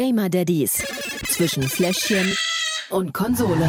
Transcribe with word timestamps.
Gamer 0.00 0.30
Daddies 0.30 0.82
zwischen 1.28 1.62
Fläschchen 1.62 2.34
und 2.88 3.12
Konsole. 3.12 3.68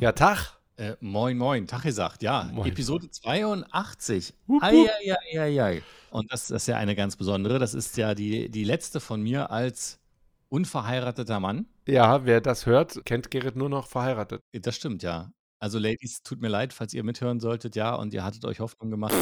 Ja, 0.00 0.10
Tag. 0.10 0.58
Äh, 0.76 0.94
moin, 0.98 1.38
moin, 1.38 1.68
Tag 1.68 1.84
gesagt, 1.84 2.24
ja. 2.24 2.50
Moin. 2.52 2.68
Episode 2.68 3.08
82. 3.08 4.34
Hup, 4.48 4.60
hup. 4.60 4.90
Eieieiei. 5.32 5.84
Und 6.10 6.32
das, 6.32 6.48
das 6.48 6.62
ist 6.62 6.66
ja 6.66 6.78
eine 6.78 6.96
ganz 6.96 7.14
besondere. 7.14 7.60
Das 7.60 7.74
ist 7.74 7.96
ja 7.96 8.16
die, 8.16 8.48
die 8.48 8.64
letzte 8.64 8.98
von 8.98 9.22
mir 9.22 9.52
als 9.52 10.00
unverheirateter 10.48 11.38
Mann. 11.38 11.66
Ja, 11.86 12.24
wer 12.26 12.40
das 12.40 12.66
hört, 12.66 13.04
kennt 13.04 13.30
Gerrit 13.30 13.54
nur 13.54 13.68
noch 13.68 13.86
verheiratet. 13.86 14.42
Das 14.50 14.74
stimmt, 14.74 15.04
ja. 15.04 15.30
Also, 15.60 15.78
Ladies, 15.78 16.24
tut 16.24 16.40
mir 16.40 16.48
leid, 16.48 16.72
falls 16.72 16.92
ihr 16.92 17.04
mithören 17.04 17.38
solltet, 17.38 17.76
ja, 17.76 17.94
und 17.94 18.12
ihr 18.12 18.24
hattet 18.24 18.44
euch 18.46 18.58
Hoffnung 18.58 18.90
gemacht. 18.90 19.14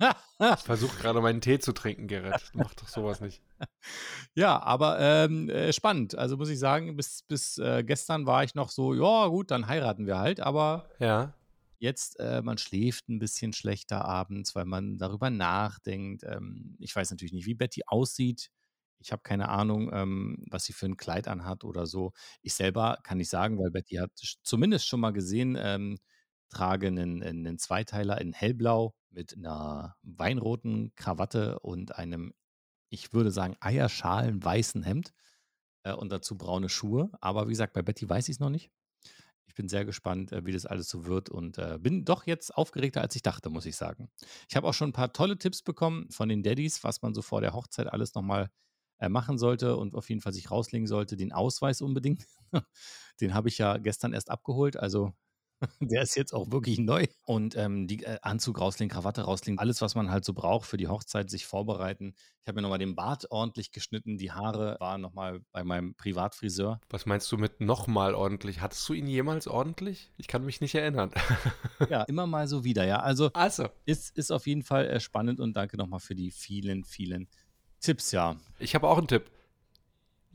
Ich 0.40 0.60
versuche 0.64 0.96
gerade 0.98 1.20
meinen 1.20 1.40
Tee 1.40 1.58
zu 1.58 1.72
trinken, 1.72 2.08
Gerrit. 2.08 2.50
Mach 2.54 2.74
doch 2.74 2.88
sowas 2.88 3.20
nicht. 3.20 3.42
ja, 4.34 4.60
aber 4.60 4.98
ähm, 5.00 5.48
äh, 5.48 5.72
spannend. 5.72 6.16
Also 6.16 6.36
muss 6.36 6.48
ich 6.48 6.58
sagen, 6.58 6.96
bis, 6.96 7.22
bis 7.22 7.58
äh, 7.58 7.84
gestern 7.84 8.26
war 8.26 8.44
ich 8.44 8.54
noch 8.54 8.70
so, 8.70 8.94
ja, 8.94 9.28
gut, 9.28 9.50
dann 9.50 9.66
heiraten 9.66 10.06
wir 10.06 10.18
halt, 10.18 10.40
aber 10.40 10.88
Ja. 10.98 11.34
Jetzt, 11.78 12.18
äh, 12.18 12.40
man 12.40 12.56
schläft 12.56 13.10
ein 13.10 13.18
bisschen 13.18 13.52
schlechter 13.52 14.06
abends, 14.06 14.54
weil 14.54 14.64
man 14.64 14.96
darüber 14.96 15.28
nachdenkt. 15.28 16.22
Ähm, 16.24 16.76
ich 16.80 16.96
weiß 16.96 17.10
natürlich 17.10 17.34
nicht, 17.34 17.44
wie 17.46 17.54
Betty 17.54 17.82
aussieht. 17.86 18.50
Ich 19.00 19.12
habe 19.12 19.22
keine 19.22 19.50
Ahnung, 19.50 19.90
ähm, 19.92 20.46
was 20.48 20.64
sie 20.64 20.72
für 20.72 20.86
ein 20.86 20.96
Kleid 20.96 21.28
anhat 21.28 21.62
oder 21.62 21.84
so. 21.86 22.12
Ich 22.40 22.54
selber 22.54 22.98
kann 23.02 23.18
nicht 23.18 23.28
sagen, 23.28 23.58
weil 23.58 23.70
Betty 23.70 23.96
hat 23.96 24.12
zumindest 24.42 24.88
schon 24.88 25.00
mal 25.00 25.12
gesehen, 25.12 25.58
ähm, 25.60 25.98
trage 26.50 26.88
einen, 26.88 27.22
einen 27.22 27.58
Zweiteiler 27.58 28.20
in 28.20 28.32
hellblau 28.32 28.94
mit 29.10 29.36
einer 29.36 29.96
weinroten 30.02 30.94
Krawatte 30.94 31.58
und 31.60 31.96
einem, 31.96 32.34
ich 32.90 33.12
würde 33.12 33.30
sagen, 33.30 33.56
eierschalen 33.60 34.42
weißen 34.42 34.82
Hemd 34.82 35.12
äh, 35.84 35.92
und 35.92 36.10
dazu 36.10 36.36
braune 36.36 36.68
Schuhe. 36.68 37.10
Aber 37.20 37.46
wie 37.46 37.52
gesagt, 37.52 37.72
bei 37.72 37.82
Betty 37.82 38.08
weiß 38.08 38.28
ich 38.28 38.36
es 38.36 38.40
noch 38.40 38.50
nicht. 38.50 38.70
Ich 39.46 39.54
bin 39.54 39.68
sehr 39.68 39.84
gespannt, 39.84 40.32
äh, 40.32 40.44
wie 40.44 40.52
das 40.52 40.66
alles 40.66 40.88
so 40.88 41.06
wird 41.06 41.28
und 41.28 41.58
äh, 41.58 41.78
bin 41.80 42.04
doch 42.04 42.26
jetzt 42.26 42.56
aufgeregter, 42.56 43.00
als 43.00 43.14
ich 43.14 43.22
dachte, 43.22 43.50
muss 43.50 43.66
ich 43.66 43.76
sagen. 43.76 44.10
Ich 44.48 44.56
habe 44.56 44.66
auch 44.66 44.74
schon 44.74 44.90
ein 44.90 44.94
paar 44.94 45.12
tolle 45.12 45.38
Tipps 45.38 45.62
bekommen 45.62 46.10
von 46.10 46.28
den 46.28 46.42
Daddies, 46.42 46.82
was 46.82 47.02
man 47.02 47.14
so 47.14 47.22
vor 47.22 47.40
der 47.40 47.52
Hochzeit 47.52 47.86
alles 47.92 48.14
nochmal 48.14 48.50
äh, 48.98 49.08
machen 49.08 49.38
sollte 49.38 49.76
und 49.76 49.94
auf 49.94 50.08
jeden 50.08 50.20
Fall 50.20 50.32
sich 50.32 50.50
rauslegen 50.50 50.86
sollte. 50.86 51.16
Den 51.16 51.32
Ausweis 51.32 51.82
unbedingt. 51.82 52.26
Den 53.20 53.34
habe 53.34 53.48
ich 53.48 53.58
ja 53.58 53.76
gestern 53.78 54.12
erst 54.12 54.30
abgeholt, 54.30 54.76
also 54.76 55.12
der 55.80 56.02
ist 56.02 56.16
jetzt 56.16 56.32
auch 56.32 56.50
wirklich 56.50 56.78
neu. 56.78 57.06
Und 57.24 57.56
ähm, 57.56 57.86
die 57.86 58.04
äh, 58.04 58.18
Anzug 58.22 58.60
rauslegen, 58.60 58.90
Krawatte 58.90 59.22
rauslegen, 59.22 59.58
alles, 59.58 59.80
was 59.80 59.94
man 59.94 60.10
halt 60.10 60.24
so 60.24 60.32
braucht 60.32 60.66
für 60.66 60.76
die 60.76 60.88
Hochzeit, 60.88 61.30
sich 61.30 61.46
vorbereiten. 61.46 62.14
Ich 62.42 62.48
habe 62.48 62.56
mir 62.56 62.62
nochmal 62.62 62.78
den 62.78 62.94
Bart 62.94 63.30
ordentlich 63.30 63.72
geschnitten, 63.72 64.18
die 64.18 64.32
Haare 64.32 64.76
waren 64.80 65.00
nochmal 65.00 65.40
bei 65.52 65.64
meinem 65.64 65.94
Privatfriseur. 65.94 66.80
Was 66.90 67.06
meinst 67.06 67.30
du 67.32 67.38
mit 67.38 67.60
nochmal 67.60 68.14
ordentlich? 68.14 68.60
Hattest 68.60 68.88
du 68.88 68.92
ihn 68.92 69.06
jemals 69.06 69.48
ordentlich? 69.48 70.10
Ich 70.16 70.26
kann 70.26 70.44
mich 70.44 70.60
nicht 70.60 70.74
erinnern. 70.74 71.10
Ja, 71.90 72.02
immer 72.04 72.26
mal 72.26 72.46
so 72.46 72.64
wieder, 72.64 72.86
ja. 72.86 73.00
Also 73.00 73.30
Also, 73.34 73.68
ist, 73.84 74.16
ist 74.16 74.30
auf 74.30 74.46
jeden 74.46 74.62
Fall 74.62 74.86
äh, 74.86 75.00
spannend 75.00 75.40
und 75.40 75.54
danke 75.54 75.76
nochmal 75.76 76.00
für 76.00 76.14
die 76.14 76.30
vielen, 76.30 76.84
vielen 76.84 77.28
Tipps, 77.80 78.12
ja. 78.12 78.36
ich 78.58 78.74
habe 78.74 78.88
auch 78.88 78.96
einen 78.96 79.08
Tipp. 79.08 79.30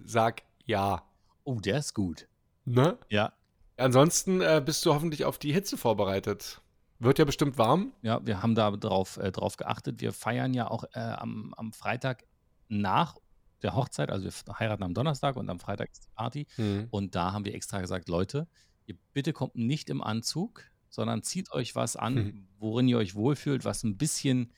Sag 0.03 0.43
ja. 0.65 1.01
Oh, 1.43 1.59
der 1.59 1.79
ist 1.79 1.95
gut. 1.95 2.27
Ne? 2.65 2.99
Ja, 3.09 3.33
Ansonsten 3.79 4.41
äh, 4.41 4.61
bist 4.63 4.85
du 4.85 4.93
hoffentlich 4.93 5.25
auf 5.25 5.37
die 5.37 5.53
Hitze 5.53 5.77
vorbereitet. 5.77 6.61
Wird 6.99 7.17
ja 7.17 7.25
bestimmt 7.25 7.57
warm. 7.57 7.93
ja, 8.01 8.19
wir 8.25 8.43
haben 8.43 8.55
da 8.55 8.71
drauf, 8.71 9.17
äh, 9.17 9.31
drauf 9.31 9.55
geachtet. 9.57 10.01
Wir 10.01 10.11
feiern 10.11 10.53
ja 10.53 10.69
auch 10.69 10.83
äh, 10.93 10.99
am, 10.99 11.53
am 11.55 11.71
Freitag 11.71 12.25
nach 12.67 13.17
der 13.61 13.75
Hochzeit, 13.75 14.09
also 14.09 14.25
wir 14.25 14.59
heiraten 14.59 14.83
am 14.83 14.93
Donnerstag 14.93 15.35
und 15.35 15.49
am 15.49 15.59
Freitag 15.59 15.91
ist 15.91 16.05
die 16.05 16.09
Party. 16.15 16.47
Und 16.91 17.15
da 17.15 17.33
haben 17.33 17.43
wir 17.45 17.53
extra 17.55 17.81
gesagt, 17.81 18.07
Leute, 18.07 18.47
ihr 18.85 18.95
bitte 19.13 19.33
kommt 19.33 19.55
nicht 19.55 19.89
im 19.89 20.01
Anzug, 20.01 20.63
sondern 20.89 21.23
zieht 21.23 21.51
euch 21.51 21.75
was 21.75 21.95
an, 21.95 22.13
Mhm. 22.15 22.47
worin 22.57 22.87
ihr 22.87 22.97
euch 22.97 23.15
wohlfühlt, 23.15 23.65
was 23.65 23.83
ein 23.83 23.97
bisschen 23.97 24.51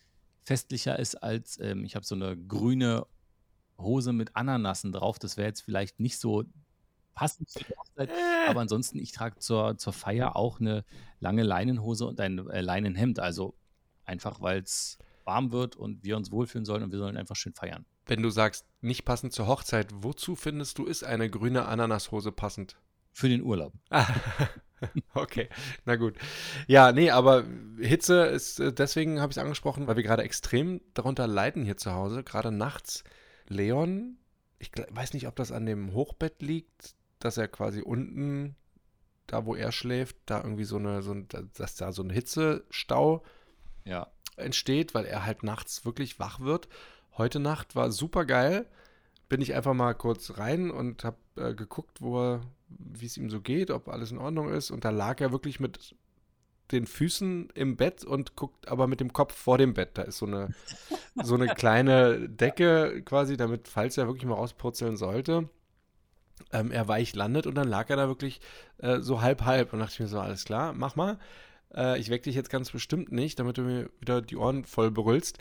festlicher 0.43 0.97
ist 0.99 1.15
als, 1.15 1.59
ähm, 1.59 1.83
ich 1.83 1.95
habe 1.95 2.05
so 2.05 2.15
eine 2.15 2.37
grüne 2.37 3.05
Hose 3.77 4.13
mit 4.13 4.35
Ananassen 4.35 4.91
drauf. 4.91 5.17
Das 5.19 5.35
wäre 5.37 5.47
jetzt 5.47 5.61
vielleicht 5.61 5.99
nicht 5.99 6.19
so 6.19 6.43
passend 7.13 7.51
für 7.51 7.63
die 7.63 7.75
Hochzeit. 7.75 8.09
Aber 8.47 8.61
ansonsten, 8.61 8.99
ich 8.99 9.11
trage 9.11 9.37
zur, 9.39 9.77
zur 9.77 9.93
Feier 9.93 10.35
auch 10.35 10.59
eine 10.59 10.83
lange 11.19 11.43
Leinenhose 11.43 12.05
und 12.05 12.19
ein 12.19 12.49
äh, 12.49 12.61
Leinenhemd. 12.61 13.19
Also 13.19 13.55
einfach, 14.05 14.41
weil 14.41 14.61
es 14.61 14.97
warm 15.25 15.51
wird 15.51 15.75
und 15.75 16.03
wir 16.03 16.17
uns 16.17 16.31
wohlfühlen 16.31 16.65
sollen 16.65 16.83
und 16.83 16.91
wir 16.91 16.99
sollen 16.99 17.17
einfach 17.17 17.35
schön 17.35 17.53
feiern. 17.53 17.85
Wenn 18.05 18.21
du 18.21 18.29
sagst, 18.29 18.65
nicht 18.81 19.05
passend 19.05 19.33
zur 19.33 19.47
Hochzeit, 19.47 19.89
wozu 19.93 20.35
findest 20.35 20.77
du, 20.77 20.85
ist 20.85 21.03
eine 21.03 21.29
grüne 21.29 21.65
Ananashose 21.65 22.31
passend? 22.31 22.75
Für 23.11 23.29
den 23.29 23.43
Urlaub. 23.43 23.73
Okay, 25.13 25.47
na 25.85 25.95
gut. 25.95 26.15
Ja, 26.67 26.91
nee, 26.91 27.11
aber 27.11 27.45
Hitze 27.77 28.23
ist, 28.25 28.59
äh, 28.59 28.73
deswegen 28.73 29.21
habe 29.21 29.31
ich 29.31 29.37
es 29.37 29.43
angesprochen, 29.43 29.85
weil 29.85 29.95
wir 29.95 30.03
gerade 30.03 30.23
extrem 30.23 30.81
darunter 30.95 31.27
leiden 31.27 31.63
hier 31.63 31.77
zu 31.77 31.91
Hause, 31.91 32.23
gerade 32.23 32.51
nachts. 32.51 33.03
Leon, 33.47 34.17
ich 34.57 34.71
weiß 34.89 35.13
nicht, 35.13 35.27
ob 35.27 35.35
das 35.35 35.51
an 35.51 35.65
dem 35.65 35.93
Hochbett 35.93 36.41
liegt, 36.41 36.95
dass 37.23 37.37
er 37.37 37.47
quasi 37.47 37.81
unten, 37.81 38.55
da 39.27 39.45
wo 39.45 39.55
er 39.55 39.71
schläft, 39.71 40.17
da 40.25 40.41
irgendwie 40.43 40.63
so 40.65 40.77
eine, 40.77 41.01
so 41.01 41.13
ein, 41.13 41.27
dass 41.55 41.75
da 41.75 41.91
so 41.91 42.03
ein 42.03 42.09
Hitzestau 42.09 43.23
Ja. 43.85 44.07
entsteht, 44.37 44.93
weil 44.93 45.05
er 45.05 45.25
halt 45.25 45.43
nachts 45.43 45.85
wirklich 45.85 46.19
wach 46.19 46.39
wird. 46.39 46.67
Heute 47.17 47.39
Nacht 47.39 47.75
war 47.75 47.91
super 47.91 48.25
geil. 48.25 48.65
Bin 49.29 49.41
ich 49.41 49.53
einfach 49.53 49.73
mal 49.73 49.93
kurz 49.93 50.37
rein 50.37 50.71
und 50.71 51.03
habe 51.03 51.17
äh, 51.37 51.53
geguckt, 51.53 52.01
wo 52.01 52.19
er, 52.19 52.41
wie 52.67 53.05
es 53.05 53.17
ihm 53.17 53.29
so 53.29 53.39
geht, 53.41 53.71
ob 53.71 53.87
alles 53.87 54.11
in 54.11 54.17
Ordnung 54.17 54.49
ist. 54.49 54.71
Und 54.71 54.83
da 54.83 54.89
lag 54.89 55.21
er 55.21 55.31
wirklich 55.31 55.59
mit 55.59 55.95
den 56.71 56.85
Füßen 56.85 57.49
im 57.53 57.75
Bett 57.75 58.03
und 58.05 58.35
guckt 58.37 58.67
aber 58.69 58.87
mit 58.87 58.99
dem 59.01 59.11
Kopf 59.13 59.35
vor 59.35 59.57
dem 59.57 59.73
Bett. 59.73 59.91
Da 59.93 60.03
ist 60.03 60.17
so 60.17 60.25
eine, 60.25 60.53
so 61.21 61.35
eine 61.35 61.47
kleine 61.55 62.29
Decke 62.29 63.01
quasi, 63.03 63.35
damit, 63.37 63.67
falls 63.67 63.97
er 63.97 64.07
wirklich 64.07 64.25
mal 64.25 64.35
rauspurzeln 64.35 64.95
sollte, 64.97 65.49
ähm, 66.51 66.71
er 66.71 66.87
weich 66.87 67.15
landet 67.15 67.47
und 67.47 67.55
dann 67.55 67.67
lag 67.67 67.89
er 67.89 67.95
da 67.97 68.07
wirklich 68.07 68.39
äh, 68.79 68.99
so 68.99 69.21
halb 69.21 69.43
halb 69.43 69.73
und 69.73 69.79
dachte 69.79 69.93
ich 69.93 69.99
mir 69.99 70.07
so, 70.07 70.19
alles 70.19 70.45
klar, 70.45 70.73
mach 70.73 70.95
mal. 70.95 71.17
Äh, 71.73 71.99
ich 71.99 72.09
weck 72.09 72.23
dich 72.23 72.35
jetzt 72.35 72.49
ganz 72.49 72.71
bestimmt 72.71 73.11
nicht, 73.11 73.39
damit 73.39 73.57
du 73.57 73.61
mir 73.63 73.89
wieder 73.99 74.21
die 74.21 74.37
Ohren 74.37 74.65
voll 74.65 74.91
brüllst. 74.91 75.39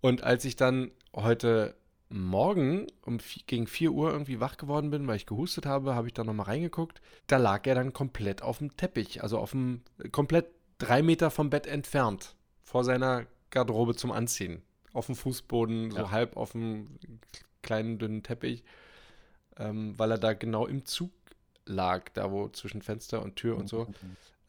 Und 0.00 0.22
als 0.24 0.44
ich 0.44 0.56
dann 0.56 0.90
heute 1.14 1.74
Morgen 2.08 2.86
um 3.06 3.18
gegen 3.46 3.66
4 3.66 3.90
Uhr 3.92 4.12
irgendwie 4.12 4.38
wach 4.38 4.58
geworden 4.58 4.90
bin, 4.90 5.06
weil 5.06 5.16
ich 5.16 5.26
gehustet 5.26 5.64
habe, 5.64 5.94
habe 5.94 6.08
ich 6.08 6.12
da 6.14 6.24
nochmal 6.24 6.46
reingeguckt. 6.46 7.00
Da 7.26 7.38
lag 7.38 7.66
er 7.66 7.74
dann 7.74 7.92
komplett 7.94 8.42
auf 8.42 8.58
dem 8.58 8.76
Teppich, 8.76 9.22
also 9.22 9.38
auf 9.38 9.52
dem, 9.52 9.80
komplett 10.10 10.46
drei 10.78 11.02
Meter 11.02 11.30
vom 11.30 11.48
Bett 11.48 11.66
entfernt, 11.66 12.34
vor 12.62 12.84
seiner 12.84 13.26
Garderobe 13.50 13.94
zum 13.94 14.12
Anziehen. 14.12 14.62
Auf 14.92 15.06
dem 15.06 15.14
Fußboden, 15.14 15.90
so 15.90 15.98
Ja. 15.98 16.10
halb 16.10 16.36
auf 16.36 16.52
dem 16.52 16.98
kleinen, 17.62 17.98
dünnen 17.98 18.22
Teppich, 18.22 18.62
ähm, 19.56 19.98
weil 19.98 20.10
er 20.10 20.18
da 20.18 20.32
genau 20.34 20.66
im 20.66 20.84
Zug 20.84 21.12
lag, 21.66 22.08
da 22.10 22.30
wo 22.30 22.48
zwischen 22.48 22.82
Fenster 22.82 23.22
und 23.22 23.36
Tür 23.36 23.56
und 23.56 23.68
so. 23.68 23.86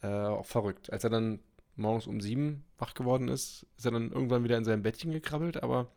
Äh, 0.01 0.07
auch 0.07 0.45
verrückt. 0.45 0.91
Als 0.91 1.03
er 1.03 1.09
dann 1.09 1.39
morgens 1.75 2.07
um 2.07 2.21
sieben 2.21 2.65
wach 2.77 2.93
geworden 2.93 3.27
ist, 3.27 3.65
ist 3.77 3.85
er 3.85 3.91
dann 3.91 4.11
irgendwann 4.11 4.43
wieder 4.43 4.57
in 4.57 4.65
sein 4.65 4.83
Bettchen 4.83 5.11
gekrabbelt, 5.11 5.63
aber 5.63 5.91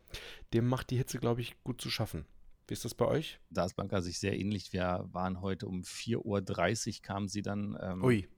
dem 0.53 0.67
macht 0.67 0.91
die 0.91 0.97
Hitze, 0.97 1.19
glaube 1.19 1.41
ich, 1.41 1.63
gut 1.65 1.81
zu 1.81 1.91
schaffen. 1.91 2.25
Wie 2.69 2.75
ist 2.75 2.85
das 2.85 2.95
bei 2.95 3.07
euch? 3.07 3.39
Da 3.51 3.65
ist 3.65 3.75
Blanca 3.75 4.01
sich 4.03 4.19
sehr 4.19 4.39
ähnlich. 4.39 4.73
Wir 4.73 5.09
waren 5.13 5.41
heute 5.41 5.67
um 5.67 5.83
4.30 5.83 6.97
Uhr, 6.97 7.03
kam 7.03 7.29
sie 7.29 7.43
dann 7.43 7.79
ähm, 7.81 8.03
Ui. 8.03 8.29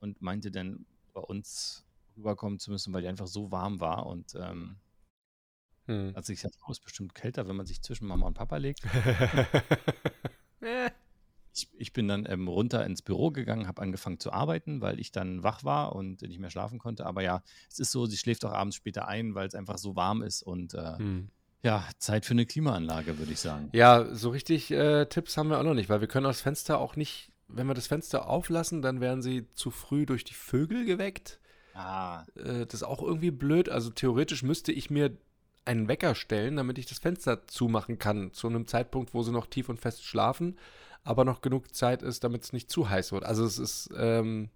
und 0.00 0.20
meinte 0.20 0.50
dann, 0.50 0.86
bei 1.14 1.20
uns 1.22 1.86
rüberkommen 2.16 2.58
zu 2.58 2.70
müssen, 2.70 2.92
weil 2.92 3.02
die 3.02 3.08
einfach 3.08 3.26
so 3.26 3.50
warm 3.50 3.80
war. 3.80 4.06
Und 4.06 4.34
ähm, 4.34 4.76
Hm. 5.86 6.14
hat 6.16 6.24
sich 6.24 6.36
gesagt, 6.36 6.56
oh, 6.66 6.70
ist 6.72 6.82
bestimmt 6.82 7.14
kälter, 7.14 7.46
wenn 7.48 7.56
man 7.56 7.66
sich 7.66 7.82
zwischen 7.82 8.06
Mama 8.06 8.26
und 8.26 8.34
Papa 8.34 8.56
legt. 8.56 8.80
Äh, 10.60 10.90
Ich, 11.56 11.68
ich 11.78 11.92
bin 11.92 12.08
dann 12.08 12.26
ähm, 12.28 12.48
runter 12.48 12.84
ins 12.84 13.02
Büro 13.02 13.30
gegangen, 13.30 13.68
habe 13.68 13.80
angefangen 13.82 14.18
zu 14.18 14.32
arbeiten, 14.32 14.80
weil 14.80 14.98
ich 14.98 15.12
dann 15.12 15.42
wach 15.44 15.62
war 15.62 15.94
und 15.94 16.22
nicht 16.22 16.40
mehr 16.40 16.50
schlafen 16.50 16.78
konnte. 16.80 17.06
Aber 17.06 17.22
ja, 17.22 17.42
es 17.70 17.78
ist 17.78 17.92
so, 17.92 18.06
sie 18.06 18.16
schläft 18.16 18.44
auch 18.44 18.52
abends 18.52 18.74
später 18.76 19.06
ein, 19.06 19.34
weil 19.36 19.46
es 19.46 19.54
einfach 19.54 19.78
so 19.78 19.94
warm 19.94 20.22
ist. 20.22 20.42
Und 20.42 20.74
äh, 20.74 20.96
hm. 20.96 21.28
ja, 21.62 21.86
Zeit 21.98 22.24
für 22.24 22.32
eine 22.32 22.46
Klimaanlage, 22.46 23.18
würde 23.18 23.30
ich 23.32 23.38
sagen. 23.38 23.68
Ja, 23.72 24.12
so 24.14 24.30
richtig 24.30 24.70
äh, 24.72 25.04
Tipps 25.06 25.36
haben 25.36 25.48
wir 25.50 25.60
auch 25.60 25.64
noch 25.64 25.74
nicht, 25.74 25.88
weil 25.88 26.00
wir 26.00 26.08
können 26.08 26.24
das 26.24 26.40
Fenster 26.40 26.78
auch 26.78 26.96
nicht, 26.96 27.30
wenn 27.46 27.68
wir 27.68 27.74
das 27.74 27.86
Fenster 27.86 28.28
auflassen, 28.28 28.82
dann 28.82 29.00
werden 29.00 29.22
sie 29.22 29.46
zu 29.52 29.70
früh 29.70 30.06
durch 30.06 30.24
die 30.24 30.34
Vögel 30.34 30.84
geweckt. 30.86 31.38
Ah, 31.74 32.24
Äh, 32.36 32.64
das 32.66 32.74
ist 32.74 32.82
auch 32.84 33.02
irgendwie 33.02 33.30
blöd. 33.30 33.68
Also 33.68 33.90
theoretisch 33.90 34.42
müsste 34.42 34.72
ich 34.72 34.90
mir 34.90 35.16
einen 35.64 35.88
Wecker 35.88 36.14
stellen, 36.14 36.56
damit 36.56 36.78
ich 36.78 36.86
das 36.86 36.98
Fenster 36.98 37.46
zumachen 37.46 37.98
kann, 37.98 38.32
zu 38.32 38.48
einem 38.48 38.66
Zeitpunkt, 38.66 39.14
wo 39.14 39.22
sie 39.22 39.32
noch 39.32 39.46
tief 39.46 39.68
und 39.68 39.80
fest 39.80 40.04
schlafen, 40.04 40.58
aber 41.02 41.24
noch 41.24 41.40
genug 41.40 41.74
Zeit 41.74 42.02
ist, 42.02 42.24
damit 42.24 42.42
es 42.42 42.52
nicht 42.52 42.70
zu 42.70 42.88
heiß 42.88 43.12
wird. 43.12 43.24
Also 43.24 43.44
es 43.44 43.58
ist 43.58 43.90
ähm, 43.96 44.50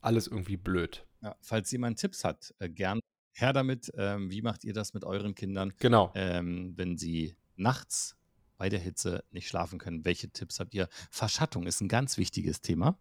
alles 0.00 0.26
irgendwie 0.26 0.56
blöd. 0.56 1.04
ja, 1.22 1.36
falls 1.40 1.70
jemand 1.70 1.98
Tipps 1.98 2.24
hat, 2.24 2.54
äh, 2.58 2.68
gern 2.68 3.00
her 3.32 3.52
damit. 3.52 3.90
Ähm, 3.96 4.30
wie 4.30 4.42
macht 4.42 4.64
ihr 4.64 4.72
das 4.74 4.94
mit 4.94 5.04
euren 5.04 5.34
Kindern, 5.34 5.72
Genau. 5.80 6.12
ähm, 6.14 6.72
wenn 6.76 6.96
sie 6.96 7.34
nachts 7.56 8.16
bei 8.58 8.68
der 8.68 8.78
Hitze 8.78 9.24
nicht 9.32 9.48
schlafen 9.48 9.78
können. 9.78 10.04
Welche 10.04 10.28
Tipps 10.30 10.60
habt 10.60 10.74
ihr? 10.74 10.88
Verschattung 11.10 11.66
ist 11.66 11.80
ein 11.80 11.88
ganz 11.88 12.16
wichtiges 12.18 12.60
Thema. 12.60 12.96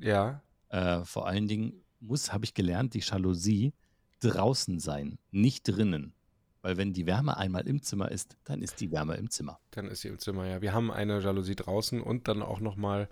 Ja. 0.00 0.42
Äh, 0.70 1.04
vor 1.04 1.26
allen 1.26 1.46
Dingen 1.48 1.84
muss, 2.00 2.32
habe 2.32 2.44
ich 2.44 2.54
gelernt, 2.54 2.94
die 2.94 3.00
Jalousie 3.00 3.72
draußen 4.20 4.78
sein, 4.80 5.18
nicht 5.30 5.64
drinnen. 5.68 6.14
Weil 6.62 6.76
wenn 6.76 6.92
die 6.92 7.06
Wärme 7.06 7.36
einmal 7.36 7.66
im 7.66 7.82
Zimmer 7.82 8.10
ist, 8.10 8.36
dann 8.44 8.62
ist 8.62 8.80
die 8.80 8.90
Wärme 8.92 9.16
im 9.16 9.30
Zimmer. 9.30 9.58
Dann 9.72 9.88
ist 9.88 10.02
sie 10.02 10.08
im 10.08 10.18
Zimmer, 10.18 10.46
ja. 10.46 10.62
Wir 10.62 10.72
haben 10.72 10.90
eine 10.90 11.20
Jalousie 11.20 11.56
draußen 11.56 12.00
und 12.00 12.28
dann 12.28 12.40
auch 12.42 12.60
nochmal 12.60 13.08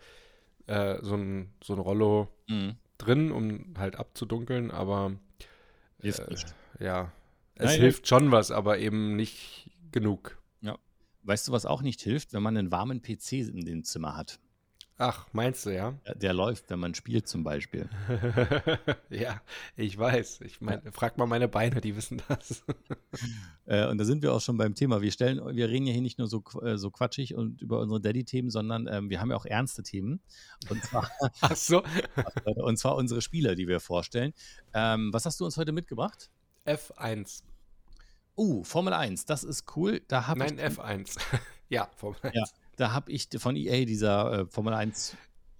äh, 0.67 0.99
so, 1.02 1.17
ein, 1.17 1.52
so 1.62 1.75
ein 1.75 1.81
Rollo 1.81 2.29
Mhm. 2.49 2.76
drin, 2.99 3.32
um 3.32 3.75
halt 3.76 3.97
abzudunkeln, 3.97 4.70
aber 4.70 5.12
äh, 6.02 6.12
ja, 6.79 7.12
es 7.56 7.73
Nein, 7.73 7.81
hilft 7.81 8.08
schon 8.08 8.31
was, 8.31 8.50
aber 8.50 8.79
eben 8.79 9.17
nicht 9.17 9.70
genug. 9.93 10.37
Weißt 11.23 11.49
du, 11.49 11.52
was 11.52 11.67
auch 11.67 11.82
nicht 11.82 12.00
hilft, 12.00 12.32
wenn 12.32 12.43
man 12.43 12.56
einen 12.56 12.73
warmen 12.73 13.02
PC 13.02 13.32
in 13.32 13.67
dem 13.67 13.85
Zimmer 13.85 14.17
hat? 14.17 14.41
Ach, 15.02 15.26
meinst 15.32 15.64
du, 15.64 15.70
ja? 15.75 15.93
Der- 16.06 16.14
Der 16.14 16.35
läuft, 16.35 16.69
wenn 16.69 16.79
man 16.79 16.94
spielt 16.94 17.26
zum 17.26 17.43
Beispiel. 17.43 17.88
ja, 19.08 19.41
ich 19.75 19.97
weiß. 19.97 20.43
Ich 20.43 20.61
mein, 20.61 20.82
frag 20.93 21.17
mal 21.17 21.25
meine 21.26 21.49
Beine, 21.49 21.81
die 21.81 21.97
wissen 21.97 22.23
das. 22.29 22.62
Äh, 23.67 23.87
und 23.87 23.99
da 23.99 24.05
sind 24.05 24.23
wir 24.23 24.32
auch 24.32 24.41
schon 24.41 24.56
beim 24.56 24.75
Thema. 24.75 25.00
Wir 25.00 25.12
stellen, 25.12 25.38
wir 25.55 25.69
reden 25.69 25.87
ja 25.87 25.93
hier 25.93 26.02
nicht 26.02 26.19
nur 26.19 26.26
so, 26.26 26.43
äh, 26.62 26.76
so 26.76 26.91
quatschig 26.91 27.37
und 27.37 27.62
über 27.62 27.79
unsere 27.79 28.00
Daddy-Themen, 28.00 28.50
sondern 28.50 28.88
ähm, 28.91 29.11
wir 29.11 29.20
haben 29.20 29.31
ja 29.31 29.37
auch 29.37 29.44
ernste 29.47 29.85
Themen. 29.85 30.20
Und 30.69 30.82
zwar, 30.82 31.08
Ach 31.41 31.55
so. 31.55 31.82
und 32.56 32.79
zwar 32.79 32.97
unsere 32.97 33.23
Spieler, 33.23 33.55
die 33.55 33.69
wir 33.69 33.79
vorstellen. 33.79 34.32
Ähm, 34.75 35.12
was 35.12 35.25
hast 35.25 35.38
du 35.38 35.44
uns 35.44 35.56
heute 35.56 35.70
mitgebracht? 35.70 36.31
F1. 36.67 37.43
Uh, 38.37 38.64
Formel 38.64 38.93
1, 38.93 39.25
das 39.26 39.44
ist 39.44 39.64
cool. 39.76 40.02
Da 40.08 40.35
Nein, 40.37 40.58
ich, 40.58 40.64
F1. 40.64 41.19
ja, 41.69 41.88
Formel 41.94 42.19
1. 42.23 42.35
Ja. 42.35 42.44
Da 42.80 42.92
habe 42.92 43.12
ich 43.12 43.28
von 43.36 43.56
EA 43.56 43.84
dieser 43.84 44.40
äh, 44.40 44.46
Formel 44.46 44.74
1 44.74 45.16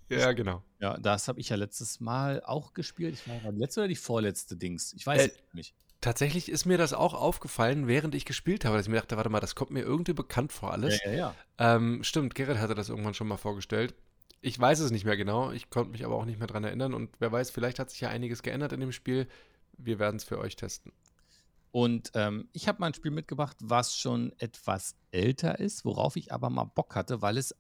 Ja, 0.09 0.33
genau. 0.33 0.63
Ja, 0.81 0.97
das 0.99 1.29
habe 1.29 1.39
ich 1.41 1.51
ja 1.51 1.57
letztes 1.57 2.01
Mal 2.01 2.43
auch 2.45 2.73
gespielt. 2.75 3.15
Ich 3.15 3.27
meine, 3.27 3.51
letzte 3.57 3.81
oder 3.81 3.89
die 3.89 3.97
vorletzte 3.97 4.57
Dings? 4.57 4.93
Ich 4.95 5.07
weiß 5.07 5.23
Äh, 5.23 5.27
es 5.27 5.39
nicht. 5.53 5.75
Tatsächlich 6.01 6.49
ist 6.49 6.65
mir 6.65 6.79
das 6.79 6.95
auch 6.95 7.13
aufgefallen, 7.13 7.87
während 7.87 8.15
ich 8.15 8.25
gespielt 8.25 8.65
habe, 8.65 8.77
dass 8.79 8.87
ich 8.87 8.91
mir 8.91 8.97
dachte, 8.97 9.19
warte 9.19 9.29
mal, 9.29 9.41
das 9.41 9.55
kommt 9.55 9.71
mir 9.71 9.83
irgendwie 9.83 10.15
bekannt 10.15 10.51
vor 10.51 10.73
alles. 10.73 10.99
Ja, 11.05 11.11
ja, 11.11 11.17
ja. 11.17 11.35
Ähm, 11.59 12.03
stimmt, 12.03 12.35
Gerrit 12.35 12.57
hatte 12.57 12.75
das 12.75 12.89
irgendwann 12.89 13.13
schon 13.13 13.29
mal 13.29 13.37
vorgestellt. 13.37 13.95
Ich 14.41 14.59
weiß 14.59 14.81
es 14.81 14.91
nicht 14.91 15.05
mehr 15.05 15.19
genau, 15.19 15.51
ich 15.53 15.69
konnte 15.69 15.91
mich 15.93 16.07
aber 16.07 16.15
auch 16.17 16.25
nicht 16.25 16.39
mehr 16.39 16.49
dran 16.49 16.65
erinnern 16.65 16.95
und 16.95 17.11
wer 17.19 17.31
weiß, 17.31 17.51
vielleicht 17.51 17.79
hat 17.79 17.91
sich 17.91 18.01
ja 18.01 18.09
einiges 18.09 18.43
geändert 18.43 18.73
in 18.73 18.81
dem 18.81 18.93
Spiel. 18.93 19.29
Wir 19.77 19.99
werden 19.99 20.17
es 20.17 20.25
für 20.25 20.39
euch 20.39 20.57
testen. 20.57 20.93
Und 21.73 22.11
ähm, 22.15 22.49
ich 22.53 22.69
habe 22.69 22.81
mal 22.81 22.89
ein 22.89 22.95
Spiel 22.95 23.11
mitgebracht, 23.13 23.57
was 23.61 23.95
schon 23.97 24.33
etwas 24.39 24.97
älter 25.13 25.59
ist, 25.61 25.85
worauf 25.85 26.17
ich 26.17 26.33
aber 26.33 26.51
mal 26.51 26.65
Bock 26.65 26.95
hatte, 26.97 27.23
weil 27.23 27.37
es 27.39 27.55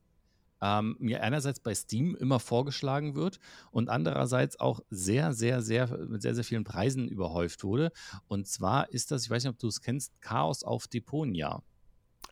ähm, 0.62 0.96
mir 0.98 1.22
einerseits 1.22 1.60
bei 1.60 1.74
Steam 1.74 2.14
immer 2.16 2.40
vorgeschlagen 2.40 3.14
wird 3.14 3.40
und 3.70 3.88
andererseits 3.88 4.60
auch 4.60 4.80
sehr, 4.90 5.32
sehr, 5.32 5.62
sehr 5.62 5.88
mit 6.08 6.22
sehr, 6.22 6.34
sehr 6.34 6.44
vielen 6.44 6.64
Preisen 6.64 7.08
überhäuft 7.08 7.64
wurde. 7.64 7.92
Und 8.28 8.46
zwar 8.46 8.90
ist 8.90 9.10
das, 9.10 9.24
ich 9.24 9.30
weiß 9.30 9.44
nicht, 9.44 9.52
ob 9.54 9.58
du 9.58 9.68
es 9.68 9.80
kennst, 9.80 10.20
Chaos 10.20 10.62
auf 10.64 10.86
Deponia. 10.88 11.62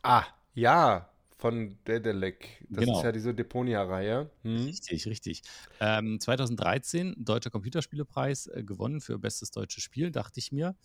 Ah, 0.03 0.25
ja, 0.53 1.09
von 1.37 1.77
Dedelec. 1.85 2.65
Das 2.69 2.85
Genau. 2.85 2.91
ist 2.91 3.01
ja 3.03 3.11
diese 3.11 3.33
Deponia-Reihe. 3.33 4.29
Hm? 4.43 4.65
Richtig, 4.65 5.05
richtig. 5.07 5.41
Ähm, 5.79 6.19
2013 6.19 7.15
Deutscher 7.23 7.49
Computerspielepreis 7.49 8.47
äh, 8.47 8.63
gewonnen 8.63 9.01
für 9.01 9.19
bestes 9.19 9.51
deutsches 9.51 9.83
Spiel, 9.83 10.11
dachte 10.11 10.39
ich 10.39 10.51
mir. 10.51 10.75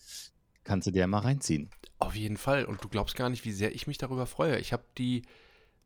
Kannst 0.64 0.86
du 0.86 0.90
dir 0.90 1.06
mal 1.06 1.18
reinziehen. 1.20 1.70
Auf 1.98 2.14
jeden 2.16 2.36
Fall. 2.36 2.64
Und 2.64 2.82
du 2.82 2.88
glaubst 2.88 3.16
gar 3.16 3.28
nicht, 3.30 3.44
wie 3.44 3.52
sehr 3.52 3.74
ich 3.74 3.86
mich 3.86 3.98
darüber 3.98 4.26
freue. 4.26 4.58
Ich 4.58 4.72
habe 4.72 4.84
die 4.98 5.22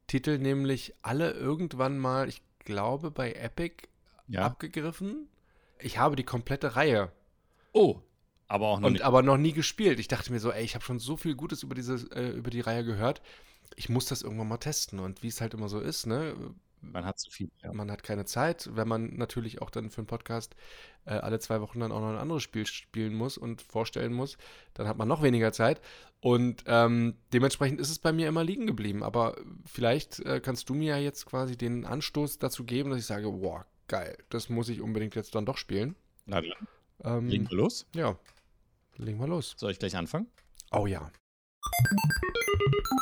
Titel 0.07 0.39
nämlich 0.39 0.95
alle 1.03 1.33
irgendwann 1.33 1.99
mal, 1.99 2.29
ich 2.29 2.43
glaube, 2.65 3.11
bei 3.11 3.33
Epic 3.33 3.89
Ja. 4.29 4.43
abgegriffen. 4.47 5.29
Ich 5.81 5.99
habe 5.99 6.17
die 6.17 6.25
komplette 6.25 6.77
Reihe 6.77 7.13
Oh, 7.73 8.01
aber 8.49 8.69
auch 8.69 8.81
noch 8.81 8.87
und 8.87 8.95
nicht. 8.95 9.03
aber 9.05 9.23
noch 9.23 9.37
nie 9.37 9.53
gespielt. 9.53 10.01
Ich 10.01 10.09
dachte 10.09 10.33
mir 10.33 10.41
so, 10.41 10.51
ey, 10.51 10.65
ich 10.65 10.75
habe 10.75 10.85
schon 10.85 10.99
so 10.99 11.17
viel 11.17 11.35
Gutes 11.35 11.63
über 11.63 11.75
diese 11.75 11.95
äh, 12.17 12.31
über 12.31 12.51
die 12.51 12.61
Reihe 12.61 12.85
gehört. 12.85 13.21
Ich 13.77 13.89
muss 13.89 14.07
das 14.07 14.23
irgendwann 14.23 14.49
mal 14.49 14.57
testen 14.57 14.99
und 14.99 15.23
wie 15.23 15.29
es 15.29 15.41
halt 15.41 15.55
immer 15.55 15.69
so 15.69 15.79
ist, 15.79 16.07
ne? 16.07 16.35
Man 16.81 17.05
hat 17.05 17.19
zu 17.19 17.31
viel. 17.31 17.51
Ja. 17.63 17.73
Man 17.73 17.91
hat 17.91 18.03
keine 18.03 18.25
Zeit, 18.25 18.69
wenn 18.73 18.89
man 18.89 19.17
natürlich 19.17 19.61
auch 19.61 19.71
dann 19.71 19.91
für 19.91 19.99
einen 19.99 20.07
Podcast 20.07 20.55
äh, 21.05 21.11
alle 21.15 21.39
zwei 21.39 21.61
Wochen 21.61 21.81
dann 21.81 21.93
auch 21.93 22.01
noch 22.01 22.11
ein 22.11 22.19
anderes 22.19 22.43
Spiel 22.43 22.67
spielen 22.67 23.15
muss 23.15 23.37
und 23.39 23.63
vorstellen 23.63 24.13
muss, 24.13 24.39
dann 24.75 24.87
hat 24.89 24.97
man 24.97 25.09
noch 25.09 25.23
weniger 25.23 25.53
Zeit. 25.53 25.81
Und 26.21 26.65
ähm, 26.67 27.15
dementsprechend 27.33 27.81
ist 27.81 27.91
es 27.91 27.99
bei 27.99 28.13
mir 28.13 28.29
immer 28.29 28.45
liegen 28.45 28.67
geblieben. 28.67 29.03
Aber 29.03 29.37
vielleicht 29.65 30.21
äh, 30.21 30.41
kannst 30.41 30.69
du 30.69 30.75
mir 30.75 30.97
ja 30.97 30.99
jetzt 30.99 31.27
quasi 31.27 31.57
den 31.57 31.85
Anstoß 31.85 32.39
dazu 32.39 32.65
geben, 32.65 32.91
dass 32.91 32.99
ich 32.99 33.07
sage, 33.07 33.31
boah, 33.31 33.67
geil, 33.87 34.17
das 34.29 34.49
muss 34.49 34.69
ich 34.69 34.81
unbedingt 34.81 35.15
jetzt 35.15 35.35
dann 35.35 35.47
doch 35.47 35.57
spielen. 35.57 35.95
Na 36.27 36.41
dann, 36.41 36.53
Ähm, 37.21 37.29
legen 37.29 37.49
wir 37.51 37.57
los. 37.57 37.87
ja, 37.95 38.19
legen 38.97 39.19
wir 39.21 39.29
los. 39.29 39.55
Soll 39.57 39.71
ich 39.71 39.79
gleich 39.79 39.97
anfangen? 39.97 40.27
Oh 40.73 40.87
ja. 40.87 41.11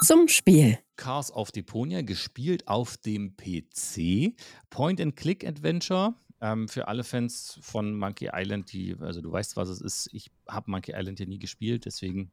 Zum 0.05 0.29
Spiel. 0.29 0.79
Chaos 0.97 1.31
auf 1.31 1.53
Deponia, 1.53 2.03
gespielt 2.03 2.69
auf 2.69 2.97
dem 2.97 3.37
PC. 3.37 4.35
Point-and-Click-Adventure. 4.71 6.15
Ähm, 6.41 6.69
für 6.69 6.87
alle 6.89 7.03
Fans 7.03 7.59
von 7.63 7.97
Monkey 7.97 8.31
Island, 8.33 8.73
die, 8.73 8.95
also 9.01 9.21
du 9.21 9.33
weißt, 9.33 9.57
was 9.57 9.69
es 9.69 9.81
ist. 9.81 10.09
Ich 10.13 10.31
habe 10.49 10.71
Monkey 10.71 10.93
Island 10.95 11.19
ja 11.19 11.27
nie 11.27 11.39
gespielt, 11.39 11.87
deswegen 11.87 12.31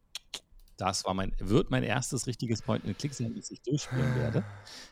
das 0.77 1.05
war 1.05 1.13
mein, 1.13 1.33
wird 1.39 1.71
mein 1.71 1.83
erstes 1.83 2.27
richtiges 2.27 2.61
Point-and-Click 2.61 3.13
sein, 3.13 3.33
das 3.35 3.51
ich 3.51 3.61
durchspielen 3.61 4.15
werde. 4.15 4.43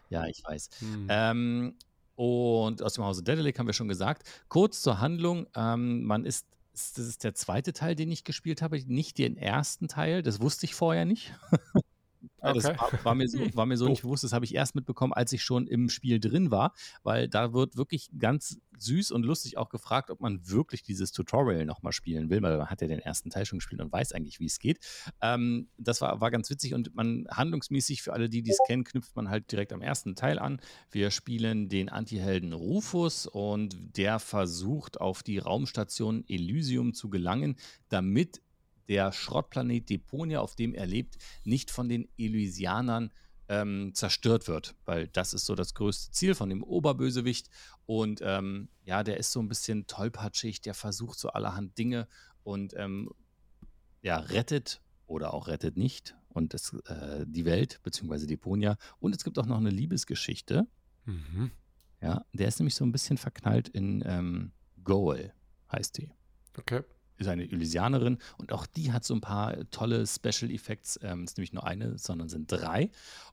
Ja, 0.09 0.25
ich 0.27 0.43
weiß. 0.43 0.69
Hm. 0.79 1.07
Ähm, 1.09 1.75
und 2.15 2.81
aus 2.83 2.93
dem 2.93 3.03
Hause 3.03 3.23
Dedelic 3.23 3.57
haben 3.57 3.67
wir 3.67 3.73
schon 3.73 3.87
gesagt. 3.87 4.29
Kurz 4.47 4.81
zur 4.81 4.99
Handlung. 4.99 5.47
Ähm, 5.55 6.03
man 6.03 6.25
ist, 6.25 6.45
das 6.93 7.07
ist 7.07 7.23
der 7.23 7.33
zweite 7.33 7.73
Teil, 7.73 7.95
den 7.95 8.11
ich 8.11 8.23
gespielt 8.23 8.61
habe, 8.61 8.79
nicht 8.85 9.17
den 9.17 9.37
ersten 9.37 9.87
Teil. 9.87 10.21
Das 10.23 10.41
wusste 10.41 10.65
ich 10.65 10.75
vorher 10.75 11.05
nicht. 11.05 11.33
Ja, 12.41 12.53
Das 12.53 12.65
Okay. 12.65 12.77
war, 12.79 13.05
war 13.05 13.15
mir 13.15 13.27
so, 13.27 13.39
war 13.53 13.65
mir 13.65 13.77
so 13.77 13.87
nicht 13.87 14.01
bewusst, 14.01 14.23
das 14.23 14.33
habe 14.33 14.45
ich 14.45 14.55
erst 14.55 14.75
mitbekommen, 14.75 15.13
als 15.13 15.31
ich 15.33 15.43
schon 15.43 15.67
im 15.67 15.89
Spiel 15.89 16.19
drin 16.19 16.51
war, 16.51 16.73
weil 17.03 17.27
da 17.27 17.53
wird 17.53 17.75
wirklich 17.77 18.09
ganz 18.17 18.59
süß 18.77 19.11
und 19.11 19.23
lustig 19.23 19.57
auch 19.57 19.69
gefragt, 19.69 20.09
ob 20.09 20.21
man 20.21 20.47
wirklich 20.49 20.81
dieses 20.81 21.11
Tutorial 21.11 21.65
nochmal 21.65 21.91
spielen 21.93 22.29
will, 22.29 22.41
weil 22.41 22.57
man 22.57 22.67
hat 22.69 22.81
ja 22.81 22.87
den 22.87 22.99
ersten 22.99 23.29
Teil 23.29 23.45
schon 23.45 23.59
gespielt 23.59 23.81
und 23.81 23.91
weiß 23.91 24.11
eigentlich, 24.13 24.39
wie 24.39 24.45
es 24.45 24.57
geht. 24.59 24.79
Ähm, 25.21 25.69
das 25.77 26.01
war, 26.01 26.19
war 26.19 26.31
ganz 26.31 26.49
witzig 26.49 26.73
und 26.73 26.95
man 26.95 27.27
handlungsmäßig, 27.29 28.01
für 28.01 28.13
alle, 28.13 28.29
die 28.29 28.41
dies 28.41 28.57
kennen, 28.65 28.83
knüpft 28.83 29.15
man 29.15 29.29
halt 29.29 29.51
direkt 29.51 29.71
am 29.73 29.81
ersten 29.81 30.15
Teil 30.15 30.39
an. 30.39 30.59
Wir 30.89 31.11
spielen 31.11 31.69
den 31.69 31.89
Antihelden 31.89 32.53
Rufus 32.53 33.27
und 33.27 33.75
der 33.97 34.19
versucht 34.19 34.99
auf 34.99 35.21
die 35.21 35.37
Raumstation 35.37 36.23
Elysium 36.27 36.93
zu 36.93 37.09
gelangen, 37.09 37.55
damit 37.89 38.41
der 38.87 39.11
Schrottplanet 39.11 39.89
Deponia, 39.89 40.39
auf 40.39 40.55
dem 40.55 40.73
er 40.73 40.85
lebt, 40.85 41.17
nicht 41.43 41.71
von 41.71 41.89
den 41.89 42.07
Elysianern 42.17 43.11
ähm, 43.49 43.91
zerstört 43.93 44.47
wird, 44.47 44.75
weil 44.85 45.07
das 45.09 45.33
ist 45.33 45.45
so 45.45 45.55
das 45.55 45.73
größte 45.73 46.11
Ziel 46.11 46.35
von 46.35 46.49
dem 46.49 46.63
Oberbösewicht. 46.63 47.49
Und 47.85 48.21
ähm, 48.23 48.69
ja, 48.85 49.03
der 49.03 49.17
ist 49.17 49.31
so 49.31 49.41
ein 49.41 49.49
bisschen 49.49 49.87
tollpatschig, 49.87 50.61
der 50.61 50.73
versucht 50.73 51.19
so 51.19 51.29
allerhand 51.29 51.77
Dinge 51.77 52.07
und 52.43 52.73
ähm, 52.77 53.09
ja, 54.01 54.17
rettet 54.17 54.81
oder 55.05 55.33
auch 55.33 55.47
rettet 55.47 55.77
nicht 55.77 56.15
und 56.29 56.53
es, 56.53 56.73
äh, 56.85 57.25
die 57.27 57.45
Welt, 57.45 57.81
beziehungsweise 57.83 58.25
Deponia. 58.25 58.77
Und 58.99 59.15
es 59.15 59.23
gibt 59.23 59.37
auch 59.37 59.45
noch 59.45 59.57
eine 59.57 59.69
Liebesgeschichte. 59.69 60.65
Mhm. 61.05 61.51
Ja, 62.01 62.25
der 62.33 62.47
ist 62.47 62.59
nämlich 62.59 62.75
so 62.75 62.85
ein 62.85 62.91
bisschen 62.91 63.17
verknallt 63.17 63.67
in 63.69 64.03
ähm, 64.05 64.53
Goal, 64.83 65.33
heißt 65.71 65.97
die 65.97 66.09
Okay. 66.57 66.83
Ist 67.21 67.27
eine 67.27 67.43
Elysianerin 67.43 68.17
und 68.37 68.51
auch 68.51 68.65
die 68.65 68.91
hat 68.91 69.03
so 69.03 69.13
ein 69.13 69.21
paar 69.21 69.69
tolle 69.71 70.05
Special 70.05 70.51
Effects. 70.51 70.99
Ähm, 71.01 71.23
ist 71.23 71.37
nämlich 71.37 71.53
nur 71.53 71.65
eine, 71.65 71.97
sondern 71.97 72.29
sind 72.29 72.51
drei. 72.51 72.89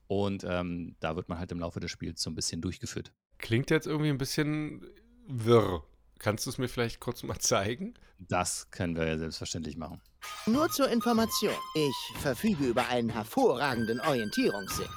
Und 0.06 0.44
ähm, 0.44 0.96
da 1.00 1.16
wird 1.16 1.28
man 1.28 1.38
halt 1.38 1.52
im 1.52 1.60
Laufe 1.60 1.80
des 1.80 1.90
Spiels 1.90 2.22
so 2.22 2.30
ein 2.30 2.34
bisschen 2.34 2.60
durchgeführt. 2.60 3.12
Klingt 3.38 3.70
jetzt 3.70 3.86
irgendwie 3.86 4.10
ein 4.10 4.18
bisschen 4.18 4.86
wirr. 5.26 5.82
Kannst 6.18 6.46
du 6.46 6.50
es 6.50 6.58
mir 6.58 6.68
vielleicht 6.68 6.98
kurz 6.98 7.22
mal 7.22 7.38
zeigen? 7.38 7.94
Das 8.18 8.70
können 8.70 8.96
wir 8.96 9.06
ja 9.06 9.18
selbstverständlich 9.18 9.76
machen. 9.76 10.00
Nur 10.46 10.68
zur 10.70 10.88
Information. 10.88 11.54
Ich 11.74 12.20
verfüge 12.20 12.66
über 12.66 12.88
einen 12.88 13.08
hervorragenden 13.08 14.00
Orientierungssinn. 14.00 14.88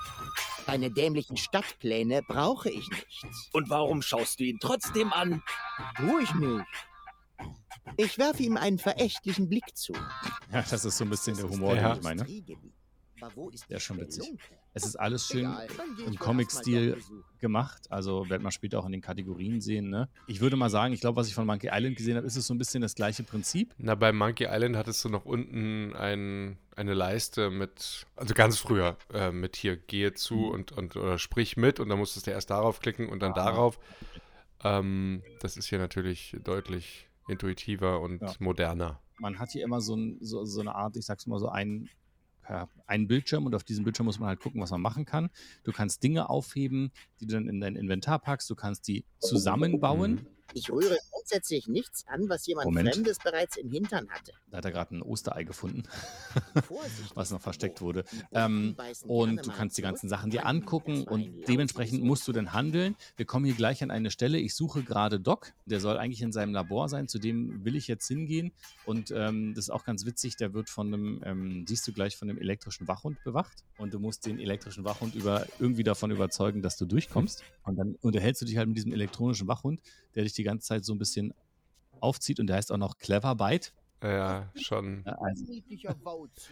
Deine 0.66 0.90
dämlichen 0.90 1.38
Stadtpläne 1.38 2.22
brauche 2.28 2.70
ich 2.70 2.90
nicht. 2.90 3.26
Und 3.52 3.70
warum 3.70 4.02
schaust 4.02 4.40
du 4.40 4.46
ihn 4.46 4.60
trotzdem 4.60 5.12
an? 5.14 5.44
Tu 5.98 6.20
ich 6.20 6.34
nicht. 6.36 6.66
Ich 7.98 8.18
werfe 8.18 8.44
ihm 8.44 8.58
einen 8.58 8.78
verächtlichen 8.78 9.50
Blick 9.50 9.76
zu. 9.76 9.94
Ja, 10.52 10.64
das 10.70 10.86
ist 10.86 10.98
so 10.98 11.04
ein 11.04 11.10
bisschen 11.10 11.36
der 11.36 11.50
Humor, 11.50 11.76
Ja. 11.76 11.90
den 11.94 11.98
ich 11.98 12.04
meine. 12.04 12.26
Aber 13.24 13.36
wo 13.36 13.50
ist 13.50 13.70
Der 13.70 13.78
ist 13.78 13.84
schon 13.84 14.00
witzig. 14.00 14.34
Es 14.74 14.84
ist 14.86 14.96
alles 14.96 15.28
schön 15.28 15.54
im 16.08 16.18
Comic-Stil 16.18 16.98
gemacht. 17.40 17.82
Also 17.92 18.28
wird 18.30 18.42
man 18.42 18.52
später 18.52 18.80
auch 18.80 18.86
in 18.86 18.94
den 18.94 19.02
Kategorien 19.02 19.62
sehen. 19.62 19.90
Ne? 19.90 20.10
Ich 20.28 20.40
würde 20.42 20.56
mal 20.56 20.70
sagen, 20.70 20.94
ich 20.94 21.02
glaube, 21.02 21.18
was 21.18 21.28
ich 21.28 21.36
von 21.36 21.46
Monkey 21.46 21.70
Island 21.72 21.98
gesehen 21.98 22.16
habe, 22.18 22.26
ist 22.26 22.36
es 22.36 22.48
so 22.48 22.54
ein 22.54 22.58
bisschen 22.58 22.82
das 22.82 22.96
gleiche 22.96 23.24
Prinzip. 23.24 23.76
Na, 23.78 23.94
bei 23.96 24.12
Monkey 24.12 24.48
Island 24.50 24.76
hattest 24.78 25.04
du 25.06 25.10
noch 25.10 25.26
unten 25.26 25.94
ein, 25.96 26.58
eine 26.76 26.94
Leiste 26.96 27.52
mit, 27.52 28.08
also 28.16 28.34
ganz 28.34 28.58
früher, 28.58 28.98
äh, 29.14 29.32
mit 29.32 29.56
hier, 29.56 29.76
gehe 29.78 30.14
zu 30.14 30.36
Mhm. 30.36 30.50
und, 30.50 30.72
und 30.72 30.96
oder 30.96 31.20
sprich 31.20 31.58
mit 31.58 31.80
und 31.80 31.90
dann 31.90 32.00
musstest 32.00 32.26
du 32.28 32.32
erst 32.32 32.50
darauf 32.50 32.80
klicken 32.80 33.08
und 33.10 33.20
dann 33.22 33.34
Ah. 33.34 33.36
darauf. 33.36 33.78
Ähm, 34.64 35.22
das 35.42 35.58
ist 35.58 35.68
hier 35.68 35.80
natürlich 35.80 36.36
deutlich 36.44 37.08
intuitiver 37.32 38.02
und 38.02 38.22
Ja. 38.22 38.34
moderner. 38.40 39.00
Man 39.20 39.40
hat 39.40 39.52
hier 39.52 39.64
immer 39.64 39.82
so, 39.82 39.96
ein, 39.96 40.18
so, 40.22 40.46
so 40.46 40.62
eine 40.62 40.76
Art, 40.76 40.98
ich 40.98 41.06
sag's 41.06 41.28
mal 41.28 41.40
so, 41.40 41.50
ein, 41.50 41.90
ja, 42.50 42.68
einen 42.88 43.08
Bildschirm 43.08 43.46
und 43.46 43.54
auf 43.56 43.64
diesem 43.64 43.84
Bildschirm 43.84 44.08
muss 44.08 44.20
man 44.20 44.30
halt 44.30 44.40
gucken, 44.40 44.60
was 44.62 44.72
man 44.72 44.82
machen 44.82 45.06
kann. 45.06 45.30
Du 45.64 45.72
kannst 45.72 46.04
Dinge 46.04 46.30
aufheben, 46.30 46.92
die 47.20 47.28
du 47.28 47.34
dann 47.36 47.48
in 47.48 47.62
dein 47.62 47.76
Inventar 47.76 48.20
packst. 48.20 48.50
Du 48.50 48.56
kannst 48.56 48.88
die 48.88 49.06
zusammenbauen. 49.20 50.12
Mhm. 50.16 50.28
Ich 50.54 50.70
rühre 50.70 50.98
grundsätzlich 51.12 51.68
nichts 51.68 52.06
an, 52.08 52.30
was 52.30 52.46
jemand 52.46 52.66
Moment. 52.66 52.94
Fremdes 52.94 53.18
bereits 53.20 53.58
im 53.58 53.70
Hintern 53.70 54.10
hatte. 54.10 54.34
Da 54.50 54.58
hat 54.58 54.66
er 54.66 54.72
gerade 54.72 54.96
ein 54.96 55.02
Osterei 55.02 55.44
gefunden. 55.44 55.84
Was 57.16 57.32
noch 57.32 57.42
versteckt 57.42 57.82
wurde. 57.82 58.04
Ähm, 58.32 58.76
und 59.04 59.46
du 59.46 59.52
kannst 59.52 59.78
die 59.78 59.82
ganzen 59.82 60.10
Sachen 60.10 60.30
dir 60.30 60.46
angucken 60.46 61.04
und 61.04 61.48
dementsprechend 61.48 62.04
musst 62.04 62.28
du 62.28 62.32
dann 62.32 62.54
handeln. 62.54 62.96
Wir 63.16 63.26
kommen 63.26 63.46
hier 63.46 63.54
gleich 63.54 63.82
an 63.84 63.92
eine 63.92 64.12
Stelle. 64.12 64.40
Ich 64.40 64.56
suche 64.56 64.84
gerade 64.84 65.20
Doc. 65.20 65.54
Der 65.66 65.80
soll 65.80 65.98
eigentlich 65.98 66.22
in 66.22 66.32
seinem 66.32 66.54
Labor 66.54 66.90
sein. 66.90 67.08
Zu 67.08 67.20
dem 67.20 67.64
will 67.64 67.76
ich 67.76 67.88
jetzt 67.88 68.08
hingehen. 68.08 68.52
Und 68.86 69.12
ähm, 69.12 69.54
das 69.56 69.66
ist 69.66 69.70
auch 69.70 69.86
ganz 69.86 70.06
witzig. 70.06 70.36
Der 70.36 70.54
wird 70.54 70.70
von 70.70 70.88
einem, 70.88 71.22
ähm, 71.26 71.66
siehst 71.68 71.88
du 71.88 71.94
gleich, 71.94 72.18
von 72.18 72.30
einem 72.30 72.40
elektrischen 72.40 72.88
Wachhund 72.88 73.24
bewacht. 73.24 73.64
Und 73.78 73.94
du 73.94 74.00
musst 74.00 74.26
den 74.26 74.40
elektrischen 74.40 74.84
Wachhund 74.84 75.16
über, 75.16 75.46
irgendwie 75.60 75.84
davon 75.84 76.12
überzeugen, 76.12 76.62
dass 76.62 76.78
du 76.78 76.86
durchkommst. 76.86 77.44
Und 77.64 77.78
dann 77.78 77.96
unterhältst 78.02 78.42
du 78.42 78.46
dich 78.46 78.58
halt 78.58 78.68
mit 78.68 78.78
diesem 78.78 78.92
elektronischen 78.92 79.48
Wachhund, 79.48 79.80
der 80.16 80.24
dich 80.24 80.34
die 80.34 80.44
ganze 80.44 80.68
Zeit 80.68 80.86
so 80.86 80.94
ein 80.94 80.98
bisschen 81.00 81.34
aufzieht. 82.00 82.40
Und 82.40 82.48
der 82.48 82.58
heißt 82.58 82.72
auch 82.72 82.78
noch 82.78 82.98
Clever 82.98 83.36
Bite. 83.36 83.72
Ja, 84.04 84.52
schon. 84.56 85.04
Ja, 85.06 85.14
Also, 85.22 85.46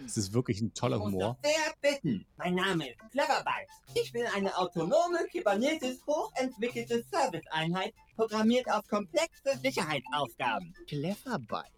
es 0.05 0.17
ist 0.17 0.33
wirklich 0.33 0.61
ein 0.61 0.71
toller 0.75 0.97
Ich 0.97 1.03
muss 1.03 1.13
Humor. 1.13 1.37
sehr 1.43 1.73
bitten. 1.81 2.27
Mein 2.37 2.53
Name 2.53 2.91
ist 2.91 2.99
Cleverbyte. 3.11 3.67
Ich 3.95 4.11
bin 4.11 4.23
eine 4.35 4.55
autonome, 4.55 5.25
kybernetisch 5.31 5.97
hochentwickelte 6.05 7.03
Serviceeinheit, 7.11 7.95
programmiert 8.15 8.69
auf 8.71 8.87
komplexe 8.87 9.57
Sicherheitsaufgaben. 9.63 10.75
Cleverbite. 10.87 11.71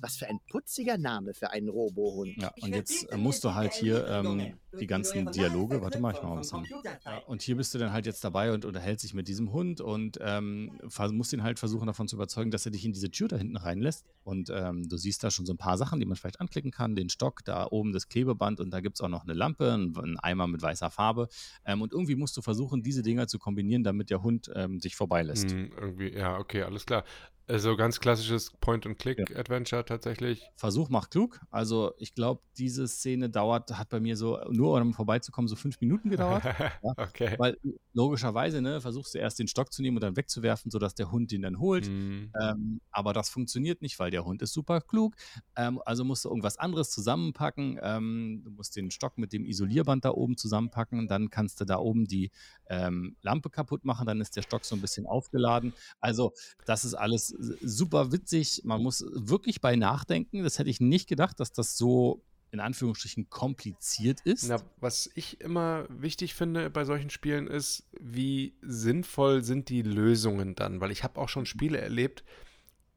Was 0.00 0.16
für 0.16 0.28
ein 0.28 0.40
putziger 0.50 0.98
Name 0.98 1.34
für 1.34 1.50
einen 1.50 1.68
Robohund. 1.68 2.36
Ja, 2.36 2.52
und 2.60 2.74
jetzt 2.74 3.10
äh, 3.10 3.16
musst 3.16 3.44
du 3.44 3.54
halt 3.54 3.72
hier 3.72 4.06
ähm, 4.08 4.54
die 4.78 4.86
ganzen 4.86 5.30
Dialoge, 5.30 5.80
warte 5.82 6.00
mal, 6.00 6.12
ich 6.12 6.22
mach 6.22 6.34
mal. 6.34 6.42
Ja, 6.42 6.50
Computerzeit. 6.50 7.28
und 7.28 7.42
hier 7.42 7.56
bist 7.56 7.74
du 7.74 7.78
dann 7.78 7.92
halt 7.92 8.06
jetzt 8.06 8.22
dabei 8.24 8.52
und 8.52 8.64
unterhältst 8.64 9.04
dich 9.04 9.14
mit 9.14 9.28
diesem 9.28 9.52
Hund 9.52 9.80
und 9.80 10.18
ähm, 10.20 10.78
musst 11.12 11.32
ihn 11.32 11.42
halt 11.42 11.58
versuchen 11.58 11.86
davon 11.86 12.08
zu 12.08 12.16
überzeugen, 12.16 12.50
dass 12.50 12.66
er 12.66 12.72
dich 12.72 12.84
in 12.84 12.92
diese 12.92 13.10
Tür 13.10 13.28
da 13.28 13.36
hinten 13.36 13.56
reinlässt. 13.56 14.04
Und 14.22 14.50
ähm, 14.50 14.88
du 14.88 14.96
siehst 14.96 15.24
da 15.24 15.30
schon 15.30 15.46
so 15.46 15.52
ein 15.52 15.58
paar 15.58 15.78
Sachen, 15.78 15.98
die 15.98 16.06
man 16.06 16.16
vielleicht 16.16 16.40
anklicken 16.40 16.70
kann. 16.70 16.94
Den 16.94 17.08
Stock, 17.08 17.44
da 17.44 17.66
oben 17.70 17.92
das 17.92 18.08
Klebeband 18.08 18.60
und 18.60 18.70
da 18.70 18.80
gibt 18.80 18.96
es 18.96 19.00
auch 19.00 19.08
noch 19.08 19.24
eine 19.24 19.34
Lampe, 19.34 19.72
ein, 19.72 19.96
ein 19.96 20.18
Eimer 20.18 20.46
mit 20.46 20.62
weißer 20.62 20.90
Farbe. 20.90 21.28
Ähm, 21.64 21.82
und 21.82 21.92
irgendwie 21.92 22.16
musst 22.16 22.36
du 22.36 22.42
versuchen, 22.42 22.82
diese 22.82 23.02
Dinger 23.02 23.26
zu 23.26 23.38
kombinieren, 23.38 23.82
damit 23.84 24.10
der 24.10 24.22
Hund 24.22 24.50
ähm, 24.54 24.80
sich 24.80 24.96
vorbeilässt. 24.96 25.50
Hm, 25.50 25.72
irgendwie, 25.78 26.12
ja, 26.12 26.38
okay, 26.38 26.62
alles 26.62 26.86
klar. 26.86 27.04
Also 27.50 27.76
ganz 27.76 27.98
klassisches 27.98 28.52
Point-and-Click-Adventure 28.60 29.84
tatsächlich. 29.84 30.48
Versuch 30.54 30.88
macht 30.88 31.10
klug. 31.10 31.40
Also 31.50 31.92
ich 31.98 32.14
glaube, 32.14 32.42
diese 32.56 32.86
Szene 32.86 33.28
dauert, 33.28 33.76
hat 33.76 33.88
bei 33.88 33.98
mir 33.98 34.16
so, 34.16 34.38
nur 34.50 34.80
um 34.80 34.94
vorbeizukommen, 34.94 35.48
so 35.48 35.56
fünf 35.56 35.80
Minuten 35.80 36.10
gedauert. 36.10 36.44
okay. 36.96 37.34
Weil 37.38 37.56
logischerweise, 37.92 38.62
ne, 38.62 38.80
versuchst 38.80 39.14
du 39.14 39.18
erst 39.18 39.40
den 39.40 39.48
Stock 39.48 39.72
zu 39.72 39.82
nehmen 39.82 39.96
und 39.96 40.02
dann 40.02 40.16
wegzuwerfen, 40.16 40.70
sodass 40.70 40.94
der 40.94 41.10
Hund 41.10 41.32
ihn 41.32 41.42
dann 41.42 41.58
holt. 41.58 41.86
Hm, 41.86 42.30
Ähm, 42.40 42.80
aber 42.92 43.12
das 43.12 43.30
funktioniert 43.30 43.82
nicht, 43.82 43.98
weil 43.98 44.12
der 44.12 44.24
Hund 44.24 44.42
ist 44.42 44.52
super 44.52 44.80
klug. 44.80 45.16
Ähm, 45.56 45.80
also 45.84 46.04
musst 46.04 46.24
du 46.24 46.28
irgendwas 46.28 46.56
anderes 46.56 46.90
zusammenpacken. 46.90 47.80
Ähm, 47.82 48.42
du 48.44 48.52
musst 48.52 48.76
den 48.76 48.92
Stock 48.92 49.18
mit 49.18 49.32
dem 49.32 49.44
Isolierband 49.44 50.04
da 50.04 50.10
oben 50.10 50.36
zusammenpacken. 50.36 51.08
Dann 51.08 51.30
kannst 51.30 51.60
du 51.60 51.64
da 51.64 51.78
oben 51.78 52.04
die 52.06 52.30
ähm, 52.68 53.16
Lampe 53.22 53.50
kaputt 53.50 53.84
machen. 53.84 54.06
Dann 54.06 54.20
ist 54.20 54.36
der 54.36 54.42
Stock 54.42 54.64
so 54.64 54.76
ein 54.76 54.80
bisschen 54.80 55.06
aufgeladen. 55.06 55.72
Also 55.98 56.32
das 56.64 56.84
ist 56.84 56.94
alles 56.94 57.34
super 57.62 58.12
witzig. 58.12 58.62
Man 58.64 58.82
muss 58.82 59.04
wirklich 59.14 59.60
bei 59.60 59.76
nachdenken. 59.76 60.42
Das 60.42 60.58
hätte 60.58 60.70
ich 60.70 60.80
nicht 60.80 61.08
gedacht, 61.08 61.40
dass 61.40 61.52
das 61.52 61.76
so 61.76 62.22
in 62.52 62.58
Anführungsstrichen 62.60 63.30
kompliziert 63.30 64.20
ist. 64.22 64.48
Na, 64.48 64.60
was 64.80 65.08
ich 65.14 65.40
immer 65.40 65.86
wichtig 65.88 66.34
finde 66.34 66.68
bei 66.68 66.84
solchen 66.84 67.08
Spielen 67.10 67.46
ist, 67.46 67.84
wie 68.00 68.54
sinnvoll 68.60 69.44
sind 69.44 69.68
die 69.68 69.82
Lösungen 69.82 70.56
dann? 70.56 70.80
Weil 70.80 70.90
ich 70.90 71.04
habe 71.04 71.20
auch 71.20 71.28
schon 71.28 71.46
Spiele 71.46 71.78
erlebt, 71.78 72.24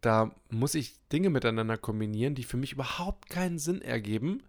da 0.01 0.35
muss 0.49 0.73
ich 0.75 0.95
Dinge 1.11 1.29
miteinander 1.29 1.77
kombinieren, 1.77 2.33
die 2.35 2.43
für 2.43 2.57
mich 2.57 2.73
überhaupt 2.73 3.29
keinen 3.29 3.59
Sinn 3.59 3.81
ergeben 3.81 4.41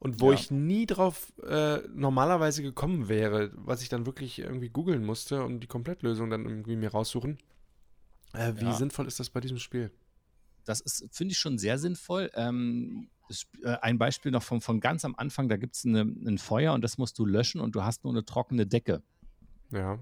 und 0.00 0.20
wo 0.20 0.32
Ja. 0.32 0.34
ich 0.38 0.50
nie 0.50 0.84
drauf 0.84 1.32
äh, 1.46 1.78
normalerweise 1.94 2.62
gekommen 2.62 3.08
wäre, 3.08 3.52
was 3.54 3.82
ich 3.82 3.88
dann 3.88 4.04
wirklich 4.04 4.40
irgendwie 4.40 4.68
googeln 4.68 5.04
musste 5.06 5.44
und 5.44 5.60
die 5.60 5.68
Komplettlösung 5.68 6.28
dann 6.28 6.44
irgendwie 6.44 6.74
mir 6.76 6.90
raussuchen. 6.90 7.38
Äh, 8.32 8.54
wie 8.56 8.64
Ja. 8.66 8.72
sinnvoll 8.72 9.06
ist 9.06 9.18
das 9.20 9.30
bei 9.30 9.40
diesem 9.40 9.58
Spiel? 9.58 9.90
Das 10.64 10.80
ist, 10.80 11.06
finde 11.10 11.32
ich, 11.32 11.38
schon 11.38 11.58
sehr 11.58 11.78
sinnvoll. 11.78 12.30
Ähm, 12.34 13.08
äh, 13.62 13.76
ein 13.82 13.98
Beispiel 13.98 14.30
noch 14.32 14.42
von, 14.42 14.60
von 14.60 14.80
ganz 14.80 15.04
am 15.04 15.14
Anfang, 15.16 15.48
da 15.48 15.56
gibt 15.56 15.74
es 15.76 15.84
ein 15.84 16.38
Feuer 16.38 16.74
und 16.74 16.82
das 16.82 16.98
musst 16.98 17.18
du 17.18 17.24
löschen 17.26 17.60
und 17.60 17.74
du 17.74 17.82
hast 17.82 18.04
nur 18.04 18.12
eine 18.12 18.24
trockene 18.24 18.66
Decke. 18.66 19.02
Ja. 19.70 19.98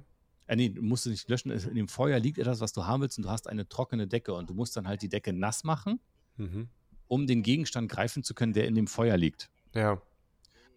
Äh, 0.47 0.57
nee, 0.57 0.69
du 0.71 0.83
musst 0.83 1.07
es 1.07 1.11
nicht 1.13 1.29
löschen. 1.29 1.51
In 1.51 1.75
dem 1.75 1.89
Feuer 1.89 2.19
liegt 2.19 2.39
etwas, 2.39 2.61
was 2.61 2.73
du 2.73 2.87
haben 2.87 3.03
willst 3.03 3.19
und 3.19 3.25
du 3.25 3.31
hast 3.31 3.49
eine 3.49 3.69
trockene 3.69 4.07
Decke 4.09 4.33
und 4.35 4.49
du 4.51 4.55
musst 4.55 4.77
dann 4.77 4.89
halt 4.89 5.03
die 5.03 5.09
Decke 5.09 5.33
nass 5.33 5.63
machen, 5.65 6.01
Mhm. 6.37 6.69
um 7.07 7.27
den 7.27 7.43
Gegenstand 7.43 7.91
greifen 7.91 8.23
zu 8.23 8.35
können, 8.35 8.53
der 8.53 8.67
in 8.67 8.75
dem 8.75 8.87
Feuer 8.87 9.17
liegt. 9.17 9.51
Ja. 9.75 10.01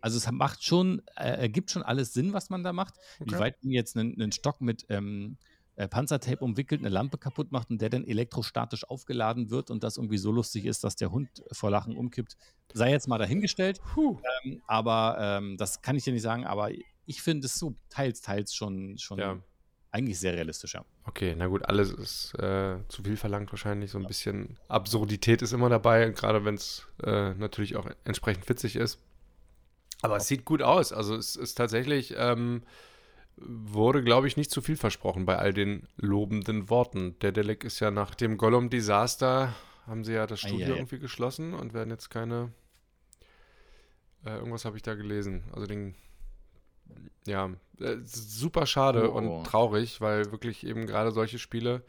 Also 0.02 0.18
es 0.18 0.30
macht 0.32 0.64
schon, 0.64 1.02
äh, 1.16 1.30
ergibt 1.40 1.70
schon 1.72 1.84
alles 1.84 2.12
Sinn, 2.14 2.34
was 2.34 2.50
man 2.50 2.64
da 2.64 2.74
macht. 2.74 2.96
Wie 3.20 3.24
Okay. 3.26 3.40
weit 3.40 3.64
man 3.64 3.72
jetzt 3.72 3.96
einen, 3.96 4.20
einen 4.20 4.32
Stock 4.32 4.60
mit 4.60 4.86
ähm, 4.90 5.38
äh, 5.76 5.88
Panzertape 5.88 6.44
umwickelt, 6.44 6.82
eine 6.82 6.90
Lampe 6.90 7.18
kaputt 7.18 7.52
macht 7.52 7.70
und 7.70 7.82
der 7.82 7.90
dann 7.90 8.04
elektrostatisch 8.06 8.84
aufgeladen 8.84 9.50
wird 9.50 9.72
und 9.72 9.84
das 9.84 9.98
irgendwie 9.98 10.18
so 10.18 10.32
lustig 10.32 10.66
ist, 10.66 10.84
dass 10.84 10.96
der 10.96 11.12
Hund 11.12 11.30
vor 11.52 11.70
Lachen 11.72 11.96
umkippt, 11.96 12.36
sei 12.74 12.92
jetzt 12.92 13.08
mal 13.08 13.18
dahingestellt. 13.18 13.80
Ähm, 14.44 14.62
aber 14.68 15.18
ähm, 15.20 15.58
das 15.58 15.82
kann 15.82 15.96
ich 15.96 16.04
dir 16.04 16.14
nicht 16.14 16.22
sagen, 16.24 16.46
aber 16.46 16.72
ich 17.06 17.22
finde 17.22 17.48
es 17.48 17.56
so 17.58 17.76
teils, 17.90 18.22
teils 18.22 18.54
schon, 18.54 18.98
schon 18.98 19.20
Ja. 19.20 19.38
eigentlich 19.92 20.20
sehr 20.20 20.34
realistisch. 20.34 20.74
Ja. 20.76 20.86
Okay, 21.06 21.36
na 21.38 21.48
gut, 21.48 21.66
alles 21.66 21.92
ist 21.92 22.34
äh, 22.36 22.78
zu 22.88 23.04
viel 23.04 23.18
verlangt 23.18 23.52
wahrscheinlich. 23.52 23.92
So 23.92 23.98
ein 23.98 24.06
bisschen 24.06 24.58
Absurdität 24.68 25.42
ist 25.42 25.52
immer 25.54 25.70
dabei, 25.70 26.10
gerade 26.10 26.46
wenn 26.46 26.56
es 26.56 26.88
äh, 27.04 27.34
natürlich 27.34 27.76
auch 27.76 27.90
entsprechend 28.04 28.48
witzig 28.50 28.76
ist. 28.76 29.00
Aber 30.04 30.18
es 30.18 30.28
sieht 30.28 30.46
gut 30.46 30.62
aus. 30.62 30.94
Also 30.94 31.16
es 31.16 31.36
ist 31.36 31.56
tatsächlich, 31.56 32.14
ähm, 32.18 32.64
wurde, 33.46 34.04
glaube 34.04 34.28
ich, 34.28 34.38
nicht 34.38 34.52
zu 34.52 34.62
viel 34.62 34.78
versprochen 34.78 35.26
bei 35.26 35.38
all 35.38 35.54
den 35.54 35.88
lobenden 35.98 36.70
Worten. 36.70 37.18
Der 37.20 37.32
Delek 37.32 37.64
ist 37.64 37.80
ja 37.80 37.92
nach 37.92 38.16
dem 38.16 38.38
Gollum-Desaster, 38.38 39.54
haben 39.88 40.04
sie 40.04 40.14
ja 40.14 40.28
das 40.28 40.40
Studio 40.42 40.68
Eieiei. 40.68 40.76
irgendwie 40.78 41.00
geschlossen 41.00 41.54
und 41.54 41.74
werden 41.74 41.90
jetzt 41.90 42.10
keine, 42.10 42.52
äh, 44.26 44.36
irgendwas 44.36 44.66
habe 44.66 44.78
ich 44.78 44.84
da 44.84 44.96
gelesen. 44.96 45.44
Also 45.54 45.66
den, 45.68 45.96
ja, 47.26 47.50
äh, 47.80 47.98
super 48.04 48.66
schade 48.66 49.12
Oh. 49.12 49.18
und 49.18 49.44
traurig, 49.46 50.02
weil 50.02 50.32
wirklich 50.32 50.66
eben 50.66 50.86
gerade 50.86 51.12
solche 51.12 51.40
Spiele 51.40 51.84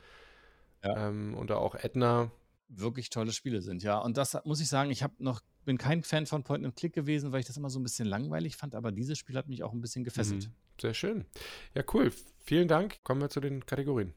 Ja. 0.85 1.09
ähm, 1.09 1.37
oder 1.37 1.59
auch 1.59 1.75
Edna, 1.75 2.31
Wirklich 2.75 3.11
tolle 3.11 3.33
Spiele 3.33 3.61
sind, 3.61 3.83
ja. 3.83 3.99
Und 3.99 4.17
das 4.17 4.35
muss 4.47 4.59
ich 4.63 4.69
sagen, 4.71 4.91
ich 4.91 5.03
habe 5.03 5.13
noch, 5.19 5.43
bin 5.64 5.78
kein 5.78 6.02
Fan 6.02 6.26
von 6.26 6.42
Point 6.42 6.64
and 6.64 6.76
Click 6.76 6.92
gewesen, 6.92 7.33
weil 7.33 7.40
ich 7.40 7.47
das 7.47 7.57
immer 7.57 7.71
so 7.71 7.78
ein 7.78 7.83
bisschen 7.83 8.07
langweilig 8.07 8.57
fand, 8.57 8.75
aber 8.75 8.92
dieses 8.92 9.19
Spiel 9.19 9.37
hat 9.37 9.49
mich 9.49 9.62
auch 9.62 9.73
ein 9.73 9.81
bisschen 9.81 10.04
gefesselt. 10.04 10.49
Mhm. 10.49 10.52
Sehr 10.81 10.95
schön. 10.95 11.25
Ja, 11.75 11.83
cool. 11.92 12.12
Vielen 12.45 12.66
Dank. 12.66 13.02
Kommen 13.04 13.21
wir 13.21 13.28
zu 13.31 13.40
den 13.40 13.64
Kategorien. 13.64 14.14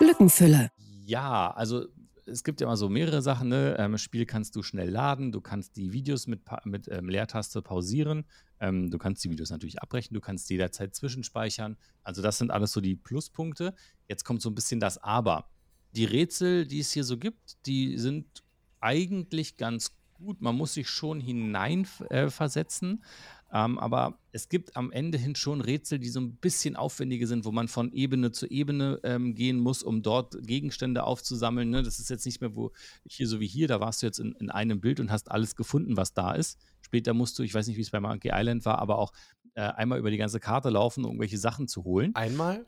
Lückenfüller. 0.00 0.70
Ja, 1.04 1.50
also 1.50 1.86
es 2.26 2.44
gibt 2.44 2.60
ja 2.60 2.66
immer 2.66 2.76
so 2.76 2.88
mehrere 2.88 3.22
Sachen. 3.22 3.48
Ne? 3.48 3.76
Ähm, 3.78 3.92
das 3.92 4.02
Spiel 4.02 4.24
kannst 4.24 4.54
du 4.56 4.62
schnell 4.62 4.88
laden, 4.88 5.32
du 5.32 5.40
kannst 5.40 5.76
die 5.76 5.92
Videos 5.92 6.26
mit, 6.26 6.44
Pa- 6.44 6.62
mit 6.64 6.88
ähm, 6.88 7.08
Leertaste 7.08 7.60
pausieren, 7.60 8.24
ähm, 8.60 8.90
du 8.90 8.98
kannst 8.98 9.24
die 9.24 9.30
Videos 9.30 9.50
natürlich 9.50 9.82
abbrechen, 9.82 10.14
du 10.14 10.20
kannst 10.20 10.48
jederzeit 10.48 10.94
zwischenspeichern. 10.94 11.76
Also 12.02 12.22
das 12.22 12.38
sind 12.38 12.50
alles 12.50 12.72
so 12.72 12.80
die 12.80 12.96
Pluspunkte. 12.96 13.74
Jetzt 14.08 14.24
kommt 14.24 14.40
so 14.42 14.48
ein 14.48 14.54
bisschen 14.54 14.80
das 14.80 14.98
Aber. 14.98 15.50
Die 15.92 16.04
Rätsel, 16.04 16.66
die 16.66 16.78
es 16.78 16.92
hier 16.92 17.04
so 17.04 17.18
gibt, 17.18 17.66
die 17.66 17.98
sind 17.98 18.44
eigentlich 18.80 19.56
ganz 19.56 19.92
gut. 20.14 20.40
Man 20.40 20.56
muss 20.56 20.74
sich 20.74 20.88
schon 20.88 21.20
hineinversetzen. 21.20 23.02
Äh, 23.02 23.06
ähm, 23.52 23.78
aber 23.78 24.18
es 24.30 24.48
gibt 24.48 24.76
am 24.76 24.92
Ende 24.92 25.18
hin 25.18 25.34
schon 25.34 25.60
Rätsel, 25.60 25.98
die 25.98 26.08
so 26.08 26.20
ein 26.20 26.36
bisschen 26.36 26.76
aufwendiger 26.76 27.26
sind, 27.26 27.44
wo 27.44 27.50
man 27.50 27.66
von 27.66 27.92
Ebene 27.92 28.30
zu 28.30 28.46
Ebene 28.46 29.00
ähm, 29.02 29.34
gehen 29.34 29.58
muss, 29.58 29.82
um 29.82 30.02
dort 30.02 30.36
Gegenstände 30.46 31.02
aufzusammeln. 31.02 31.68
Ne? 31.70 31.82
Das 31.82 31.98
ist 31.98 32.10
jetzt 32.10 32.26
nicht 32.26 32.40
mehr, 32.40 32.54
wo 32.54 32.70
hier 33.08 33.26
so 33.26 33.40
wie 33.40 33.48
hier, 33.48 33.66
da 33.66 33.80
warst 33.80 34.02
du 34.02 34.06
jetzt 34.06 34.20
in, 34.20 34.32
in 34.38 34.50
einem 34.50 34.80
Bild 34.80 35.00
und 35.00 35.10
hast 35.10 35.30
alles 35.30 35.56
gefunden, 35.56 35.96
was 35.96 36.14
da 36.14 36.32
ist. 36.32 36.60
Später 36.80 37.12
musst 37.12 37.38
du, 37.38 37.42
ich 37.42 37.52
weiß 37.52 37.66
nicht, 37.66 37.76
wie 37.76 37.82
es 37.82 37.90
bei 37.90 38.00
Monkey 38.00 38.30
Island 38.32 38.64
war, 38.64 38.78
aber 38.78 38.98
auch 38.98 39.12
äh, 39.54 39.62
einmal 39.62 39.98
über 39.98 40.12
die 40.12 40.16
ganze 40.16 40.38
Karte 40.38 40.70
laufen, 40.70 41.04
um 41.04 41.10
irgendwelche 41.10 41.38
Sachen 41.38 41.66
zu 41.66 41.82
holen. 41.82 42.14
Einmal? 42.14 42.66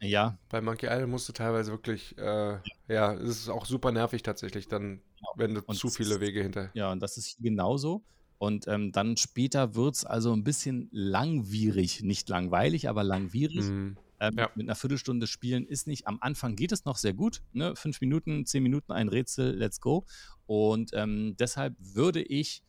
Ja, 0.00 0.36
Bei 0.50 0.60
Monkey 0.60 0.86
Island 0.86 1.10
musst 1.10 1.28
du 1.28 1.32
teilweise 1.32 1.70
wirklich, 1.70 2.18
äh, 2.18 2.58
ja, 2.88 3.14
es 3.14 3.40
ist 3.40 3.48
auch 3.48 3.64
super 3.64 3.90
nervig 3.92 4.22
tatsächlich, 4.22 4.68
dann, 4.68 5.00
wenn 5.36 5.54
du 5.54 5.62
Und 5.66 5.76
zu 5.76 5.88
viele 5.88 6.14
ist- 6.14 6.20
Wege 6.20 6.42
hinter. 6.42 6.70
ja, 6.74 6.90
und 6.92 7.00
das 7.00 7.16
ist 7.16 7.36
genauso. 7.40 8.02
Und 8.38 8.66
ähm, 8.68 8.92
dann 8.92 9.16
später 9.16 9.74
wird 9.74 9.94
es 9.96 10.04
also 10.04 10.32
ein 10.32 10.44
bisschen 10.44 10.88
langwierig. 10.92 12.02
Nicht 12.02 12.28
langweilig, 12.28 12.88
aber 12.88 13.02
langwierig. 13.04 13.62
Mhm. 13.64 13.96
Ähm, 14.20 14.34
Ja. 14.38 14.50
Mit 14.54 14.66
einer 14.66 14.74
Viertelstunde 14.74 15.26
spielen 15.26 15.66
ist 15.66 15.86
nicht. 15.86 16.06
Am 16.06 16.18
Anfang 16.20 16.54
geht 16.56 16.72
es 16.72 16.84
noch 16.84 16.96
sehr 16.98 17.14
gut. 17.14 17.42
Ne? 17.52 17.74
Fünf 17.76 18.00
Minuten, 18.00 18.44
zehn 18.44 18.62
Minuten 18.62 18.92
ein 18.92 19.08
Rätsel, 19.08 19.54
let's 19.56 19.80
go. 19.80 20.04
Und 20.46 20.90
ähm, 20.94 21.36
deshalb 21.38 21.74
würde 21.78 22.22
ich 22.22 22.62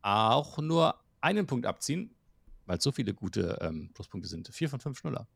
auch 0.00 0.58
nur 0.58 0.96
einen 1.20 1.46
Punkt 1.46 1.66
abziehen, 1.66 2.14
weil 2.66 2.78
es 2.78 2.84
so 2.84 2.90
viele 2.90 3.14
gute 3.14 3.58
ähm, 3.60 3.90
Pluspunkte 3.94 4.28
sind. 4.28 4.48
Vier 4.48 4.68
von 4.68 4.80
fünf 4.80 4.98
Schnuller. 4.98 5.26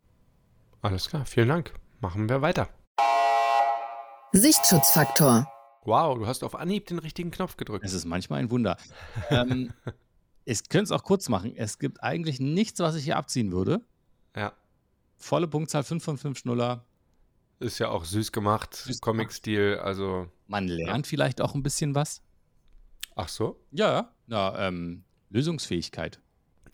Alles 0.82 1.08
klar, 1.08 1.24
vielen 1.26 1.48
Dank. 1.48 1.74
Machen 2.00 2.28
wir 2.28 2.42
weiter. 2.42 2.68
Sichtschutzfaktor. 4.32 5.46
Wow, 5.86 6.18
du 6.18 6.26
hast 6.26 6.42
auf 6.44 6.54
Anhieb 6.54 6.86
den 6.86 6.98
richtigen 6.98 7.30
Knopf 7.30 7.56
gedrückt. 7.56 7.84
Es 7.84 7.92
ist 7.92 8.04
manchmal 8.04 8.40
ein 8.40 8.50
Wunder. 8.50 8.76
ähm, 9.30 9.72
ich 10.44 10.68
könnte 10.68 10.84
es 10.84 10.90
auch 10.92 11.04
kurz 11.04 11.28
machen. 11.28 11.52
Es 11.56 11.78
gibt 11.78 12.02
eigentlich 12.02 12.40
nichts, 12.40 12.80
was 12.80 12.94
ich 12.96 13.04
hier 13.04 13.16
abziehen 13.16 13.52
würde. 13.52 13.80
Ja, 14.34 14.52
Volle 15.18 15.48
Punktzahl, 15.48 15.82
5 15.82 16.04
von 16.04 16.18
5 16.18 16.38
Schnuller. 16.38 16.84
ist 17.58 17.78
ja 17.78 17.88
auch 17.88 18.04
süß 18.04 18.32
gemacht, 18.32 18.86
Comic-Stil, 19.00 19.78
also, 19.82 20.28
Man 20.46 20.68
lernt 20.68 21.06
vielleicht 21.06 21.40
auch 21.40 21.54
ein 21.54 21.62
bisschen 21.62 21.94
was. 21.94 22.20
ach 23.14 23.28
so? 23.28 23.58
Ja, 23.70 24.12
na, 24.26 24.68
ähm, 24.68 25.04
Lösungsfähigkeit. 25.30 26.20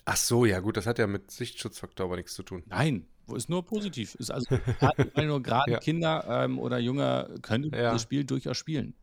Ach 0.04 0.16
so, 0.16 0.45
ja 0.45 0.59
gut, 0.59 0.76
das 0.76 0.87
hat 0.87 0.99
ja 0.99 1.07
mit 1.07 1.31
Sichtschutzfaktor 1.31 2.07
aber 2.07 2.16
nichts 2.16 2.35
zu 2.35 2.42
tun. 2.42 2.64
Nein, 2.66 3.07
ist 3.33 3.49
nur 3.49 3.64
positiv. 3.64 4.16
Ist 4.16 4.33
also 4.33 4.59
nur 5.16 5.40
gerade 5.40 5.71
Ja. 5.71 5.78
Kinder 5.78 6.25
ähm, 6.28 6.59
oder 6.59 6.78
Junge 6.81 7.37
können 7.42 7.71
Ja. 7.73 7.92
das 7.92 8.02
Spiel 8.02 8.25
durchaus 8.25 8.57
spielen. 8.57 8.95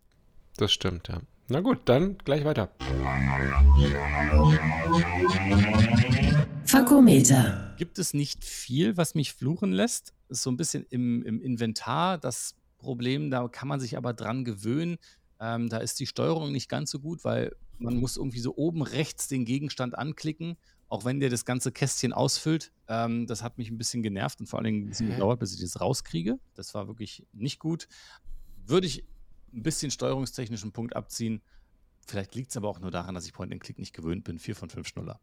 Das 0.59 0.73
stimmt, 0.73 1.07
ja. 1.07 1.21
Na 1.47 1.61
gut, 1.61 1.79
dann 1.85 2.17
gleich 2.17 2.43
weiter. 2.43 2.69
Fakometer. 6.65 7.73
Gibt 7.77 7.97
es 7.97 8.13
nicht 8.13 8.43
viel, 8.43 8.97
was 8.97 9.15
mich 9.15 9.31
fluchen 9.31 9.71
lässt? 9.71 10.13
Ist 10.27 10.43
so 10.43 10.51
ein 10.51 10.57
bisschen 10.57 10.85
im, 10.89 11.23
im 11.23 11.39
Inventar 11.39 12.17
das 12.17 12.55
Problem, 12.77 13.31
da 13.31 13.47
kann 13.47 13.69
man 13.69 13.79
sich 13.79 13.95
aber 13.95 14.11
dran 14.11 14.43
gewöhnen. 14.43 14.97
Ähm, 15.39 15.69
da 15.69 15.77
ist 15.77 15.97
die 16.01 16.07
Steuerung 16.07 16.51
nicht 16.51 16.67
ganz 16.67 16.91
so 16.91 16.99
gut, 16.99 17.23
weil 17.23 17.55
man 17.77 17.95
muss 17.95 18.17
irgendwie 18.17 18.41
so 18.41 18.53
oben 18.57 18.81
rechts 18.81 19.29
den 19.29 19.45
Gegenstand 19.45 19.97
anklicken, 19.97 20.57
auch 20.89 21.05
wenn 21.05 21.21
der 21.21 21.29
das 21.29 21.45
ganze 21.45 21.71
Kästchen 21.71 22.11
ausfüllt. 22.11 22.73
Ähm, 22.89 23.27
das 23.27 23.43
hat 23.43 23.57
mich 23.57 23.69
ein 23.69 23.77
bisschen 23.77 24.03
genervt 24.03 24.41
und 24.41 24.47
vor 24.47 24.59
allen 24.59 24.65
Dingen 24.65 24.83
ein 24.83 24.89
bisschen 24.89 25.09
gedauert, 25.09 25.39
bis 25.39 25.53
ich 25.53 25.61
das 25.61 25.79
rauskriege. 25.79 26.37
Das 26.53 26.73
war 26.73 26.89
wirklich 26.89 27.25
nicht 27.31 27.59
gut. 27.59 27.87
Würde 28.65 28.87
ich 28.87 29.05
ein 29.53 29.63
bisschen 29.63 29.91
steuerungstechnischen 29.91 30.71
Punkt 30.71 30.95
abziehen. 30.95 31.41
Vielleicht 32.07 32.35
liegt 32.35 32.51
es 32.51 32.57
aber 32.57 32.69
auch 32.69 32.79
nur 32.79 32.91
daran, 32.91 33.15
dass 33.15 33.25
ich 33.25 33.33
Point-and-Click 33.33 33.77
nicht 33.77 33.93
gewöhnt 33.93 34.23
bin. 34.23 34.39
Vier 34.39 34.55
von 34.55 34.69
fünf 34.69 34.87
Schnuller. 34.87 35.19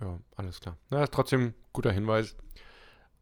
Ja, 0.00 0.18
alles 0.36 0.60
klar. 0.60 0.76
Na, 0.90 1.04
ist 1.04 1.12
trotzdem 1.12 1.54
guter 1.72 1.92
Hinweis. 1.92 2.36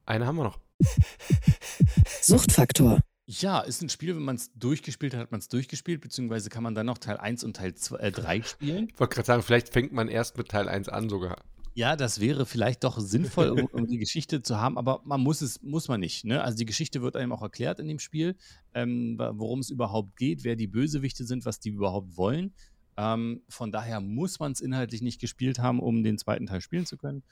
Eine 0.07 0.27
haben 0.27 0.37
wir 0.37 0.45
noch. 0.45 0.59
Suchtfaktor. 2.23 3.01
Ja, 3.27 3.61
ist 3.61 3.83
ein 3.83 3.89
Spiel, 3.89 4.17
wenn 4.17 4.25
man 4.25 4.37
es 4.37 4.53
durchgespielt 4.55 5.15
hat, 5.15 5.21
hat 5.21 5.31
man 5.31 5.41
es 5.41 5.49
durchgespielt, 5.49 6.01
beziehungsweise 6.01 6.51
kann 6.51 6.63
man 6.63 6.75
dann 6.75 6.87
noch 6.87 6.99
Teil 6.99 7.19
1 7.19 7.45
und 7.45 7.57
Teil 7.57 7.75
2, 7.75 7.97
äh, 7.99 8.13
3 8.13 8.43
spielen. 8.43 8.89
Ich 8.93 8.99
wollte 8.99 9.15
gerade 9.15 9.27
sagen, 9.27 9.43
vielleicht 9.43 9.69
fängt 9.69 9.93
man 9.93 10.09
erst 10.09 10.37
mit 10.37 10.49
Teil 10.49 10.69
1 10.69 10.89
an 10.89 11.09
sogar. 11.09 11.37
Ja, 11.75 11.97
das 11.97 12.21
wäre 12.21 12.45
vielleicht 12.45 12.85
doch 12.85 12.99
sinnvoll, 13.01 13.49
um, 13.49 13.65
um 13.73 13.87
die 13.87 13.99
Geschichte 13.99 14.43
zu 14.43 14.61
haben, 14.61 14.77
aber 14.77 15.01
man 15.05 15.21
muss 15.21 15.41
es, 15.41 15.63
muss 15.63 15.89
man 15.89 16.01
nicht. 16.01 16.25
Ne? 16.25 16.43
Also 16.43 16.59
die 16.59 16.67
Geschichte 16.67 17.01
wird 17.01 17.17
einem 17.17 17.33
auch 17.33 17.43
erklärt 17.43 17.81
in 17.81 17.89
dem 17.89 17.99
Spiel, 17.99 18.37
ähm, 18.75 19.17
worum 19.19 19.61
es 19.61 19.71
überhaupt 19.71 20.17
geht, 20.17 20.45
wer 20.45 20.57
die 20.57 20.67
Bösewichte 20.67 21.25
sind, 21.25 21.47
was 21.47 21.61
die 21.61 21.71
überhaupt 21.71 22.17
wollen. 22.17 22.53
Ähm, 22.97 23.43
von 23.49 23.73
daher 23.73 24.01
muss 24.01 24.39
man 24.39 24.53
es 24.53 24.61
inhaltlich 24.61 25.01
nicht 25.01 25.21
gespielt 25.21 25.59
haben, 25.59 25.81
um 25.81 26.03
den 26.03 26.19
zweiten 26.19 26.47
Teil 26.47 26.61
spielen 26.61 26.85
zu 26.85 26.99
können. 26.99 27.23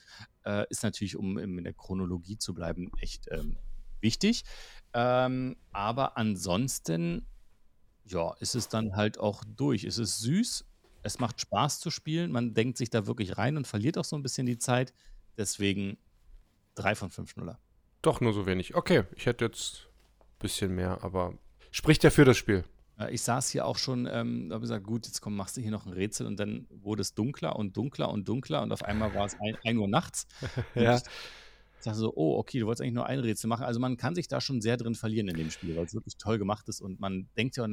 Äh, 0.45 0.65
ist 0.71 0.83
natürlich, 0.83 1.17
um 1.17 1.37
in 1.37 1.63
der 1.63 1.75
Chronologie 1.75 2.39
zu 2.39 2.55
bleiben, 2.55 2.91
echt 3.01 3.29
ähm, 3.31 3.59
wichtig. 4.01 4.45
Ähm, 4.95 5.57
aber 5.73 6.17
ansonsten, 6.17 7.27
ja, 8.05 8.35
ist 8.41 8.55
es 8.55 8.69
dann 8.69 8.97
halt 8.97 9.19
auch 9.19 9.45
durch. 9.45 9.85
Es 9.85 9.99
ist 9.99 10.19
süß, 10.21 10.65
es 11.03 11.19
macht 11.19 11.41
Spaß 11.41 11.81
zu 11.81 11.91
spielen, 11.91 12.31
man 12.33 12.55
denkt 12.55 12.79
sich 12.79 12.91
da 12.91 13.07
wirklich 13.07 13.39
rein 13.39 13.57
und 13.57 13.67
verliert 13.67 13.97
auch 13.99 14.05
so 14.05 14.17
ein 14.17 14.23
bisschen 14.23 14.47
die 14.47 14.59
Zeit. 14.59 14.93
Deswegen 15.39 15.97
drei 16.75 16.95
von 16.95 17.11
fünf 17.11 17.31
Schnuller. 17.31 17.59
Doch 18.03 18.21
nur 18.21 18.33
so 18.33 18.47
wenig. 18.47 18.75
Okay, 18.75 19.05
ich 19.15 19.27
hätte 19.27 19.45
jetzt 19.45 19.89
ein 20.21 20.39
bisschen 20.39 20.75
mehr, 20.75 21.03
aber 21.03 21.35
spricht 21.71 22.05
ja 22.05 22.11
für 22.11 22.25
das 22.25 22.37
Spiel. 22.37 22.65
Äh, 22.99 23.13
Ich 23.15 23.23
saß 23.23 23.51
hier 23.51 23.67
auch 23.67 23.79
schon, 23.79 24.07
ähm, 24.11 24.49
habe 24.51 24.61
gesagt, 24.61 24.85
gut, 24.87 25.07
jetzt 25.07 25.21
komm, 25.21 25.37
machst 25.37 25.57
du 25.57 25.61
hier 25.61 25.71
noch 25.71 25.87
ein 25.87 25.93
Rätsel 25.93 26.27
und 26.27 26.39
dann 26.39 26.67
wurde 26.71 27.03
es 27.03 27.15
dunkler 27.15 27.57
und 27.57 27.77
dunkler 27.77 28.11
und 28.11 28.29
dunkler 28.29 28.63
und 28.63 28.73
auf 28.73 28.83
einmal 28.83 29.15
war 29.15 29.27
es 29.27 29.35
ein, 29.41 29.57
ein 29.65 29.79
Uhr 29.79 29.89
nachts. 29.89 30.27
Ja. 30.75 31.01
Ich 31.79 31.85
dachte 31.85 31.99
so, 31.99 32.13
oh, 32.15 32.37
okay, 32.37 32.59
du 32.61 32.67
wolltest 32.67 32.83
eigentlich 32.83 32.93
nur 32.93 33.07
ein 33.07 33.21
Rätsel 33.21 33.49
machen. 33.49 33.65
Also 33.65 33.81
man 33.81 33.97
kann 33.97 34.15
sich 34.15 34.29
da 34.29 34.43
schon 34.43 34.61
sehr 34.61 34.77
drin 34.77 34.95
verlieren 34.95 35.29
in 35.29 35.37
dem 35.39 35.51
Spiel, 35.51 35.77
weil 35.77 35.87
es 35.87 35.95
wirklich 35.95 36.19
toll 36.19 36.37
gemacht 36.37 36.69
ist 36.69 36.83
und 36.83 37.01
man 37.01 37.31
denkt 37.39 37.57
ja, 37.57 37.65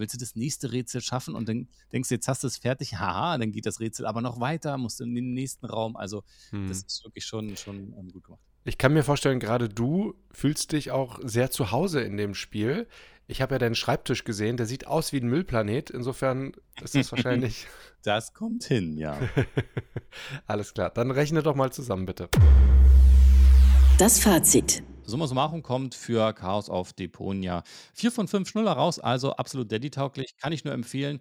willst 0.00 0.14
du 0.14 0.18
das 0.18 0.36
nächste 0.36 0.72
Rätsel 0.72 1.00
schaffen 1.00 1.34
und 1.34 1.48
dann 1.48 1.68
denkst 1.92 2.08
du, 2.08 2.14
jetzt 2.14 2.28
hast 2.28 2.42
du 2.42 2.46
es 2.46 2.56
fertig, 2.58 2.98
haha, 2.98 3.38
dann 3.38 3.52
geht 3.52 3.66
das 3.66 3.80
Rätsel 3.80 4.06
aber 4.06 4.20
noch 4.20 4.40
weiter, 4.40 4.78
musst 4.78 5.00
du 5.00 5.04
in 5.04 5.14
den 5.14 5.34
nächsten 5.34 5.66
Raum. 5.66 5.96
Also 5.96 6.22
Hm. 6.50 6.68
das 6.68 6.78
ist 6.82 7.04
wirklich 7.04 7.24
schon, 7.24 7.56
schon 7.56 7.94
ähm, 7.98 8.10
gut 8.12 8.24
gemacht. 8.24 8.40
Ich 8.64 8.78
kann 8.78 8.92
mir 8.92 9.02
vorstellen, 9.02 9.40
gerade 9.40 9.68
du 9.68 10.14
fühlst 10.30 10.72
dich 10.72 10.92
auch 10.92 11.18
sehr 11.22 11.50
zu 11.50 11.72
Hause 11.72 12.00
in 12.02 12.16
dem 12.16 12.34
Spiel. 12.34 12.86
Ich 13.26 13.42
habe 13.42 13.54
ja 13.54 13.58
deinen 13.58 13.74
Schreibtisch 13.74 14.24
gesehen, 14.24 14.56
der 14.56 14.66
sieht 14.66 14.86
aus 14.86 15.12
wie 15.12 15.18
ein 15.18 15.26
Müllplanet. 15.28 15.90
Insofern 15.90 16.52
ist 16.82 16.94
das 16.94 17.10
wahrscheinlich 17.10 17.66
Das 18.02 18.34
kommt 18.34 18.64
hin, 18.64 18.98
ja. 18.98 19.16
alles 20.46 20.74
klar. 20.74 20.90
Dann 20.90 21.10
rechne 21.10 21.42
doch 21.42 21.54
mal 21.54 21.72
zusammen, 21.72 22.06
bitte. 22.06 22.28
Das 23.98 24.18
Fazit. 24.18 24.82
Summa 25.04 25.26
summarum 25.26 25.62
kommt 25.62 25.94
für 25.94 26.32
Chaos 26.32 26.70
auf 26.70 26.92
Deponia 26.92 27.64
4 27.94 28.12
von 28.12 28.28
5 28.28 28.48
Schnuller 28.48 28.72
raus, 28.72 28.98
also 28.98 29.32
absolut 29.32 29.70
Daddy-tauglich. 29.70 30.36
Kann 30.40 30.52
ich 30.52 30.64
nur 30.64 30.74
empfehlen. 30.74 31.20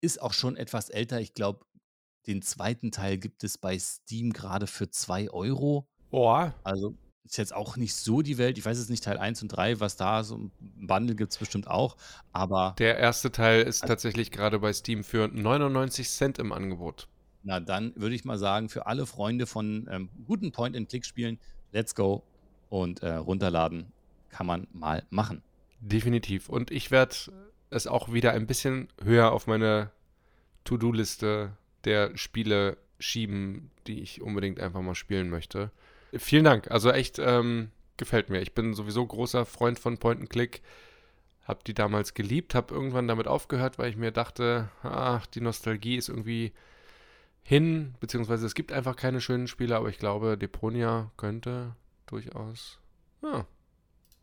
Ist 0.00 0.20
auch 0.20 0.32
schon 0.32 0.56
etwas 0.56 0.90
älter. 0.90 1.20
Ich 1.20 1.34
glaube, 1.34 1.64
den 2.26 2.42
zweiten 2.42 2.90
Teil 2.90 3.18
gibt 3.18 3.44
es 3.44 3.58
bei 3.58 3.78
Steam 3.78 4.32
gerade 4.32 4.66
für 4.66 4.90
2 4.90 5.30
Euro. 5.30 5.88
Oh, 6.10 6.50
Also 6.64 6.96
ist 7.24 7.38
jetzt 7.38 7.54
auch 7.54 7.76
nicht 7.76 7.94
so 7.94 8.20
die 8.22 8.36
Welt. 8.38 8.58
Ich 8.58 8.64
weiß 8.66 8.78
jetzt 8.78 8.90
nicht 8.90 9.04
Teil 9.04 9.18
1 9.18 9.42
und 9.42 9.48
3, 9.48 9.80
was 9.80 9.96
da 9.96 10.24
so 10.24 10.36
ein 10.36 10.52
Bundle 10.60 11.14
gibt 11.14 11.32
es 11.32 11.38
bestimmt 11.38 11.68
auch. 11.68 11.96
Aber 12.32 12.74
der 12.78 12.98
erste 12.98 13.30
Teil 13.30 13.62
ist 13.62 13.86
tatsächlich 13.86 14.30
gerade 14.32 14.58
bei 14.58 14.72
Steam 14.72 15.04
für 15.04 15.28
99 15.28 16.08
Cent 16.10 16.38
im 16.38 16.52
Angebot. 16.52 17.08
na 17.42 17.60
dann 17.60 17.92
würde 17.96 18.14
ich 18.16 18.24
mal 18.24 18.38
sagen, 18.38 18.68
für 18.68 18.86
alle 18.86 19.06
Freunde 19.06 19.46
von 19.46 19.88
ähm, 19.90 20.10
guten 20.24 20.52
Point-and-Click-Spielen, 20.52 21.38
let's 21.70 21.94
go 21.94 22.24
und 22.72 23.02
äh, 23.02 23.12
runterladen 23.12 23.92
kann 24.30 24.46
man 24.46 24.66
mal 24.72 25.04
machen. 25.10 25.42
Definitiv. 25.80 26.48
Und 26.48 26.70
ich 26.70 26.90
werde 26.90 27.14
es 27.68 27.86
auch 27.86 28.14
wieder 28.14 28.32
ein 28.32 28.46
bisschen 28.46 28.88
höher 29.04 29.32
auf 29.32 29.46
meine 29.46 29.90
To-Do-Liste 30.64 31.52
der 31.84 32.16
Spiele 32.16 32.78
schieben, 32.98 33.70
die 33.86 34.00
ich 34.00 34.22
unbedingt 34.22 34.58
einfach 34.58 34.80
mal 34.80 34.94
spielen 34.94 35.28
möchte. 35.28 35.70
Vielen 36.14 36.44
Dank. 36.44 36.70
Also 36.70 36.90
echt 36.90 37.18
ähm, 37.18 37.70
gefällt 37.98 38.30
mir. 38.30 38.40
Ich 38.40 38.54
bin 38.54 38.72
sowieso 38.72 39.04
großer 39.04 39.44
Freund 39.44 39.78
von 39.78 39.98
Point 39.98 40.20
and 40.20 40.30
Click. 40.30 40.62
Hab 41.44 41.64
die 41.64 41.74
damals 41.74 42.14
geliebt, 42.14 42.54
hab 42.54 42.70
irgendwann 42.70 43.08
damit 43.08 43.26
aufgehört, 43.26 43.78
weil 43.78 43.90
ich 43.90 43.96
mir 43.96 44.12
dachte, 44.12 44.70
ach, 44.82 45.26
die 45.26 45.42
Nostalgie 45.42 45.96
ist 45.96 46.08
irgendwie 46.08 46.52
hin, 47.42 47.96
beziehungsweise 48.00 48.46
es 48.46 48.54
gibt 48.54 48.72
einfach 48.72 48.96
keine 48.96 49.20
schönen 49.20 49.48
Spiele, 49.48 49.76
aber 49.76 49.90
ich 49.90 49.98
glaube, 49.98 50.38
Deponia 50.38 51.10
könnte 51.16 51.74
durchaus, 52.12 52.78
ja, 53.22 53.46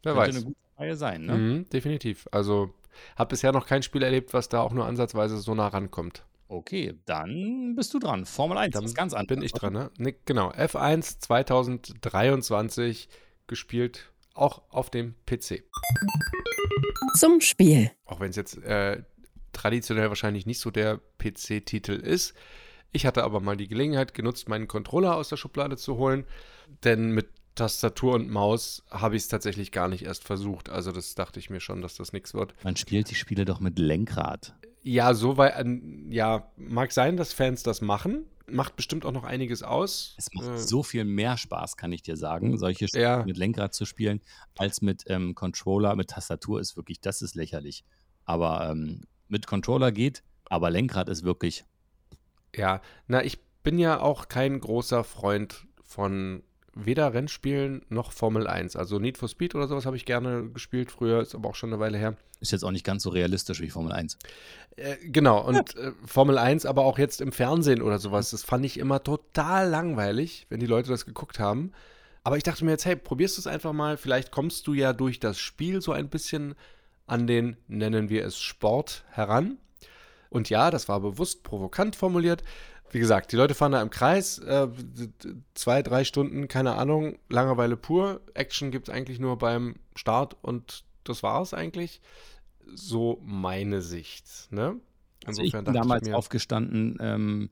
wer 0.03 0.13
Könnte 0.13 0.15
weiß. 0.15 0.35
eine 0.35 0.45
gute 0.45 0.57
Reihe 0.77 0.95
sein, 0.95 1.25
ne? 1.25 1.33
Mhm, 1.35 1.69
definitiv. 1.69 2.27
Also 2.31 2.73
habe 3.15 3.29
bisher 3.29 3.51
noch 3.51 3.65
kein 3.65 3.83
Spiel 3.83 4.03
erlebt, 4.03 4.33
was 4.33 4.49
da 4.49 4.61
auch 4.61 4.71
nur 4.73 4.85
ansatzweise 4.85 5.37
so 5.37 5.55
nah 5.55 5.67
rankommt. 5.67 6.23
Okay, 6.47 6.95
dann 7.05 7.75
bist 7.75 7.93
du 7.93 7.99
dran. 7.99 8.25
Formel 8.25 8.57
1, 8.57 8.73
Dann 8.73 8.83
was 8.83 8.95
ganz 8.95 9.13
anderes. 9.13 9.37
Bin 9.37 9.45
ich 9.45 9.51
dran, 9.51 9.73
ne? 9.73 9.91
ne 9.97 10.15
genau. 10.25 10.49
F1 10.51 11.19
2023 11.19 13.07
gespielt, 13.45 14.11
auch 14.33 14.63
auf 14.69 14.89
dem 14.89 15.15
PC. 15.25 15.63
Zum 17.17 17.41
Spiel. 17.41 17.91
Auch 18.05 18.19
wenn 18.19 18.31
es 18.31 18.35
jetzt 18.35 18.57
äh, 18.63 19.03
traditionell 19.53 20.09
wahrscheinlich 20.09 20.45
nicht 20.45 20.59
so 20.59 20.71
der 20.71 20.99
PC-Titel 21.19 21.93
ist. 21.93 22.33
Ich 22.91 23.05
hatte 23.05 23.23
aber 23.23 23.39
mal 23.41 23.57
die 23.57 23.67
Gelegenheit 23.67 24.15
genutzt, 24.15 24.49
meinen 24.49 24.67
Controller 24.67 25.15
aus 25.15 25.29
der 25.29 25.37
Schublade 25.37 25.77
zu 25.77 25.97
holen, 25.97 26.25
denn 26.83 27.11
mit 27.11 27.29
Tastatur 27.55 28.13
und 28.15 28.29
Maus 28.29 28.83
habe 28.89 29.15
ich 29.15 29.23
es 29.23 29.27
tatsächlich 29.27 29.71
gar 29.71 29.87
nicht 29.87 30.03
erst 30.05 30.23
versucht. 30.23 30.69
Also 30.69 30.91
das 30.91 31.15
dachte 31.15 31.39
ich 31.39 31.49
mir 31.49 31.59
schon, 31.59 31.81
dass 31.81 31.95
das 31.95 32.13
nichts 32.13 32.33
wird. 32.33 32.53
Man 32.63 32.75
spielt 32.75 33.09
die 33.09 33.15
Spiele 33.15 33.45
doch 33.45 33.59
mit 33.59 33.77
Lenkrad. 33.79 34.55
Ja, 34.81 35.13
so 35.13 35.35
weit, 35.37 35.65
ja, 36.09 36.51
mag 36.55 36.91
sein, 36.93 37.17
dass 37.17 37.33
Fans 37.33 37.63
das 37.63 37.81
machen. 37.81 38.25
Macht 38.47 38.75
bestimmt 38.77 39.05
auch 39.05 39.11
noch 39.11 39.25
einiges 39.25 39.61
aus. 39.61 40.15
Es 40.17 40.33
macht 40.33 40.47
Äh, 40.47 40.57
so 40.57 40.83
viel 40.83 41.03
mehr 41.05 41.37
Spaß, 41.37 41.75
kann 41.77 41.91
ich 41.91 42.01
dir 42.01 42.15
sagen, 42.15 42.57
solche 42.57 42.87
Spiele 42.87 43.03
Ja. 43.03 43.23
mit 43.25 43.37
Lenkrad 43.37 43.73
zu 43.73 43.85
spielen, 43.85 44.21
als 44.57 44.81
mit 44.81 45.03
ähm, 45.07 45.35
Controller. 45.35 45.95
Mit 45.95 46.09
Tastatur 46.11 46.59
ist 46.61 46.77
wirklich, 46.77 47.01
das 47.01 47.21
ist 47.21 47.35
lächerlich. 47.35 47.83
Aber 48.25 48.69
ähm, 48.71 49.01
mit 49.27 49.45
Controller 49.47 49.91
geht, 49.91 50.23
aber 50.45 50.71
Lenkrad 50.71 51.09
ist 51.09 51.23
wirklich. 51.23 51.65
Ja, 52.55 52.81
na, 53.07 53.23
ich 53.23 53.37
bin 53.61 53.77
ja 53.77 53.99
auch 53.99 54.29
kein 54.29 54.59
großer 54.59 55.03
Freund 55.03 55.67
von 55.83 56.41
weder 56.85 57.13
Rennspielen 57.13 57.83
noch 57.89 58.11
Formel 58.11 58.47
1. 58.47 58.75
Also 58.75 58.99
Need 58.99 59.17
for 59.17 59.27
Speed 59.27 59.55
oder 59.55 59.67
sowas 59.67 59.85
habe 59.85 59.97
ich 59.97 60.05
gerne 60.05 60.49
gespielt 60.49 60.91
früher, 60.91 61.21
ist 61.21 61.35
aber 61.35 61.49
auch 61.49 61.55
schon 61.55 61.71
eine 61.71 61.79
Weile 61.79 61.97
her. 61.97 62.15
Ist 62.41 62.51
jetzt 62.51 62.63
auch 62.63 62.71
nicht 62.71 62.85
ganz 62.85 63.03
so 63.03 63.09
realistisch 63.09 63.61
wie 63.61 63.69
Formel 63.69 63.91
1. 63.91 64.17
Äh, 64.75 64.95
genau, 65.03 65.45
und 65.45 65.75
äh, 65.77 65.91
Formel 66.05 66.37
1, 66.37 66.65
aber 66.65 66.83
auch 66.83 66.97
jetzt 66.97 67.21
im 67.21 67.31
Fernsehen 67.31 67.81
oder 67.81 67.99
sowas, 67.99 68.31
das 68.31 68.43
fand 68.43 68.65
ich 68.65 68.77
immer 68.77 69.03
total 69.03 69.69
langweilig, 69.69 70.45
wenn 70.49 70.59
die 70.59 70.65
Leute 70.65 70.89
das 70.89 71.05
geguckt 71.05 71.39
haben. 71.39 71.71
Aber 72.23 72.37
ich 72.37 72.43
dachte 72.43 72.65
mir 72.65 72.71
jetzt, 72.71 72.85
hey, 72.85 72.95
probierst 72.95 73.37
du 73.37 73.41
es 73.41 73.47
einfach 73.47 73.73
mal, 73.73 73.97
vielleicht 73.97 74.31
kommst 74.31 74.67
du 74.67 74.73
ja 74.73 74.93
durch 74.93 75.19
das 75.19 75.39
Spiel 75.39 75.81
so 75.81 75.91
ein 75.91 76.09
bisschen 76.09 76.55
an 77.07 77.27
den, 77.27 77.57
nennen 77.67 78.09
wir 78.09 78.25
es 78.25 78.39
Sport, 78.39 79.03
heran. 79.09 79.57
Und 80.29 80.49
ja, 80.49 80.69
das 80.69 80.87
war 80.87 80.99
bewusst 80.99 81.43
provokant 81.43 81.95
formuliert. 81.95 82.43
Wie 82.91 82.99
gesagt, 82.99 83.31
die 83.31 83.35
Leute 83.35 83.53
fahren 83.53 83.71
da 83.71 83.81
im 83.81 83.89
Kreis, 83.89 84.39
äh, 84.39 84.67
zwei, 85.53 85.83
drei 85.83 86.03
Stunden, 86.03 86.47
keine 86.47 86.75
Ahnung, 86.75 87.19
Langeweile 87.29 87.77
pur. 87.77 88.21
Action 88.33 88.71
gibt 88.71 88.89
es 88.89 88.93
eigentlich 88.93 89.19
nur 89.19 89.37
beim 89.37 89.75
Start 89.95 90.35
und 90.41 90.83
das 91.03 91.23
war 91.23 91.41
es 91.41 91.53
eigentlich. 91.53 92.01
So 92.73 93.19
meine 93.23 93.81
Sicht. 93.81 94.47
Ne? 94.51 94.79
Also 95.25 95.41
ich 95.41 95.51
bin 95.51 95.65
damals 95.65 96.07
mir, 96.07 96.17
aufgestanden, 96.17 96.97
ähm, 96.99 97.49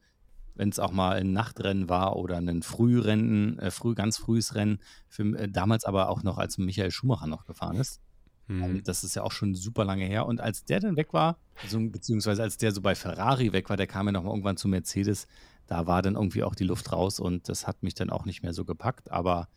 wenn 0.56 0.70
es 0.70 0.80
auch 0.80 0.92
mal 0.92 1.18
ein 1.18 1.34
Nachtrennen 1.34 1.90
war 1.90 2.16
oder 2.16 2.38
ein 2.38 2.64
Frührennen, 2.64 3.60
äh, 3.60 3.72
früh, 3.72 3.94
ganz 3.94 4.18
frühes 4.18 4.56
Rennen. 4.56 4.80
Für, 5.08 5.24
äh, 5.38 5.50
damals 5.50 5.86
aber 5.86 6.10
auch 6.10 6.24
noch, 6.24 6.38
als 6.38 6.58
Michael 6.58 6.92
Schumacher 6.92 7.28
noch 7.28 7.46
gefahren 7.46 7.78
ist. 7.78 8.02
Hm, 8.48 8.64
Ähm, 8.64 8.84
Das 8.84 9.04
ist 9.04 9.16
ja 9.16 9.24
auch 9.24 9.32
schon 9.32 9.56
super 9.56 9.86
lange 9.86 10.06
her. 10.06 10.26
Und 10.26 10.42
als 10.42 10.66
der 10.66 10.80
dann 10.80 10.96
weg 10.98 11.14
war, 11.14 11.38
also, 11.64 11.80
beziehungsweise 11.80 12.44
als 12.44 12.58
der 12.58 12.72
so 12.72 12.82
bei 12.82 12.96
Ferrari 12.96 13.52
weg 13.54 13.70
war, 13.70 13.78
der 13.78 13.88
kam 13.88 14.06
ja 14.08 14.12
noch 14.12 14.24
mal 14.24 14.30
irgendwann 14.32 14.58
zu 14.58 14.68
Mercedes, 14.68 15.28
da 15.68 15.86
war 15.88 16.02
dann 16.02 16.16
irgendwie 16.16 16.44
auch 16.44 16.56
die 16.56 16.64
Luft 16.64 16.92
raus 16.92 17.20
und 17.20 17.50
das 17.50 17.68
hat 17.68 17.84
mich 17.84 17.94
dann 17.96 18.10
auch 18.10 18.26
nicht 18.26 18.44
mehr 18.44 18.54
so 18.54 18.64
gepackt. 18.64 19.12
Aber 19.12 19.48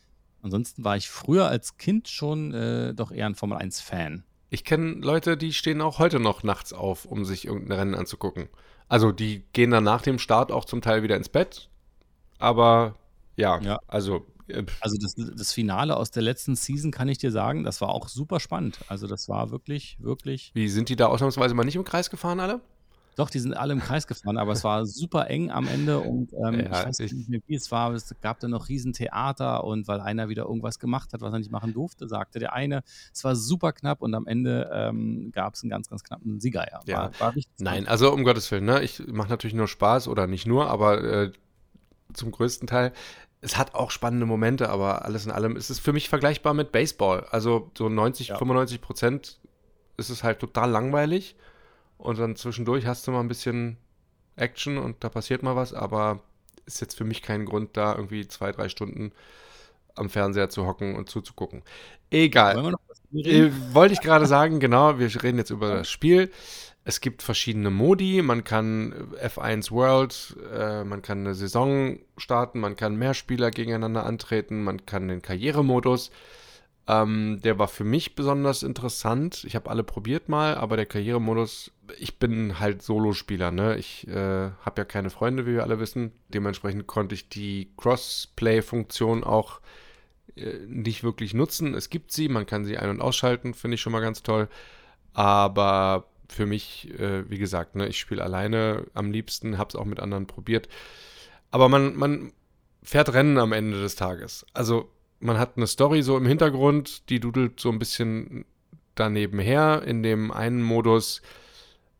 ansonsten 0.42 0.82
war 0.84 0.96
ich 0.96 1.08
früher 1.08 1.46
als 1.48 1.76
Kind 1.76 2.08
schon 2.08 2.52
äh, 2.52 2.94
doch 2.94 3.12
eher 3.12 3.26
ein 3.26 3.34
Formel 3.34 3.58
1-Fan. 3.58 4.24
Ich 4.48 4.64
kenne 4.64 4.94
Leute, 4.94 5.36
die 5.36 5.52
stehen 5.52 5.80
auch 5.80 6.00
heute 6.00 6.18
noch 6.18 6.42
nachts 6.42 6.72
auf, 6.72 7.04
um 7.04 7.24
sich 7.24 7.44
irgendein 7.46 7.78
Rennen 7.78 7.94
anzugucken. 7.94 8.48
Also 8.88 9.12
die 9.12 9.44
gehen 9.52 9.70
dann 9.70 9.84
nach 9.84 10.02
dem 10.02 10.18
Start 10.18 10.50
auch 10.50 10.64
zum 10.64 10.80
Teil 10.82 11.04
wieder 11.04 11.16
ins 11.16 11.28
Bett. 11.28 11.68
Aber 12.38 12.96
ja, 13.36 13.60
Ja. 13.60 13.78
also 13.86 14.26
Also 14.80 14.96
das, 15.00 15.14
das 15.16 15.52
Finale 15.52 15.96
aus 15.96 16.10
der 16.10 16.22
letzten 16.22 16.56
Season 16.56 16.90
kann 16.90 17.08
ich 17.08 17.18
dir 17.18 17.30
sagen, 17.30 17.64
das 17.64 17.80
war 17.80 17.90
auch 17.90 18.08
super 18.08 18.40
spannend. 18.40 18.78
Also 18.88 19.06
das 19.06 19.28
war 19.28 19.50
wirklich, 19.50 19.96
wirklich. 20.00 20.50
wie 20.54 20.68
sind 20.68 20.88
die 20.88 20.96
da 20.96 21.06
ausnahmsweise 21.06 21.54
mal 21.54 21.64
nicht 21.64 21.76
im 21.76 21.84
Kreis 21.84 22.10
gefahren 22.10 22.40
alle? 22.40 22.60
Doch, 23.16 23.28
die 23.28 23.40
sind 23.40 23.54
alle 23.54 23.72
im 23.72 23.80
Kreis 23.80 24.06
gefahren, 24.06 24.38
aber 24.38 24.52
es 24.52 24.64
war 24.64 24.86
super 24.86 25.28
eng 25.28 25.50
am 25.50 25.66
Ende 25.68 25.98
und 25.98 26.32
ähm, 26.32 26.60
Ja, 26.60 26.80
ich 26.80 26.86
weiß 26.86 27.00
ich- 27.00 27.12
nicht 27.12 27.28
mehr, 27.28 27.40
wie 27.46 27.54
es 27.56 27.70
war. 27.70 27.92
Es 27.92 28.14
gab 28.22 28.38
dann 28.40 28.52
noch 28.52 28.68
Riesentheater 28.68 29.64
und 29.64 29.88
weil 29.88 30.00
einer 30.00 30.28
wieder 30.28 30.44
irgendwas 30.44 30.78
gemacht 30.78 31.12
hat, 31.12 31.20
was 31.20 31.32
er 31.32 31.38
nicht 31.40 31.50
machen 31.50 31.74
durfte, 31.74 32.08
sagte 32.08 32.38
der 32.38 32.52
eine, 32.54 32.82
es 33.12 33.22
war 33.24 33.36
super 33.36 33.72
knapp 33.72 34.00
und 34.00 34.14
am 34.14 34.26
Ende 34.26 34.70
ähm, 34.72 35.32
gab 35.32 35.54
es 35.54 35.62
einen 35.62 35.70
ganz, 35.70 35.90
ganz 35.90 36.02
knappen 36.04 36.40
Sieger. 36.40 36.66
Ja, 36.70 36.80
Ja. 36.86 36.96
War, 37.18 37.20
war 37.20 37.34
Nein, 37.58 37.86
also 37.86 38.12
um 38.12 38.24
Gottes 38.24 38.50
Willen, 38.52 38.64
ne? 38.64 38.82
Ich 38.82 39.06
mache 39.08 39.28
natürlich 39.28 39.54
nur 39.54 39.68
Spaß 39.68 40.08
oder 40.08 40.26
nicht 40.26 40.46
nur, 40.46 40.68
aber 40.70 41.02
äh, 41.02 41.32
zum 42.14 42.30
größten 42.30 42.68
Teil. 42.68 42.92
Es 43.42 43.56
hat 43.56 43.74
auch 43.74 43.90
spannende 43.90 44.26
Momente, 44.26 44.68
aber 44.68 45.04
alles 45.04 45.24
in 45.24 45.32
allem 45.32 45.56
ist 45.56 45.70
es 45.70 45.78
für 45.78 45.92
mich 45.92 46.08
vergleichbar 46.08 46.52
mit 46.54 46.72
Baseball. 46.72 47.26
Also 47.30 47.70
so 47.76 47.88
90, 47.88 48.28
Ja. 48.28 48.36
95 48.36 48.80
Prozent 48.80 49.38
ist 49.96 50.10
es 50.10 50.22
halt 50.22 50.40
total 50.40 50.70
langweilig 50.70 51.36
und 51.98 52.18
dann 52.18 52.36
zwischendurch 52.36 52.86
hast 52.86 53.06
du 53.06 53.12
mal 53.12 53.20
ein 53.20 53.28
bisschen 53.28 53.76
Action 54.36 54.78
und 54.78 55.02
da 55.04 55.08
passiert 55.08 55.42
mal 55.42 55.56
was, 55.56 55.74
aber 55.74 56.20
ist 56.66 56.80
jetzt 56.80 56.96
für 56.96 57.04
mich 57.04 57.22
kein 57.22 57.46
Grund, 57.46 57.76
da 57.76 57.94
irgendwie 57.94 58.26
zwei, 58.28 58.52
drei 58.52 58.68
Stunden 58.68 59.12
am 59.94 60.08
Fernseher 60.08 60.48
zu 60.48 60.66
hocken 60.66 60.96
und 60.96 61.08
zuzugucken. 61.10 61.62
Egal. 62.10 62.74
Äh, 63.12 63.50
wollte 63.72 63.94
ich 63.94 64.00
gerade 64.00 64.26
sagen, 64.26 64.60
genau, 64.60 64.98
wir 64.98 65.22
reden 65.22 65.38
jetzt 65.38 65.50
über 65.50 65.74
das 65.74 65.90
Spiel. 65.90 66.30
Es 66.84 67.00
gibt 67.00 67.22
verschiedene 67.22 67.70
Modi, 67.70 68.22
man 68.22 68.42
kann 68.42 69.12
F1 69.22 69.70
World, 69.70 70.36
äh, 70.52 70.82
man 70.82 71.02
kann 71.02 71.20
eine 71.20 71.34
Saison 71.34 71.98
starten, 72.16 72.58
man 72.60 72.74
kann 72.74 72.96
mehr 72.96 73.12
Spieler 73.12 73.50
gegeneinander 73.50 74.06
antreten, 74.06 74.64
man 74.64 74.86
kann 74.86 75.08
den 75.08 75.20
Karrieremodus. 75.20 76.10
Ähm, 76.88 77.40
der 77.44 77.58
war 77.58 77.68
für 77.68 77.84
mich 77.84 78.14
besonders 78.16 78.62
interessant. 78.62 79.44
Ich 79.44 79.54
habe 79.54 79.70
alle 79.70 79.84
probiert 79.84 80.28
mal, 80.28 80.56
aber 80.56 80.76
der 80.76 80.86
Karrieremodus, 80.86 81.70
ich 81.98 82.18
bin 82.18 82.58
halt 82.58 82.82
Solospieler, 82.82 83.50
ne? 83.50 83.76
Ich 83.76 84.08
äh, 84.08 84.50
habe 84.62 84.78
ja 84.78 84.84
keine 84.84 85.10
Freunde, 85.10 85.46
wie 85.46 85.52
wir 85.52 85.62
alle 85.62 85.78
wissen. 85.78 86.12
Dementsprechend 86.28 86.86
konnte 86.86 87.14
ich 87.14 87.28
die 87.28 87.70
Crossplay-Funktion 87.76 89.22
auch 89.22 89.60
äh, 90.34 90.58
nicht 90.66 91.04
wirklich 91.04 91.34
nutzen. 91.34 91.74
Es 91.74 91.90
gibt 91.90 92.10
sie, 92.10 92.28
man 92.28 92.46
kann 92.46 92.64
sie 92.64 92.78
ein- 92.78 92.90
und 92.90 93.02
ausschalten, 93.02 93.54
finde 93.54 93.76
ich 93.76 93.80
schon 93.82 93.92
mal 93.92 94.00
ganz 94.00 94.22
toll. 94.22 94.48
Aber 95.12 96.09
für 96.30 96.46
mich, 96.46 96.90
äh, 96.98 97.28
wie 97.30 97.38
gesagt, 97.38 97.76
ne, 97.76 97.88
ich 97.88 97.98
spiele 97.98 98.22
alleine 98.22 98.86
am 98.94 99.10
liebsten, 99.10 99.58
habe 99.58 99.68
es 99.68 99.76
auch 99.76 99.84
mit 99.84 100.00
anderen 100.00 100.26
probiert. 100.26 100.68
Aber 101.50 101.68
man, 101.68 101.96
man 101.96 102.32
fährt 102.82 103.12
Rennen 103.12 103.38
am 103.38 103.52
Ende 103.52 103.80
des 103.80 103.96
Tages. 103.96 104.46
Also 104.52 104.90
man 105.18 105.38
hat 105.38 105.56
eine 105.56 105.66
Story 105.66 106.02
so 106.02 106.16
im 106.16 106.26
Hintergrund, 106.26 107.08
die 107.10 107.20
dudelt 107.20 107.60
so 107.60 107.70
ein 107.70 107.78
bisschen 107.78 108.44
daneben 108.94 109.38
her. 109.38 109.82
In 109.84 110.02
dem 110.02 110.30
einen 110.30 110.62
Modus 110.62 111.22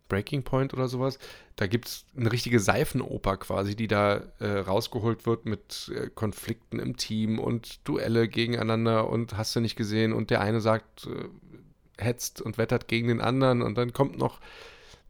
Breaking 0.09 0.43
Point 0.43 0.75
oder 0.75 0.89
sowas, 0.89 1.19
da 1.57 1.67
gibt 1.67 1.87
es 1.87 2.05
eine 2.17 2.33
richtige 2.33 2.59
Seifenoper 2.59 3.37
quasi, 3.37 3.77
die 3.77 3.87
da 3.87 4.23
äh, 4.39 4.59
rausgeholt 4.59 5.27
wird 5.27 5.47
mit 5.47 5.93
äh, 5.95 6.09
Konflikten 6.09 6.79
im 6.79 6.97
Team 6.97 7.39
und 7.39 7.87
Duelle 7.87 8.29
gegeneinander 8.29 9.09
und 9.09 9.37
hast 9.37 9.55
du 9.55 9.61
nicht 9.61 9.77
gesehen 9.77 10.13
und 10.13 10.31
der 10.31 10.41
eine 10.41 10.61
sagt, 10.61 11.07
äh, 11.07 11.29
hetzt 12.01 12.41
und 12.41 12.59
wettert 12.59 12.89
gegen 12.89 13.09
den 13.09 13.21
anderen 13.21 13.63
und 13.63 13.77
dann 13.77 13.93
kommt 13.93 14.19
noch 14.19 14.41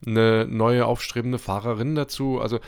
eine 0.06 0.46
neue 0.46 0.86
aufstrebende 0.86 1.38
Fahrerin 1.38 1.94
dazu. 1.94 2.40
Also 2.40 2.60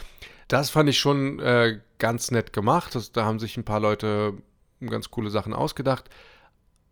das 0.48 0.70
fand 0.70 0.88
ich 0.88 0.98
schon 0.98 1.38
äh, 1.40 1.80
ganz 1.98 2.30
nett 2.30 2.52
gemacht. 2.52 2.94
Das, 2.94 3.12
da 3.12 3.24
haben 3.24 3.38
sich 3.38 3.56
ein 3.56 3.64
paar 3.64 3.80
Leute 3.80 4.34
ganz 4.80 5.10
coole 5.10 5.30
Sachen 5.30 5.54
ausgedacht. 5.54 6.10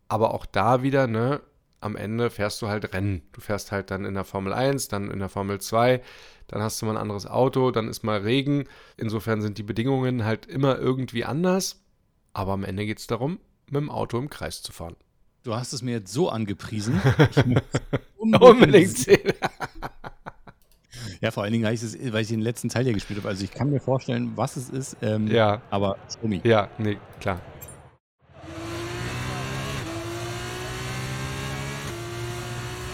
Aber 0.09 0.35
auch 0.35 0.47
da 0.47 0.83
wieder, 0.83 1.07
ne, 1.07 1.41
am 1.81 1.97
Ende 1.97 2.31
fährst 2.31 2.61
du 2.63 2.69
halt 2.69 2.93
Rennen. 2.95 3.23
Du 3.33 3.41
fährst 3.41 3.73
halt 3.73 3.91
dann 3.91 4.05
in 4.05 4.15
der 4.15 4.25
Formel 4.25 4.53
1, 4.53 4.89
dann 4.89 5.11
in 5.11 5.19
der 5.19 5.29
Formel 5.29 5.61
2, 5.61 6.03
dann 6.49 6.63
hast 6.63 6.81
du 6.81 6.87
mal 6.87 6.93
ein 6.93 7.03
anderes 7.03 7.27
Auto, 7.27 7.71
dann 7.71 7.89
ist 7.89 8.03
mal 8.03 8.21
Regen. 8.21 8.65
Insofern 8.97 9.41
sind 9.41 9.59
die 9.59 9.63
Bedingungen 9.63 10.25
halt 10.25 10.47
immer 10.47 10.79
irgendwie 10.79 11.25
anders. 11.25 11.83
Aber 12.33 12.53
am 12.53 12.65
Ende 12.65 12.87
geht 12.87 12.99
es 12.99 13.07
darum, 13.07 13.41
mit 13.67 13.81
dem 13.81 13.91
Auto 13.91 14.19
im 14.19 14.31
Kreis 14.31 14.63
zu 14.63 14.73
fahren. 14.73 14.97
Du 15.43 15.55
hast 15.55 15.73
es 15.73 15.81
mir 15.83 15.93
jetzt 15.93 16.13
so 16.13 16.29
angepriesen. 16.29 17.01
Ich 17.31 17.47
muss 17.47 17.63
Unbedingt 18.19 18.97
sehen. 18.97 19.33
Ja, 21.23 21.31
vor 21.31 21.43
allen 21.45 21.53
Dingen, 21.53 21.65
weil 21.65 21.75
ich, 21.75 21.81
das, 21.81 21.97
weil 22.13 22.23
ich 22.23 22.29
den 22.29 22.41
letzten 22.41 22.69
Teil 22.69 22.87
ja 22.87 22.93
gespielt 22.93 23.19
habe. 23.21 23.29
Also 23.29 23.45
ich 23.45 23.51
kann 23.51 23.71
mir 23.71 23.81
vorstellen, 23.81 24.33
was 24.37 24.57
es 24.57 24.69
ist. 24.69 24.97
Ähm, 25.03 25.29
Ja, 25.29 25.63
Aber 25.71 25.97
Schumi. 26.21 26.41
ja, 26.45 26.69
nee, 26.79 26.99
klar. 27.21 27.41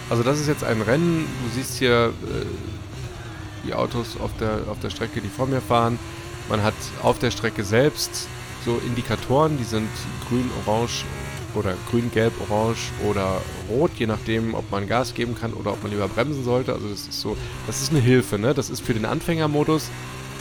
Also 0.09 0.23
das 0.23 0.39
ist 0.39 0.47
jetzt 0.47 0.63
ein 0.63 0.81
Rennen. 0.83 1.27
Du 1.45 1.55
siehst 1.55 1.79
hier 1.79 2.13
äh, 2.31 3.67
die 3.67 3.75
Autos 3.75 4.17
auf 4.21 4.31
der, 4.39 4.61
auf 4.71 4.79
der 4.81 4.91
Strecke, 4.91 5.21
die 5.21 5.29
vor 5.29 5.47
mir 5.47 5.61
fahren. 5.61 5.99
Man 6.49 6.63
hat 6.63 6.75
auf 7.03 7.19
der 7.19 7.33
Strecke 7.33 7.65
selbst 7.65 8.29
so 8.65 8.81
Indikatoren, 8.87 9.59
die 9.59 9.65
sind 9.65 9.89
grün, 10.29 10.49
orange 10.65 11.05
oder 11.57 11.75
grün, 11.91 12.11
gelb, 12.13 12.33
orange 12.49 12.91
oder 13.09 13.41
rot, 13.69 13.91
je 13.99 14.07
nachdem, 14.07 14.55
ob 14.55 14.71
man 14.71 14.87
Gas 14.87 15.15
geben 15.15 15.35
kann 15.35 15.53
oder 15.53 15.73
ob 15.73 15.83
man 15.83 15.93
lieber 15.93 16.09
bremsen 16.09 16.45
sollte. 16.45 16.73
Also 16.73 16.89
das 16.89 17.09
ist 17.09 17.21
so, 17.21 17.37
das 17.67 17.83
ist 17.83 17.91
eine 17.91 18.01
Hilfe, 18.01 18.39
ne? 18.39 18.55
Das 18.55 18.71
ist 18.71 18.81
für 18.81 18.95
den 18.95 19.05
Anfängermodus. 19.05 19.89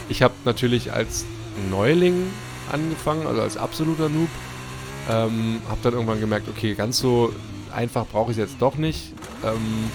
Ich 0.08 0.22
habe 0.22 0.34
natürlich 0.44 0.92
als 0.92 1.24
Neuling 1.70 2.26
angefangen, 2.70 3.26
also 3.26 3.40
als 3.40 3.56
absoluter 3.56 4.08
Noob. 4.08 4.28
Ähm, 5.08 5.60
habe 5.68 5.78
dann 5.82 5.92
irgendwann 5.94 6.20
gemerkt, 6.20 6.48
okay, 6.48 6.74
ganz 6.74 6.98
so 6.98 7.32
einfach 7.72 8.06
brauche 8.06 8.32
ich 8.32 8.38
es 8.38 8.50
jetzt 8.50 8.62
doch 8.62 8.76
nicht. 8.76 9.12
Ähm, 9.44 9.90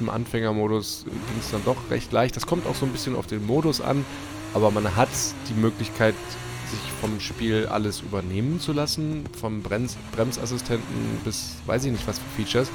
Im 0.00 0.10
Anfängermodus 0.10 1.04
ging 1.04 1.38
es 1.38 1.50
dann 1.50 1.64
doch 1.64 1.76
recht 1.90 2.10
leicht. 2.12 2.36
Das 2.36 2.46
kommt 2.46 2.66
auch 2.66 2.74
so 2.74 2.86
ein 2.86 2.92
bisschen 2.92 3.14
auf 3.14 3.26
den 3.26 3.46
Modus 3.46 3.80
an, 3.80 4.04
aber 4.54 4.70
man 4.70 4.96
hat 4.96 5.08
die 5.48 5.54
Möglichkeit, 5.54 6.14
sich 6.70 6.80
vom 7.00 7.20
Spiel 7.20 7.66
alles 7.66 8.00
übernehmen 8.00 8.60
zu 8.60 8.72
lassen, 8.72 9.24
vom 9.38 9.62
Brems 9.62 9.96
Bremsassistenten 10.12 11.20
bis 11.24 11.56
weiß 11.66 11.84
ich 11.84 11.92
nicht 11.92 12.06
was 12.06 12.18
für 12.18 12.42
Features. 12.42 12.70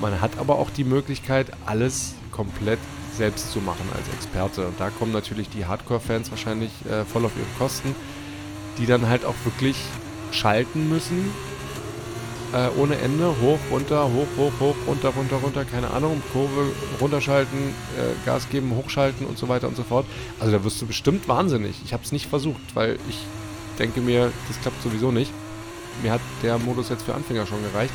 Man 0.00 0.20
hat 0.20 0.38
aber 0.38 0.58
auch 0.58 0.70
die 0.70 0.84
Möglichkeit, 0.84 1.48
alles 1.66 2.14
komplett 2.30 2.78
selbst 3.16 3.50
zu 3.52 3.60
machen 3.60 3.88
als 3.94 4.08
Experte. 4.14 4.66
Und 4.66 4.78
da 4.78 4.90
kommen 4.90 5.12
natürlich 5.12 5.48
die 5.48 5.66
Hardcore-Fans 5.66 6.30
wahrscheinlich 6.30 6.70
äh, 6.88 7.04
voll 7.04 7.24
auf 7.24 7.32
ihre 7.36 7.58
Kosten, 7.58 7.94
die 8.78 8.86
dann 8.86 9.08
halt 9.08 9.24
auch 9.24 9.34
wirklich 9.44 9.76
schalten 10.30 10.88
müssen. 10.88 11.30
Äh, 12.52 12.70
ohne 12.80 12.96
Ende, 12.96 13.34
hoch, 13.42 13.58
runter, 13.70 14.04
hoch, 14.04 14.26
hoch, 14.38 14.52
hoch, 14.58 14.76
runter, 14.86 15.10
runter, 15.10 15.36
runter, 15.36 15.64
keine 15.66 15.90
Ahnung, 15.90 16.22
Kurve 16.32 16.72
runterschalten, 16.98 17.58
äh, 17.58 18.24
Gas 18.24 18.48
geben, 18.48 18.74
hochschalten 18.74 19.26
und 19.26 19.36
so 19.36 19.48
weiter 19.48 19.68
und 19.68 19.76
so 19.76 19.82
fort. 19.82 20.06
Also 20.40 20.52
da 20.52 20.64
wirst 20.64 20.80
du 20.80 20.86
bestimmt 20.86 21.28
wahnsinnig. 21.28 21.76
Ich 21.84 21.92
habe 21.92 22.04
es 22.04 22.12
nicht 22.12 22.26
versucht, 22.26 22.74
weil 22.74 22.98
ich 23.06 23.18
denke 23.78 24.00
mir, 24.00 24.32
das 24.48 24.58
klappt 24.62 24.82
sowieso 24.82 25.12
nicht. 25.12 25.30
Mir 26.02 26.12
hat 26.12 26.22
der 26.42 26.56
Modus 26.58 26.88
jetzt 26.88 27.02
für 27.02 27.14
Anfänger 27.14 27.46
schon 27.46 27.62
gereicht. 27.62 27.92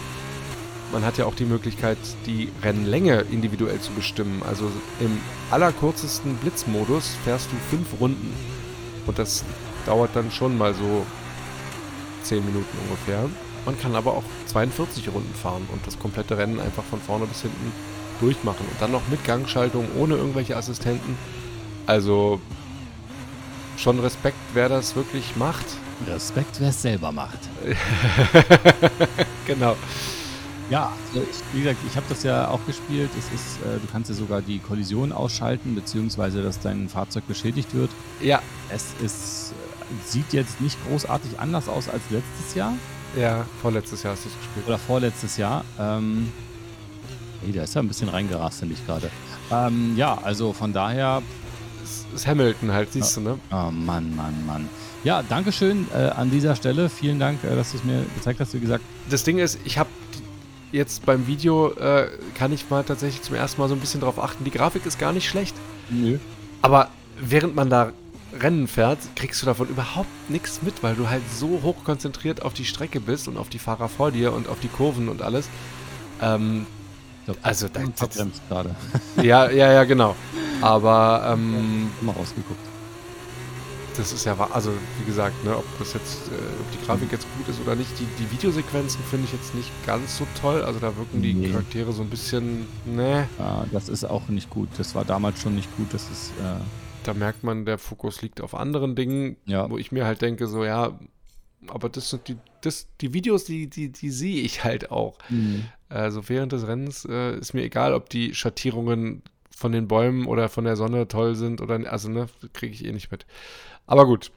Man 0.91 1.03
hat 1.03 1.17
ja 1.17 1.25
auch 1.25 1.33
die 1.33 1.45
Möglichkeit, 1.45 1.97
die 2.27 2.49
Rennlänge 2.61 3.25
individuell 3.31 3.79
zu 3.79 3.91
bestimmen. 3.93 4.43
Also 4.47 4.71
im 4.99 5.19
allerkürzesten 5.49 6.35
Blitzmodus 6.35 7.15
fährst 7.23 7.47
du 7.51 7.55
fünf 7.75 7.99
Runden. 7.99 8.31
Und 9.07 9.17
das 9.17 9.43
dauert 9.87 10.11
dann 10.13 10.29
schon 10.31 10.55
mal 10.59 10.75
so 10.75 11.07
zehn 12.21 12.45
Minuten 12.45 12.77
ungefähr. 12.87 13.27
Man 13.65 13.79
kann 13.79 13.95
aber 13.95 14.13
auch 14.13 14.23
42 14.47 15.07
Runden 15.09 15.33
fahren 15.33 15.67
und 15.71 15.85
das 15.87 15.97
komplette 15.97 16.37
Rennen 16.37 16.59
einfach 16.59 16.83
von 16.83 16.99
vorne 16.99 17.25
bis 17.25 17.41
hinten 17.41 17.71
durchmachen. 18.19 18.65
Und 18.69 18.81
dann 18.81 18.91
noch 18.91 19.07
mit 19.09 19.23
Gangschaltung, 19.25 19.87
ohne 19.97 20.15
irgendwelche 20.15 20.57
Assistenten. 20.57 21.17
Also 21.85 22.39
schon 23.77 23.99
Respekt, 23.99 24.37
wer 24.53 24.69
das 24.69 24.95
wirklich 24.95 25.35
macht. 25.35 25.65
Respekt, 26.07 26.59
wer 26.59 26.69
es 26.69 26.81
selber 26.81 27.11
macht. 27.11 27.39
genau. 29.45 29.75
Ja, 30.69 30.91
also 31.13 31.25
ich, 31.29 31.37
wie 31.53 31.61
gesagt, 31.61 31.79
ich 31.87 31.95
habe 31.95 32.05
das 32.09 32.23
ja 32.23 32.47
auch 32.47 32.65
gespielt. 32.65 33.09
Es 33.17 33.25
ist, 33.25 33.57
äh, 33.61 33.79
du 33.79 33.87
kannst 33.91 34.09
ja 34.09 34.15
sogar 34.15 34.41
die 34.41 34.59
Kollision 34.59 35.11
ausschalten, 35.11 35.75
beziehungsweise 35.75 36.41
dass 36.41 36.59
dein 36.59 36.89
Fahrzeug 36.89 37.27
beschädigt 37.27 37.73
wird. 37.73 37.91
Ja. 38.21 38.41
Es 38.69 38.93
ist, 39.03 39.51
äh, 39.51 40.09
sieht 40.09 40.31
jetzt 40.33 40.61
nicht 40.61 40.77
großartig 40.87 41.39
anders 41.39 41.67
aus 41.67 41.89
als 41.89 42.01
letztes 42.09 42.55
Jahr. 42.55 42.73
Ja, 43.15 43.45
vorletztes 43.61 44.03
Jahr 44.03 44.13
hast 44.13 44.25
du 44.25 44.29
es 44.29 44.37
gespielt. 44.37 44.67
Oder 44.67 44.77
vorletztes 44.77 45.37
Jahr. 45.37 45.63
Ähm, 45.79 46.31
hey, 47.43 47.51
da 47.51 47.63
ist 47.63 47.75
ja 47.75 47.81
ein 47.81 47.87
bisschen 47.87 48.09
reingerast, 48.09 48.59
finde 48.59 48.73
ich 48.75 48.85
gerade. 48.85 49.09
Ähm, 49.51 49.93
ja, 49.95 50.17
also 50.23 50.53
von 50.53 50.73
daher. 50.73 51.21
Es 51.83 52.05
ist 52.15 52.27
Hamilton 52.27 52.71
halt, 52.71 52.91
siehst 52.93 53.17
ja. 53.17 53.23
du, 53.23 53.29
ne? 53.29 53.39
Oh 53.51 53.69
Mann, 53.71 54.15
Mann, 54.15 54.45
Mann. 54.45 54.69
Ja, 55.03 55.21
Dankeschön 55.21 55.85
äh, 55.93 55.97
an 55.97 56.31
dieser 56.31 56.55
Stelle. 56.55 56.89
Vielen 56.89 57.19
Dank, 57.19 57.43
äh, 57.43 57.55
dass 57.55 57.71
du 57.71 57.77
es 57.77 57.83
mir 57.83 58.05
gezeigt 58.15 58.39
hast. 58.39 58.53
Wie 58.53 58.59
gesagt, 58.59 58.83
Das 59.09 59.23
Ding 59.23 59.37
ist, 59.37 59.59
ich 59.65 59.77
habe 59.77 59.89
jetzt 60.71 61.05
beim 61.05 61.27
Video, 61.27 61.71
äh, 61.73 62.07
kann 62.35 62.51
ich 62.53 62.69
mal 62.69 62.83
tatsächlich 62.83 63.21
zum 63.21 63.35
ersten 63.35 63.61
Mal 63.61 63.67
so 63.67 63.75
ein 63.75 63.79
bisschen 63.81 64.01
drauf 64.01 64.17
achten. 64.17 64.43
Die 64.43 64.51
Grafik 64.51 64.85
ist 64.85 64.97
gar 64.97 65.11
nicht 65.13 65.27
schlecht. 65.27 65.55
nö. 65.89 66.17
Aber 66.61 66.89
während 67.19 67.53
man 67.55 67.69
da 67.69 67.91
Rennen 68.39 68.67
fährt, 68.67 68.99
kriegst 69.15 69.41
du 69.41 69.45
davon 69.45 69.67
überhaupt 69.69 70.09
nichts 70.29 70.61
mit, 70.63 70.81
weil 70.83 70.95
du 70.95 71.09
halt 71.09 71.21
so 71.33 71.61
hoch 71.63 71.83
konzentriert 71.83 72.41
auf 72.41 72.53
die 72.53 72.65
Strecke 72.65 72.99
bist 72.99 73.27
und 73.27 73.37
auf 73.37 73.49
die 73.49 73.59
Fahrer 73.59 73.89
vor 73.89 74.11
dir 74.11 74.33
und 74.33 74.47
auf 74.49 74.59
die 74.59 74.67
Kurven 74.69 75.07
und 75.09 75.21
alles. 75.21 75.47
Ähm, 76.21 76.65
glaub, 77.25 77.37
Also, 77.43 77.67
da- 77.67 77.81
verbremst 77.95 78.41
gerade. 78.49 78.75
ja, 79.21 79.49
ja, 79.51 79.71
ja, 79.71 79.83
genau. 79.83 80.15
Aber 80.61 81.29
ähm, 81.33 81.91
Mal 82.01 82.13
rausgeguckt. 82.13 82.59
das 83.97 84.11
ist 84.13 84.25
ja, 84.25 84.39
wa- 84.39 84.49
also 84.53 84.71
wie 84.99 85.05
gesagt, 85.05 85.43
ne, 85.43 85.55
ob 85.57 85.65
das 85.77 85.93
jetzt, 85.93 86.27
äh, 86.29 86.31
ob 86.59 86.71
die 86.79 86.85
Grafik 86.85 87.11
jetzt 87.11 87.27
gut 87.37 87.47
ist 87.49 87.61
oder 87.61 87.75
nicht, 87.75 87.91
die, 87.99 88.07
die 88.23 88.31
Videosequenzen 88.31 88.99
finde 89.09 89.25
ich 89.25 89.33
jetzt 89.33 89.53
nicht 89.53 89.69
ganz 89.85 90.17
so 90.17 90.25
toll. 90.41 90.63
Also 90.63 90.79
da 90.79 90.95
wirken 90.97 91.21
die 91.21 91.33
Nee. 91.33 91.49
Charaktere 91.49 91.91
so 91.93 92.01
ein 92.01 92.09
bisschen, 92.09 92.65
ne, 92.85 93.27
Ja, 93.37 93.65
das 93.71 93.89
ist 93.89 94.05
auch 94.05 94.27
nicht 94.29 94.49
gut. 94.49 94.69
Das 94.77 94.95
war 94.95 95.05
damals 95.05 95.41
schon 95.41 95.53
nicht 95.55 95.69
gut. 95.77 95.87
Das 95.93 96.03
ist, 96.03 96.31
äh, 96.41 96.59
da 97.03 97.13
merkt 97.13 97.43
man, 97.43 97.65
der 97.65 97.77
Fokus 97.77 98.21
liegt 98.21 98.41
auf 98.41 98.55
anderen 98.55 98.95
Dingen, 98.95 99.37
ja. 99.45 99.69
wo 99.69 99.77
ich 99.77 99.91
mir 99.91 100.05
halt 100.05 100.21
denke, 100.21 100.47
so 100.47 100.63
ja, 100.63 100.99
aber 101.67 101.89
das 101.89 102.09
sind 102.09 102.27
die, 102.27 102.37
das, 102.61 102.87
die 103.01 103.13
Videos, 103.13 103.45
die, 103.45 103.67
die, 103.69 103.89
die 103.91 104.09
sehe 104.09 104.41
ich 104.41 104.63
halt 104.63 104.91
auch. 104.91 105.17
Mhm. 105.29 105.65
Also 105.89 106.27
während 106.29 106.51
des 106.51 106.67
Rennens 106.67 107.05
äh, 107.05 107.37
ist 107.37 107.53
mir 107.53 107.63
egal, 107.63 107.93
ob 107.93 108.09
die 108.09 108.33
Schattierungen 108.33 109.21
von 109.51 109.71
den 109.71 109.87
Bäumen 109.87 110.25
oder 110.25 110.49
von 110.49 110.65
der 110.65 110.75
Sonne 110.75 111.07
toll 111.07 111.35
sind 111.35 111.61
oder 111.61 111.79
also 111.91 112.09
ne, 112.09 112.27
kriege 112.53 112.73
ich 112.73 112.85
eh 112.85 112.91
nicht 112.91 113.11
mit. 113.11 113.25
Aber 113.85 114.05
gut, 114.05 114.31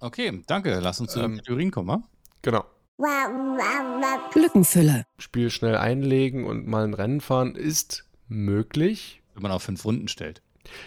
Okay, 0.00 0.42
danke. 0.46 0.78
Lass 0.80 1.00
uns 1.00 1.12
zu 1.12 1.18
den 1.18 1.32
Ähm, 1.32 1.36
Kategorien 1.38 1.70
kommen, 1.70 1.88
wa? 1.88 2.02
genau. 2.42 2.64
Lückenfüller. 4.34 5.04
Spiel 5.18 5.50
schnell 5.50 5.76
einlegen 5.76 6.44
und 6.44 6.66
mal 6.66 6.84
ein 6.84 6.94
Rennen 6.94 7.20
fahren 7.20 7.54
ist 7.54 8.04
möglich. 8.28 9.22
Wenn 9.34 9.42
man 9.42 9.52
auf 9.52 9.62
fünf 9.62 9.84
Runden 9.84 10.08
stellt. 10.08 10.42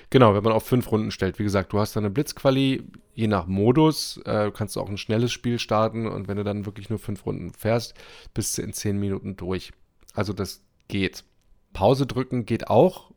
Genau, 0.09 0.33
wenn 0.33 0.43
man 0.43 0.53
auf 0.53 0.65
fünf 0.65 0.91
Runden 0.91 1.11
stellt. 1.11 1.39
Wie 1.39 1.43
gesagt, 1.43 1.73
du 1.73 1.79
hast 1.79 1.95
dann 1.95 2.03
eine 2.05 2.11
Blitzquali, 2.11 2.83
je 3.13 3.27
nach 3.27 3.47
Modus. 3.47 4.17
Äh, 4.25 4.51
kannst 4.53 4.75
du 4.75 4.81
auch 4.81 4.89
ein 4.89 4.97
schnelles 4.97 5.31
Spiel 5.31 5.59
starten 5.59 6.07
und 6.07 6.27
wenn 6.27 6.37
du 6.37 6.43
dann 6.43 6.65
wirklich 6.65 6.89
nur 6.89 6.99
fünf 6.99 7.25
Runden 7.25 7.51
fährst, 7.53 7.93
bist 8.33 8.57
du 8.57 8.61
in 8.61 8.73
zehn 8.73 8.97
Minuten 8.97 9.35
durch. 9.37 9.71
Also 10.13 10.33
das 10.33 10.61
geht. 10.87 11.23
Pause 11.73 12.05
drücken 12.05 12.45
geht 12.45 12.67
auch 12.69 13.11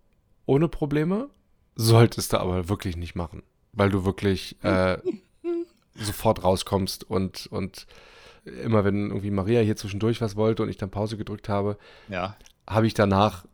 ohne 0.47 0.69
Probleme. 0.69 1.29
Solltest 1.77 2.33
du 2.33 2.39
aber 2.39 2.69
wirklich 2.69 2.97
nicht 2.97 3.15
machen, 3.17 3.43
weil 3.73 3.91
du 3.91 4.05
wirklich 4.05 4.57
äh, 4.63 4.99
sofort 5.97 6.45
rauskommst 6.45 7.05
und, 7.05 7.47
und 7.49 7.87
immer 8.63 8.85
wenn 8.85 9.09
irgendwie 9.09 9.31
Maria 9.31 9.61
hier 9.61 9.75
zwischendurch 9.77 10.21
was 10.21 10.37
wollte 10.37 10.63
und 10.63 10.69
ich 10.69 10.77
dann 10.77 10.91
Pause 10.91 11.17
gedrückt 11.17 11.49
habe, 11.49 11.79
Ja. 12.09 12.37
habe 12.69 12.87
ich 12.87 12.95
danach 12.95 13.45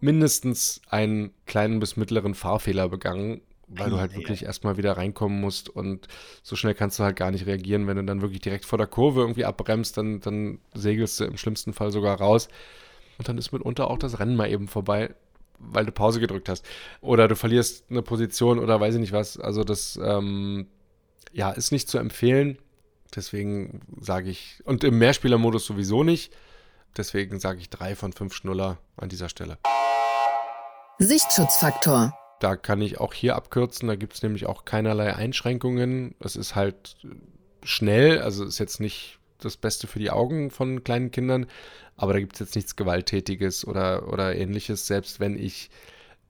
mindestens 0.00 0.80
einen 0.88 1.32
kleinen 1.46 1.80
bis 1.80 1.96
mittleren 1.96 2.34
Fahrfehler 2.34 2.88
begangen, 2.88 3.42
weil 3.68 3.90
du 3.90 3.98
halt 3.98 4.16
wirklich 4.16 4.44
erstmal 4.44 4.76
wieder 4.76 4.96
reinkommen 4.96 5.40
musst 5.40 5.68
und 5.68 6.08
so 6.42 6.56
schnell 6.56 6.74
kannst 6.74 6.98
du 6.98 7.04
halt 7.04 7.16
gar 7.16 7.30
nicht 7.30 7.46
reagieren. 7.46 7.86
Wenn 7.86 7.96
du 7.96 8.04
dann 8.04 8.20
wirklich 8.20 8.40
direkt 8.40 8.64
vor 8.64 8.78
der 8.78 8.88
Kurve 8.88 9.20
irgendwie 9.20 9.44
abbremst, 9.44 9.96
dann, 9.96 10.20
dann 10.20 10.58
segelst 10.74 11.20
du 11.20 11.24
im 11.24 11.36
schlimmsten 11.36 11.72
Fall 11.72 11.92
sogar 11.92 12.18
raus. 12.18 12.48
Und 13.18 13.28
dann 13.28 13.38
ist 13.38 13.52
mitunter 13.52 13.88
auch 13.88 13.98
das 13.98 14.18
Rennen 14.18 14.34
mal 14.34 14.50
eben 14.50 14.66
vorbei, 14.66 15.14
weil 15.58 15.86
du 15.86 15.92
Pause 15.92 16.20
gedrückt 16.20 16.48
hast. 16.48 16.66
Oder 17.00 17.28
du 17.28 17.36
verlierst 17.36 17.84
eine 17.90 18.02
Position 18.02 18.58
oder 18.58 18.80
weiß 18.80 18.94
ich 18.94 19.00
nicht 19.00 19.12
was. 19.12 19.38
Also 19.38 19.62
das, 19.62 20.00
ähm, 20.02 20.66
ja, 21.32 21.50
ist 21.50 21.70
nicht 21.70 21.88
zu 21.88 21.98
empfehlen. 21.98 22.58
Deswegen 23.14 23.82
sage 24.00 24.30
ich, 24.30 24.62
und 24.64 24.84
im 24.84 24.98
Mehrspielermodus 24.98 25.66
sowieso 25.66 26.02
nicht. 26.02 26.32
Deswegen 26.96 27.38
sage 27.40 27.60
ich 27.60 27.70
drei 27.70 27.94
von 27.94 28.12
fünf 28.12 28.34
Schnuller 28.34 28.78
an 28.96 29.08
dieser 29.08 29.28
Stelle. 29.28 29.58
Sichtschutzfaktor. 30.98 32.12
Da 32.40 32.56
kann 32.56 32.80
ich 32.80 33.00
auch 33.00 33.14
hier 33.14 33.36
abkürzen. 33.36 33.88
Da 33.88 33.96
gibt 33.96 34.14
es 34.14 34.22
nämlich 34.22 34.46
auch 34.46 34.64
keinerlei 34.64 35.14
Einschränkungen. 35.14 36.14
Es 36.20 36.36
ist 36.36 36.54
halt 36.54 36.96
schnell, 37.62 38.20
also 38.20 38.44
ist 38.44 38.58
jetzt 38.58 38.80
nicht 38.80 39.18
das 39.38 39.56
Beste 39.56 39.86
für 39.86 39.98
die 39.98 40.10
Augen 40.10 40.50
von 40.50 40.84
kleinen 40.84 41.10
Kindern, 41.10 41.46
aber 41.96 42.12
da 42.12 42.20
gibt 42.20 42.34
es 42.34 42.40
jetzt 42.40 42.56
nichts 42.56 42.76
Gewalttätiges 42.76 43.66
oder, 43.66 44.08
oder 44.12 44.34
ähnliches. 44.36 44.86
Selbst 44.86 45.20
wenn 45.20 45.38
ich 45.38 45.70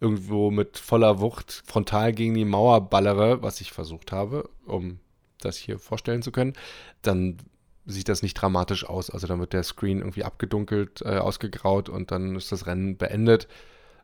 irgendwo 0.00 0.50
mit 0.50 0.78
voller 0.78 1.20
Wucht 1.20 1.62
frontal 1.66 2.12
gegen 2.12 2.34
die 2.34 2.44
Mauer 2.44 2.88
ballere, 2.88 3.42
was 3.42 3.60
ich 3.60 3.72
versucht 3.72 4.12
habe, 4.12 4.48
um 4.66 4.98
das 5.40 5.56
hier 5.56 5.78
vorstellen 5.78 6.22
zu 6.22 6.32
können, 6.32 6.54
dann 7.02 7.38
sieht 7.86 8.08
das 8.08 8.22
nicht 8.22 8.34
dramatisch 8.34 8.84
aus. 8.84 9.10
Also 9.10 9.26
dann 9.26 9.40
wird 9.40 9.52
der 9.52 9.62
Screen 9.62 9.98
irgendwie 9.98 10.24
abgedunkelt, 10.24 11.02
äh, 11.02 11.18
ausgegraut 11.18 11.88
und 11.88 12.10
dann 12.10 12.36
ist 12.36 12.52
das 12.52 12.66
Rennen 12.66 12.96
beendet. 12.96 13.48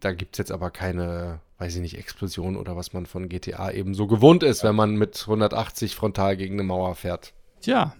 Da 0.00 0.12
gibt 0.12 0.34
es 0.34 0.38
jetzt 0.38 0.52
aber 0.52 0.70
keine, 0.70 1.40
weiß 1.58 1.76
ich 1.76 1.80
nicht, 1.80 1.98
Explosion 1.98 2.56
oder 2.56 2.76
was 2.76 2.92
man 2.92 3.06
von 3.06 3.28
GTA 3.28 3.70
eben 3.70 3.94
so 3.94 4.06
gewohnt 4.06 4.42
ist, 4.42 4.62
wenn 4.64 4.74
man 4.74 4.96
mit 4.96 5.20
180 5.22 5.94
frontal 5.94 6.36
gegen 6.36 6.54
eine 6.54 6.64
Mauer 6.64 6.94
fährt. 6.94 7.32
Tja, 7.60 7.94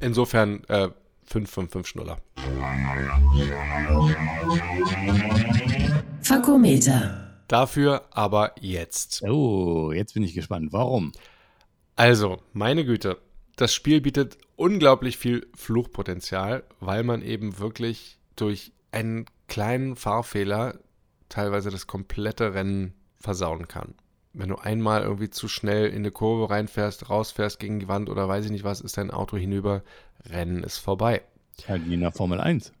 Insofern 0.00 0.64
äh, 0.68 0.88
5 1.24 1.50
von 1.50 1.68
5 1.68 1.86
Schnuller. 1.86 2.18
Fakometer. 6.22 7.20
Dafür 7.48 8.06
aber 8.10 8.52
jetzt. 8.60 9.22
oh, 9.22 9.92
jetzt 9.92 10.14
bin 10.14 10.22
ich 10.22 10.34
gespannt. 10.34 10.72
Warum? 10.72 11.12
Also, 11.96 12.38
meine 12.52 12.84
Güte, 12.84 13.18
das 13.56 13.74
Spiel 13.74 14.00
bietet 14.00 14.38
unglaublich 14.56 15.18
viel 15.18 15.46
Fluchpotenzial, 15.54 16.64
weil 16.80 17.02
man 17.02 17.22
eben 17.22 17.58
wirklich 17.58 18.18
durch 18.36 18.72
einen 18.92 19.26
kleinen 19.48 19.96
Fahrfehler 19.96 20.78
teilweise 21.28 21.70
das 21.70 21.86
komplette 21.86 22.54
Rennen 22.54 22.94
versauen 23.18 23.68
kann. 23.68 23.94
Wenn 24.32 24.48
du 24.48 24.56
einmal 24.56 25.02
irgendwie 25.02 25.30
zu 25.30 25.48
schnell 25.48 25.88
in 25.88 25.96
eine 25.96 26.10
Kurve 26.10 26.50
reinfährst, 26.50 27.08
rausfährst 27.08 27.60
gegen 27.60 27.78
die 27.78 27.88
Wand 27.88 28.10
oder 28.10 28.28
weiß 28.28 28.44
ich 28.44 28.50
nicht 28.50 28.64
was, 28.64 28.80
ist 28.80 28.98
dein 28.98 29.10
Auto 29.10 29.36
hinüber, 29.36 29.82
Rennen 30.26 30.64
ist 30.64 30.78
vorbei. 30.78 31.22
Halt 31.68 31.88
wie 31.88 31.94
in 31.94 32.00
der 32.00 32.12
Formel 32.12 32.40
1. 32.40 32.72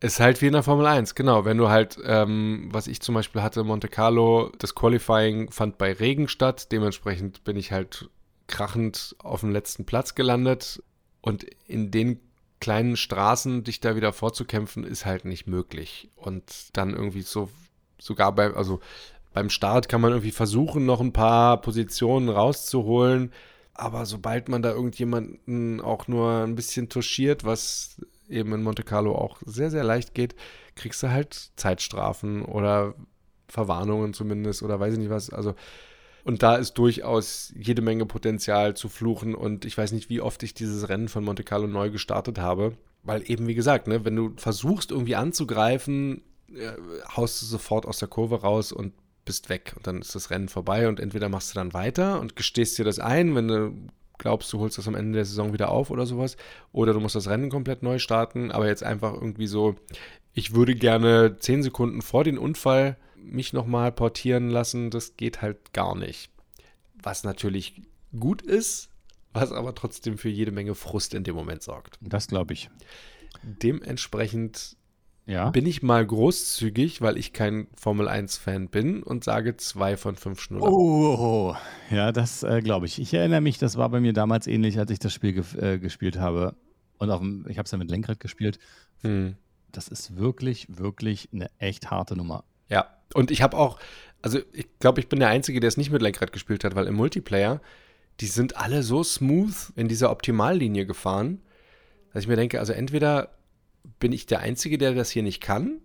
Ist 0.00 0.20
halt 0.20 0.40
wie 0.40 0.46
in 0.46 0.54
der 0.54 0.62
Formel 0.62 0.86
1, 0.86 1.14
genau. 1.14 1.44
Wenn 1.44 1.58
du 1.58 1.68
halt, 1.68 1.98
ähm, 2.04 2.68
was 2.72 2.86
ich 2.86 3.00
zum 3.00 3.14
Beispiel 3.14 3.42
hatte, 3.42 3.62
Monte 3.62 3.88
Carlo, 3.88 4.50
das 4.58 4.74
Qualifying 4.74 5.50
fand 5.50 5.78
bei 5.78 5.92
Regen 5.92 6.28
statt. 6.28 6.72
Dementsprechend 6.72 7.44
bin 7.44 7.56
ich 7.56 7.72
halt 7.72 8.08
krachend 8.52 9.16
auf 9.18 9.40
dem 9.40 9.50
letzten 9.50 9.84
Platz 9.84 10.14
gelandet. 10.14 10.82
Und 11.20 11.44
in 11.66 11.90
den 11.90 12.20
kleinen 12.60 12.96
Straßen, 12.96 13.64
dich 13.64 13.80
da 13.80 13.96
wieder 13.96 14.12
vorzukämpfen, 14.12 14.84
ist 14.84 15.04
halt 15.04 15.24
nicht 15.24 15.48
möglich. 15.48 16.10
Und 16.14 16.44
dann 16.74 16.94
irgendwie 16.94 17.22
so, 17.22 17.48
sogar 17.98 18.32
bei, 18.32 18.54
also 18.54 18.80
beim 19.32 19.50
Start 19.50 19.88
kann 19.88 20.00
man 20.00 20.12
irgendwie 20.12 20.30
versuchen, 20.30 20.86
noch 20.86 21.00
ein 21.00 21.12
paar 21.12 21.60
Positionen 21.60 22.28
rauszuholen. 22.28 23.32
Aber 23.74 24.04
sobald 24.06 24.48
man 24.48 24.62
da 24.62 24.70
irgendjemanden 24.70 25.80
auch 25.80 26.06
nur 26.06 26.44
ein 26.44 26.54
bisschen 26.54 26.88
touchiert, 26.88 27.44
was 27.44 28.00
eben 28.28 28.52
in 28.52 28.62
Monte 28.62 28.82
Carlo 28.82 29.14
auch 29.14 29.38
sehr, 29.46 29.70
sehr 29.70 29.82
leicht 29.82 30.14
geht, 30.14 30.36
kriegst 30.74 31.02
du 31.02 31.10
halt 31.10 31.50
Zeitstrafen 31.56 32.42
oder 32.44 32.94
Verwarnungen 33.48 34.12
zumindest 34.12 34.62
oder 34.62 34.78
weiß 34.78 34.92
ich 34.94 34.98
nicht 34.98 35.10
was. 35.10 35.30
Also, 35.30 35.54
und 36.24 36.42
da 36.42 36.56
ist 36.56 36.74
durchaus 36.74 37.52
jede 37.56 37.82
Menge 37.82 38.06
Potenzial 38.06 38.74
zu 38.74 38.88
fluchen 38.88 39.34
und 39.34 39.64
ich 39.64 39.76
weiß 39.76 39.92
nicht, 39.92 40.08
wie 40.08 40.20
oft 40.20 40.42
ich 40.42 40.54
dieses 40.54 40.88
Rennen 40.88 41.08
von 41.08 41.24
Monte 41.24 41.44
Carlo 41.44 41.66
neu 41.66 41.90
gestartet 41.90 42.38
habe. 42.38 42.76
Weil 43.04 43.28
eben, 43.28 43.48
wie 43.48 43.54
gesagt, 43.54 43.88
ne, 43.88 44.04
wenn 44.04 44.14
du 44.14 44.32
versuchst 44.36 44.92
irgendwie 44.92 45.16
anzugreifen, 45.16 46.22
äh, 46.54 46.70
haust 47.16 47.42
du 47.42 47.46
sofort 47.46 47.84
aus 47.84 47.98
der 47.98 48.06
Kurve 48.06 48.42
raus 48.42 48.70
und 48.70 48.92
bist 49.24 49.48
weg. 49.48 49.72
Und 49.76 49.86
dann 49.86 50.00
ist 50.00 50.14
das 50.14 50.30
Rennen 50.30 50.48
vorbei 50.48 50.88
und 50.88 51.00
entweder 51.00 51.28
machst 51.28 51.50
du 51.50 51.54
dann 51.58 51.74
weiter 51.74 52.20
und 52.20 52.36
gestehst 52.36 52.78
dir 52.78 52.84
das 52.84 53.00
ein, 53.00 53.34
wenn 53.34 53.48
du 53.48 53.72
glaubst, 54.18 54.52
du 54.52 54.60
holst 54.60 54.78
das 54.78 54.86
am 54.86 54.94
Ende 54.94 55.16
der 55.16 55.24
Saison 55.24 55.52
wieder 55.52 55.70
auf 55.70 55.90
oder 55.90 56.06
sowas. 56.06 56.36
Oder 56.70 56.92
du 56.92 57.00
musst 57.00 57.16
das 57.16 57.28
Rennen 57.28 57.50
komplett 57.50 57.82
neu 57.82 57.98
starten, 57.98 58.52
aber 58.52 58.68
jetzt 58.68 58.84
einfach 58.84 59.14
irgendwie 59.14 59.48
so, 59.48 59.74
ich 60.32 60.54
würde 60.54 60.76
gerne 60.76 61.36
zehn 61.38 61.62
Sekunden 61.62 62.02
vor 62.02 62.22
den 62.22 62.38
Unfall 62.38 62.96
mich 63.22 63.52
nochmal 63.52 63.92
portieren 63.92 64.48
lassen, 64.50 64.90
das 64.90 65.16
geht 65.16 65.42
halt 65.42 65.72
gar 65.72 65.96
nicht. 65.96 66.30
Was 67.02 67.24
natürlich 67.24 67.82
gut 68.18 68.42
ist, 68.42 68.88
was 69.32 69.52
aber 69.52 69.74
trotzdem 69.74 70.18
für 70.18 70.28
jede 70.28 70.52
Menge 70.52 70.74
Frust 70.74 71.14
in 71.14 71.24
dem 71.24 71.34
Moment 71.34 71.62
sorgt. 71.62 71.98
Das 72.00 72.28
glaube 72.28 72.52
ich. 72.52 72.68
Dementsprechend 73.62 74.76
Ja. 75.26 75.50
bin 75.50 75.66
ich 75.66 75.82
mal 75.82 76.04
großzügig, 76.06 77.00
weil 77.00 77.16
ich 77.16 77.32
kein 77.32 77.68
Formel 77.76 78.08
1-Fan 78.08 78.68
bin 78.68 79.02
und 79.02 79.24
sage 79.24 79.56
zwei 79.56 79.96
von 79.96 80.16
fünf 80.16 80.40
Schnuller. 80.40 80.70
Oh, 80.70 81.54
ja, 81.90 82.12
das 82.12 82.42
äh, 82.42 82.60
glaube 82.60 82.86
ich. 82.86 83.00
Ich 83.00 83.14
erinnere 83.14 83.40
mich, 83.40 83.58
das 83.58 83.76
war 83.76 83.88
bei 83.88 84.00
mir 84.00 84.12
damals 84.12 84.46
ähnlich, 84.46 84.78
als 84.78 84.90
ich 84.90 84.98
das 84.98 85.12
Spiel 85.12 85.38
gef- 85.40 85.58
äh, 85.60 85.78
gespielt 85.78 86.16
habe. 86.18 86.56
Und 86.98 87.10
auf 87.10 87.20
dem, 87.20 87.46
ich 87.48 87.58
habe 87.58 87.66
es 87.66 87.70
ja 87.72 87.78
mit 87.78 87.90
Lenkrad 87.90 88.20
gespielt. 88.20 88.58
Hm. 89.02 89.36
Das 89.70 89.88
ist 89.88 90.16
wirklich, 90.16 90.66
wirklich 90.68 91.28
eine 91.32 91.48
echt 91.58 91.90
harte 91.90 92.16
Nummer. 92.16 92.44
Ja, 92.68 92.86
und 93.14 93.30
ich 93.30 93.42
habe 93.42 93.56
auch, 93.56 93.78
also 94.22 94.40
ich 94.52 94.66
glaube, 94.78 95.00
ich 95.00 95.08
bin 95.08 95.20
der 95.20 95.28
Einzige, 95.28 95.60
der 95.60 95.68
es 95.68 95.76
nicht 95.76 95.90
mit 95.90 96.02
Lenkrad 96.02 96.32
gespielt 96.32 96.64
hat, 96.64 96.74
weil 96.74 96.86
im 96.86 96.94
Multiplayer, 96.94 97.60
die 98.20 98.26
sind 98.26 98.56
alle 98.56 98.82
so 98.82 99.02
smooth 99.02 99.72
in 99.76 99.88
dieser 99.88 100.10
Optimallinie 100.10 100.86
gefahren, 100.86 101.40
dass 102.12 102.22
ich 102.22 102.28
mir 102.28 102.36
denke, 102.36 102.60
also 102.60 102.72
entweder 102.72 103.30
bin 103.98 104.12
ich 104.12 104.26
der 104.26 104.40
Einzige, 104.40 104.78
der 104.78 104.94
das 104.94 105.10
hier 105.10 105.22
nicht 105.22 105.40
kann 105.40 105.80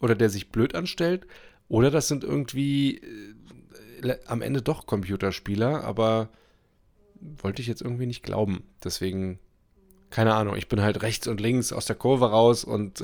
oder 0.00 0.14
der 0.14 0.30
sich 0.30 0.50
blöd 0.50 0.74
anstellt, 0.74 1.26
oder 1.68 1.90
das 1.90 2.08
sind 2.08 2.22
irgendwie 2.22 2.98
äh, 4.02 4.16
am 4.26 4.42
Ende 4.42 4.60
doch 4.60 4.86
Computerspieler, 4.86 5.84
aber 5.84 6.28
wollte 7.20 7.62
ich 7.62 7.68
jetzt 7.68 7.82
irgendwie 7.82 8.06
nicht 8.06 8.22
glauben. 8.22 8.64
Deswegen, 8.84 9.38
keine 10.10 10.34
Ahnung, 10.34 10.56
ich 10.56 10.68
bin 10.68 10.82
halt 10.82 11.02
rechts 11.02 11.28
und 11.28 11.40
links 11.40 11.72
aus 11.72 11.86
der 11.86 11.96
Kurve 11.96 12.30
raus 12.30 12.64
und 12.64 13.02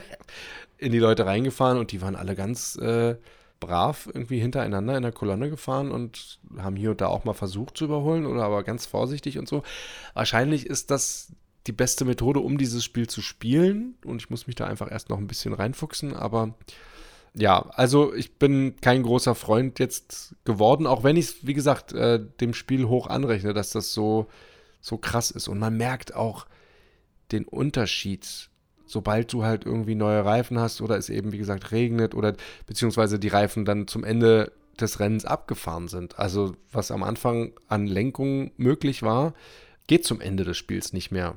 in 0.80 0.92
die 0.92 0.98
Leute 0.98 1.26
reingefahren 1.26 1.78
und 1.78 1.92
die 1.92 2.00
waren 2.00 2.16
alle 2.16 2.34
ganz 2.34 2.76
äh, 2.76 3.16
brav 3.60 4.08
irgendwie 4.12 4.40
hintereinander 4.40 4.96
in 4.96 5.02
der 5.02 5.12
Kolonne 5.12 5.50
gefahren 5.50 5.92
und 5.92 6.40
haben 6.58 6.76
hier 6.76 6.92
und 6.92 7.00
da 7.00 7.08
auch 7.08 7.24
mal 7.24 7.34
versucht 7.34 7.76
zu 7.76 7.84
überholen 7.84 8.26
oder 8.26 8.42
aber 8.42 8.62
ganz 8.64 8.86
vorsichtig 8.86 9.38
und 9.38 9.48
so. 9.48 9.62
Wahrscheinlich 10.14 10.66
ist 10.66 10.90
das 10.90 11.32
die 11.66 11.72
beste 11.72 12.06
Methode, 12.06 12.40
um 12.40 12.56
dieses 12.56 12.82
Spiel 12.82 13.06
zu 13.06 13.20
spielen 13.20 13.96
und 14.04 14.22
ich 14.22 14.30
muss 14.30 14.46
mich 14.46 14.56
da 14.56 14.66
einfach 14.66 14.90
erst 14.90 15.10
noch 15.10 15.18
ein 15.18 15.26
bisschen 15.26 15.52
reinfuchsen, 15.52 16.14
aber 16.14 16.54
ja, 17.34 17.66
also 17.70 18.12
ich 18.14 18.38
bin 18.38 18.76
kein 18.80 19.02
großer 19.02 19.34
Freund 19.34 19.78
jetzt 19.78 20.34
geworden, 20.44 20.86
auch 20.86 21.04
wenn 21.04 21.16
ich 21.16 21.26
es, 21.26 21.46
wie 21.46 21.54
gesagt, 21.54 21.92
äh, 21.92 22.20
dem 22.40 22.54
Spiel 22.54 22.86
hoch 22.86 23.06
anrechne, 23.06 23.54
dass 23.54 23.70
das 23.70 23.92
so, 23.92 24.26
so 24.80 24.98
krass 24.98 25.30
ist. 25.30 25.46
Und 25.46 25.58
man 25.58 25.76
merkt 25.76 26.14
auch 26.14 26.46
den 27.30 27.44
Unterschied, 27.44 28.49
sobald 28.90 29.32
du 29.32 29.44
halt 29.44 29.64
irgendwie 29.64 29.94
neue 29.94 30.24
Reifen 30.24 30.58
hast 30.58 30.80
oder 30.80 30.96
es 30.96 31.08
eben, 31.08 31.32
wie 31.32 31.38
gesagt, 31.38 31.72
regnet 31.72 32.14
oder 32.14 32.34
beziehungsweise 32.66 33.18
die 33.18 33.28
Reifen 33.28 33.64
dann 33.64 33.86
zum 33.86 34.04
Ende 34.04 34.52
des 34.80 34.98
Rennens 34.98 35.24
abgefahren 35.24 35.88
sind. 35.88 36.18
Also 36.18 36.56
was 36.72 36.90
am 36.90 37.02
Anfang 37.02 37.52
an 37.68 37.86
Lenkung 37.86 38.50
möglich 38.56 39.02
war, 39.02 39.34
geht 39.86 40.04
zum 40.04 40.20
Ende 40.20 40.44
des 40.44 40.56
Spiels 40.56 40.92
nicht 40.92 41.10
mehr. 41.10 41.36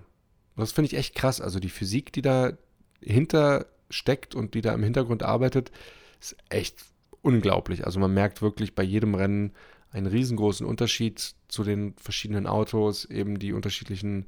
Das 0.56 0.72
finde 0.72 0.88
ich 0.88 0.98
echt 0.98 1.16
krass. 1.16 1.42
Also 1.42 1.60
die 1.60 1.70
Physik, 1.70 2.14
die 2.14 2.22
dahinter 2.22 3.66
steckt 3.90 4.36
und 4.36 4.54
die 4.54 4.62
da 4.62 4.74
im 4.74 4.84
Hintergrund 4.84 5.24
arbeitet, 5.24 5.72
ist 6.20 6.36
echt 6.50 6.86
unglaublich. 7.22 7.86
Also 7.86 8.00
man 8.00 8.14
merkt 8.14 8.42
wirklich 8.42 8.76
bei 8.76 8.84
jedem 8.84 9.16
Rennen 9.16 9.54
einen 9.92 10.08
riesengroßen 10.08 10.66
Unterschied 10.66 11.36
zu 11.48 11.64
den 11.64 11.94
verschiedenen 11.98 12.48
Autos, 12.48 13.06
eben 13.06 13.38
die 13.38 13.54
unterschiedlichen 13.54 14.26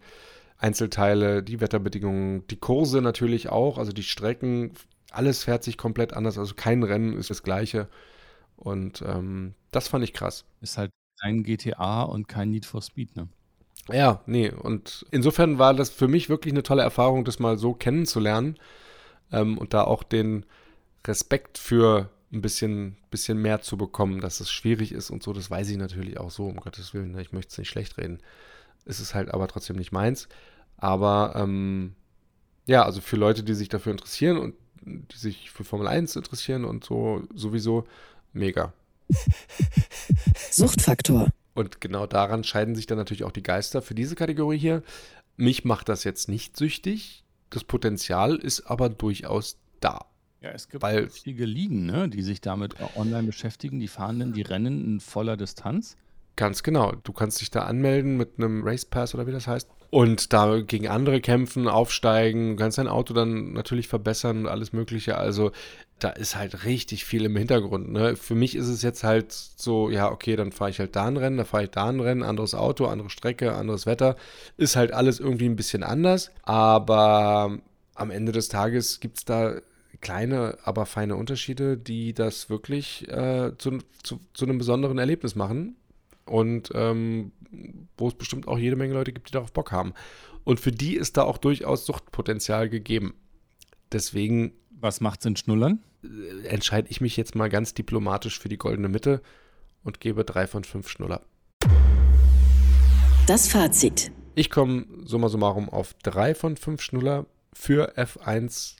Einzelteile, 0.58 1.44
die 1.44 1.60
Wetterbedingungen, 1.62 2.48
die 2.48 2.58
Kurse 2.58 3.02
natürlich 3.02 3.50
auch, 3.50 3.78
also 3.78 3.92
die 3.92 4.04
Strecken, 4.04 4.72
alles 5.12 5.44
fährt 5.44 5.64
sich 5.64 5.78
komplett 5.78 6.14
anders. 6.14 6.38
Also 6.38 6.56
kein 6.56 6.84
Rennen 6.84 7.14
ist 7.18 7.30
das 7.30 7.44
gleiche. 7.44 7.88
Und 8.58 9.04
ähm, 9.06 9.54
das 9.72 9.88
fand 9.88 10.04
ich 10.04 10.14
krass. 10.14 10.46
Ist 10.62 10.78
halt 10.78 10.92
kein 11.22 11.44
GTA 11.44 12.04
und 12.04 12.28
kein 12.28 12.50
Need 12.50 12.66
for 12.66 12.82
Speed, 12.82 13.16
ne? 13.16 13.28
Ja, 13.92 14.22
nee. 14.26 14.50
Und 14.50 15.06
insofern 15.12 15.60
war 15.60 15.74
das 15.74 15.90
für 15.90 16.08
mich 16.08 16.30
wirklich 16.30 16.54
eine 16.54 16.64
tolle 16.64 16.82
Erfahrung, 16.82 17.24
das 17.24 17.40
mal 17.40 17.58
so 17.58 17.74
kennenzulernen 17.74 18.58
ähm, 19.32 19.58
und 19.58 19.74
da 19.74 19.84
auch 19.84 20.04
den 20.04 20.46
Respekt 21.06 21.58
für 21.58 22.10
ein 22.32 22.42
bisschen, 22.42 22.98
bisschen 23.12 23.42
mehr 23.42 23.62
zu 23.62 23.78
bekommen, 23.78 24.22
dass 24.22 24.40
es 24.40 24.52
schwierig 24.52 24.92
ist 24.92 25.12
und 25.12 25.22
so. 25.22 25.34
Das 25.34 25.52
weiß 25.52 25.70
ich 25.70 25.78
natürlich 25.78 26.20
auch 26.20 26.32
so, 26.32 26.48
um 26.48 26.58
Gottes 26.58 26.94
Willen. 26.94 27.12
Ne? 27.12 27.22
Ich 27.22 27.32
möchte 27.32 27.52
es 27.52 27.58
nicht 27.58 27.70
schlecht 27.70 27.98
reden. 27.98 28.20
Es 28.86 29.00
ist 29.00 29.14
halt 29.16 29.34
aber 29.34 29.48
trotzdem 29.48 29.76
nicht 29.76 29.92
meins. 29.92 30.28
Aber 30.78 31.34
ähm, 31.36 31.96
ja, 32.66 32.84
also 32.84 33.02
für 33.02 33.16
Leute, 33.18 33.44
die 33.44 33.54
sich 33.54 33.70
dafür 33.70 33.92
interessieren 33.92 34.38
und 34.38 34.56
die 34.82 35.18
sich 35.18 35.50
für 35.52 35.64
Formel 35.64 35.88
1 35.88 36.16
interessieren 36.16 36.64
und 36.66 36.84
so 36.84 37.24
sowieso 37.34 37.86
mega. 38.34 38.74
Suchtfaktor. 40.52 41.30
Und 41.54 41.80
genau 41.82 42.06
daran 42.06 42.44
scheiden 42.44 42.76
sich 42.76 42.86
dann 42.86 42.98
natürlich 42.98 43.24
auch 43.24 43.32
die 43.32 43.44
Geister 43.44 43.82
für 43.82 43.96
diese 43.96 44.16
Kategorie 44.16 44.58
hier. 44.58 44.84
Mich 45.38 45.64
macht 45.66 45.90
das 45.90 46.04
jetzt 46.04 46.28
nicht 46.28 46.58
süchtig. 46.58 47.24
Das 47.50 47.64
Potenzial 47.64 48.36
ist 48.36 48.62
aber 48.68 48.90
durchaus 48.90 49.58
da. 49.80 50.06
Ja, 50.42 50.52
es 50.52 50.68
gibt 50.70 50.84
Weil- 50.84 51.06
richtige 51.06 51.46
Ligen, 51.46 51.86
ne, 51.86 52.10
die 52.10 52.22
sich 52.22 52.42
damit 52.42 52.76
online 52.96 53.24
beschäftigen. 53.28 53.80
Die 53.80 53.88
fahren 53.88 54.20
dann 54.20 54.34
die 54.34 54.42
Rennen 54.42 54.84
in 54.86 55.00
voller 55.00 55.38
Distanz. 55.38 55.96
Ganz 56.36 56.64
genau. 56.64 56.92
Du 57.04 57.14
kannst 57.14 57.40
dich 57.40 57.50
da 57.50 57.62
anmelden 57.62 58.18
mit 58.18 58.38
einem 58.38 58.64
Race 58.64 58.86
Pass 58.86 59.16
oder 59.16 59.26
wie 59.26 59.32
das 59.32 59.48
heißt. 59.48 59.70
Und 59.90 60.34
da 60.34 60.60
gegen 60.60 60.90
andere 60.90 61.22
kämpfen, 61.22 61.70
aufsteigen. 61.70 62.58
Kannst 62.58 62.78
dein 62.78 62.90
Auto 62.90 63.14
dann 63.14 63.54
natürlich 63.54 63.88
verbessern 63.88 64.40
und 64.40 64.48
alles 64.48 64.74
Mögliche. 64.74 65.18
Also 65.18 65.52
da 66.00 66.10
ist 66.10 66.36
halt 66.36 66.66
richtig 66.66 67.06
viel 67.06 67.24
im 67.24 67.38
Hintergrund. 67.38 67.90
Ne? 67.92 68.18
Für 68.18 68.36
mich 68.36 68.56
ist 68.56 68.68
es 68.68 68.82
jetzt 68.82 69.06
halt 69.06 69.32
so, 69.32 69.90
ja, 69.90 70.12
okay, 70.12 70.36
dann 70.36 70.52
fahre 70.52 70.70
ich 70.70 70.80
halt 70.80 70.98
da 70.98 71.06
ein 71.06 71.16
Rennen, 71.16 71.38
dann 71.38 71.46
fahre 71.46 71.64
ich 71.64 71.70
da 71.70 71.88
ein 71.88 72.02
Rennen, 72.02 72.24
anderes 72.24 72.54
Auto, 72.54 72.88
andere 72.88 73.10
Strecke, 73.10 73.54
anderes 73.54 73.86
Wetter. 73.86 74.18
Ist 74.58 74.76
halt 74.76 74.92
alles 74.92 75.22
irgendwie 75.22 75.48
ein 75.48 75.56
bisschen 75.56 75.84
anders. 75.84 76.32
Aber 76.44 77.60
am 77.94 78.12
Ende 78.12 78.34
des 78.34 78.50
Tages 78.50 79.00
gibt 79.00 79.20
es 79.20 79.26
da 79.26 79.56
kleine, 80.02 80.58
aber 80.64 80.86
feine 80.86 81.16
Unterschiede, 81.16 81.78
die 81.78 82.14
das 82.14 82.50
wirklich 82.50 83.08
äh, 83.08 83.54
zu, 83.58 83.80
zu, 84.04 84.20
zu 84.34 84.46
einem 84.46 84.58
besonderen 84.58 84.98
Erlebnis 84.98 85.36
machen. 85.36 85.78
Und 86.26 86.70
ähm, 86.74 87.32
wo 87.98 88.08
es 88.08 88.16
bestimmt 88.16 88.48
auch 88.48 88.58
jede 88.58 88.76
Menge 88.76 88.94
Leute 88.94 89.14
gibt, 89.14 89.30
die 89.30 89.34
darauf 89.34 89.54
Bock 89.54 89.72
haben. 89.72 89.94
Und 90.44 90.60
für 90.60 90.72
die 90.72 90.96
ist 90.96 91.18
da 91.18 91.24
auch 91.24 91.38
durchaus 91.38 91.86
Suchtpotenzial 91.86 92.70
gegeben. 92.70 93.14
Deswegen 93.92 94.54
Was 94.72 95.02
macht's 95.02 95.26
in 95.26 95.36
Schnullern? 95.36 95.84
äh, 96.04 96.48
entscheide 96.48 96.90
ich 96.90 97.02
mich 97.02 97.18
jetzt 97.18 97.36
mal 97.36 97.50
ganz 97.50 97.74
diplomatisch 97.74 98.40
für 98.40 98.50
die 98.50 98.58
goldene 98.58 98.90
Mitte 98.90 99.22
und 99.84 100.00
gebe 100.00 100.24
drei 100.26 100.48
von 100.48 100.64
fünf 100.64 100.90
Schnuller. 100.90 101.22
Das 103.28 103.48
Fazit. 103.48 104.12
Ich 104.36 104.50
komme 104.50 104.86
summa 105.06 105.30
summarum 105.30 105.70
auf 105.70 105.96
drei 106.04 106.36
von 106.36 106.58
fünf 106.58 106.82
Schnuller 106.82 107.26
für 107.54 107.98
F1 107.98 108.76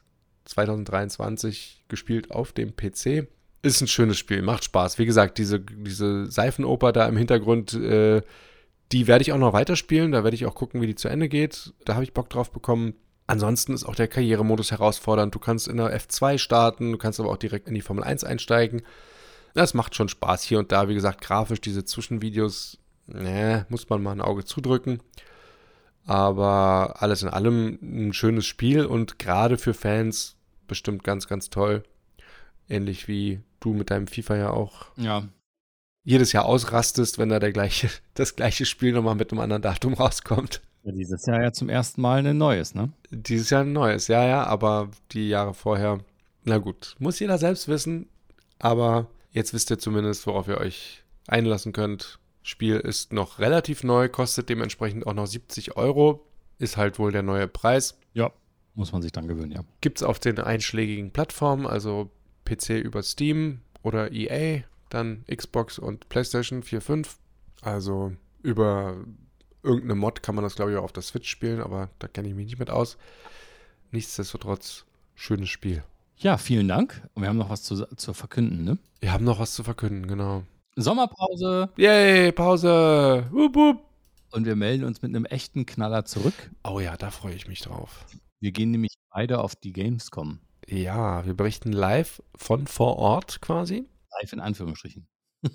2023 0.46 1.86
gespielt 1.88 2.30
auf 2.32 2.52
dem 2.52 2.76
PC. 2.76 3.28
Ist 3.66 3.82
ein 3.82 3.88
schönes 3.88 4.20
Spiel, 4.20 4.44
macht 4.44 4.64
Spaß. 4.64 5.00
Wie 5.00 5.08
gesagt, 5.08 5.40
diese, 5.40 5.60
diese 5.60 6.30
Seifenoper 6.30 6.92
da 6.92 7.08
im 7.08 7.18
Hintergrund, 7.18 7.74
äh, 7.74 8.22
die 8.92 9.08
werde 9.08 9.24
ich 9.24 9.32
auch 9.32 9.40
noch 9.40 9.54
weiterspielen. 9.54 10.12
Da 10.12 10.24
werde 10.24 10.36
ich 10.36 10.46
auch 10.46 10.54
gucken, 10.54 10.82
wie 10.82 10.86
die 10.86 10.94
zu 10.94 11.08
Ende 11.08 11.28
geht. 11.30 11.74
Da 11.84 11.96
habe 11.96 12.04
ich 12.04 12.14
Bock 12.14 12.30
drauf 12.30 12.52
bekommen. 12.52 12.94
Ansonsten 13.26 13.74
ist 13.74 13.84
auch 13.84 13.96
der 13.96 14.08
Karrieremodus 14.08 14.70
herausfordernd. 14.70 15.34
Du 15.34 15.40
kannst 15.40 15.68
in 15.68 15.78
der 15.78 16.00
F2 16.00 16.38
starten, 16.38 16.92
du 16.92 17.00
kannst 17.00 17.20
aber 17.20 17.32
auch 17.32 17.38
direkt 17.38 17.68
in 17.68 17.74
die 17.74 17.82
Formel 17.82 18.04
1 18.04 18.24
einsteigen. 18.24 18.84
Das 19.56 19.74
macht 19.74 19.96
schon 19.96 20.10
Spaß 20.10 20.44
hier 20.44 20.60
und 20.60 20.72
da. 20.72 20.88
Wie 20.88 20.94
gesagt, 20.94 21.22
grafisch 21.22 21.60
diese 21.60 21.84
Zwischenvideos, 21.84 22.78
ne, 23.08 23.66
muss 23.70 23.90
man 23.90 24.04
mal 24.04 24.12
ein 24.12 24.22
Auge 24.22 24.46
zudrücken. 24.46 25.02
Aber 26.06 26.98
alles 27.00 27.24
in 27.24 27.30
allem 27.30 27.80
ein 27.82 28.14
schönes 28.14 28.46
Spiel 28.46 28.86
und 28.86 29.18
gerade 29.18 29.58
für 29.58 29.74
Fans 29.74 30.36
bestimmt 30.68 31.04
ganz, 31.04 31.28
ganz 31.28 31.50
toll. 31.50 31.82
Ähnlich 32.70 33.08
wie 33.08 33.40
du 33.60 33.74
mit 33.74 33.90
deinem 33.92 34.08
FIFA 34.08 34.36
ja 34.36 34.50
auch 34.52 34.88
Ja, 34.98 35.28
jedes 36.04 36.32
Jahr 36.34 36.46
ausrastest, 36.46 37.18
wenn 37.18 37.30
da 37.30 37.40
der 37.40 37.52
gleiche, 37.52 37.90
das 38.14 38.36
gleiche 38.36 38.66
Spiel 38.66 38.94
nochmal 38.94 39.16
mit 39.16 39.32
einem 39.32 39.42
anderen 39.42 39.62
Datum 39.62 39.94
rauskommt. 39.96 40.62
dieses 40.84 41.26
Jahr 41.26 41.42
ja 41.42 41.52
zum 41.52 41.70
ersten 41.70 42.02
Mal 42.02 42.26
ein 42.26 42.38
neues, 42.38 42.76
ne? 42.76 42.92
Dieses 43.12 43.50
Jahr 43.50 43.62
ein 43.62 43.74
neues, 43.74 44.08
ja, 44.08 44.26
ja, 44.26 44.44
aber 44.44 44.92
die 45.12 45.30
Jahre 45.30 45.54
vorher, 45.54 46.00
na 46.44 46.60
gut, 46.60 46.96
muss 47.00 47.20
jeder 47.20 47.38
selbst 47.38 47.68
wissen. 47.68 48.08
Aber 48.60 49.08
jetzt 49.32 49.54
wisst 49.54 49.70
ihr 49.72 49.80
zumindest, 49.80 50.26
worauf 50.28 50.48
ihr 50.48 50.60
euch 50.60 51.04
einlassen 51.28 51.74
könnt. 51.74 52.20
Spiel 52.44 52.76
ist 52.76 53.12
noch 53.12 53.40
relativ 53.40 53.84
neu, 53.84 54.08
kostet 54.08 54.50
dementsprechend 54.50 55.08
auch 55.08 55.14
noch 55.16 55.26
70 55.26 55.76
Euro. 55.76 56.24
Ist 56.60 56.78
halt 56.78 57.00
wohl 57.00 57.12
der 57.12 57.24
neue 57.24 57.48
Preis. 57.48 57.98
Ja, 58.14 58.32
muss 58.76 58.92
man 58.92 59.02
sich 59.02 59.12
dann 59.12 59.28
gewöhnen, 59.28 59.52
ja. 59.52 59.62
Gibt 59.82 59.98
es 59.98 60.04
auf 60.04 60.20
den 60.20 60.38
einschlägigen 60.40 61.12
Plattformen, 61.12 61.66
also 61.66 62.12
PC 62.46 62.82
über 62.82 63.04
Steam 63.04 63.60
oder 63.84 64.12
EA, 64.12 64.64
dann 64.90 65.24
Xbox 65.34 65.80
und 65.80 66.08
PlayStation 66.10 66.64
4, 66.64 66.82
5. 66.82 67.18
Also 67.62 68.14
über 68.44 68.98
irgendeine 69.64 69.96
Mod 69.96 70.22
kann 70.24 70.36
man 70.36 70.44
das, 70.44 70.56
glaube 70.56 70.72
ich, 70.72 70.78
auch 70.78 70.84
auf 70.84 70.94
der 70.94 71.04
Switch 71.04 71.30
spielen, 71.30 71.62
aber 71.62 71.90
da 72.00 72.08
kenne 72.08 72.28
ich 72.30 72.36
mich 72.36 72.46
nicht 72.46 72.60
mit 72.60 72.70
aus. 72.70 72.98
Nichtsdestotrotz, 73.92 74.86
schönes 75.16 75.50
Spiel. 75.50 75.84
Ja, 76.18 76.38
vielen 76.38 76.68
Dank. 76.68 77.02
Und 77.14 77.24
wir 77.24 77.30
haben 77.30 77.38
noch 77.38 77.50
was 77.50 77.64
zu, 77.64 77.86
zu 77.96 78.14
verkünden, 78.14 78.64
ne? 78.64 78.78
Wir 79.02 79.12
haben 79.12 79.26
noch 79.26 79.40
was 79.40 79.54
zu 79.54 79.64
verkünden, 79.64 80.08
genau. 80.08 80.44
Sommerpause 80.76 81.70
Yay, 81.78 82.32
Pause! 82.32 83.28
Wup, 83.32 83.56
wup. 83.56 83.82
und 84.32 84.46
wir 84.46 84.56
melden 84.56 84.84
uns 84.84 85.02
mit 85.02 85.16
einem 85.16 85.26
echten 85.26 85.66
Knaller 85.66 86.06
zurück. 86.06 86.34
Oh 86.64 86.80
ja, 86.80 86.98
da 86.98 87.12
freue 87.12 87.36
ich 87.36 87.48
mich 87.48 87.62
drauf. 87.62 88.06
Wir 88.40 88.52
gehen 88.52 88.72
nämlich 88.72 88.94
beide 89.10 89.40
auf 89.40 89.56
die 89.56 89.74
Gamescom. 89.74 90.40
Ja, 90.68 91.26
wir 91.26 91.34
berichten 91.34 91.72
live 91.72 92.22
von 92.36 92.68
vor 92.68 92.98
Ort 92.98 93.42
quasi. 93.42 93.88
Live 94.22 94.34
in 94.34 94.40
Anführungsstrichen. 94.40 95.08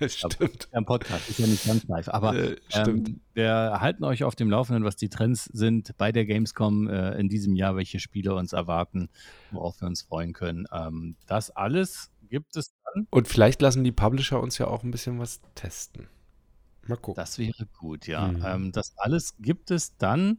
Stimmt. 0.08 0.68
Ja, 0.72 0.80
Podcast 0.82 1.28
ist 1.28 1.38
ja 1.38 1.46
nicht 1.46 1.66
ganz 1.66 1.84
live, 1.84 2.08
aber 2.08 2.34
Äh, 2.34 2.56
ähm, 2.72 3.20
wir 3.34 3.78
halten 3.80 4.04
euch 4.04 4.24
auf 4.24 4.36
dem 4.36 4.50
Laufenden, 4.50 4.84
was 4.84 4.96
die 4.96 5.08
Trends 5.08 5.44
sind 5.44 5.96
bei 5.96 6.12
der 6.12 6.26
Gamescom 6.26 6.88
äh, 6.88 7.18
in 7.18 7.28
diesem 7.28 7.54
Jahr, 7.56 7.76
welche 7.76 7.98
Spiele 7.98 8.34
uns 8.34 8.52
erwarten, 8.52 9.08
worauf 9.50 9.80
wir 9.80 9.88
uns 9.88 10.02
freuen 10.02 10.32
können. 10.32 10.66
Ähm, 10.72 11.16
das 11.26 11.50
alles 11.50 12.10
gibt 12.28 12.56
es 12.56 12.74
dann. 12.84 13.06
Und 13.10 13.28
vielleicht 13.28 13.62
lassen 13.62 13.84
die 13.84 13.92
Publisher 13.92 14.40
uns 14.40 14.58
ja 14.58 14.66
auch 14.66 14.84
ein 14.84 14.90
bisschen 14.90 15.18
was 15.18 15.40
testen. 15.54 16.08
Mal 16.86 16.96
gucken. 16.96 17.16
Das 17.16 17.38
wäre 17.38 17.66
gut, 17.78 18.06
ja. 18.06 18.28
Mhm. 18.28 18.44
Ähm, 18.44 18.72
das 18.72 18.96
alles 18.98 19.34
gibt 19.38 19.70
es 19.70 19.96
dann 19.96 20.38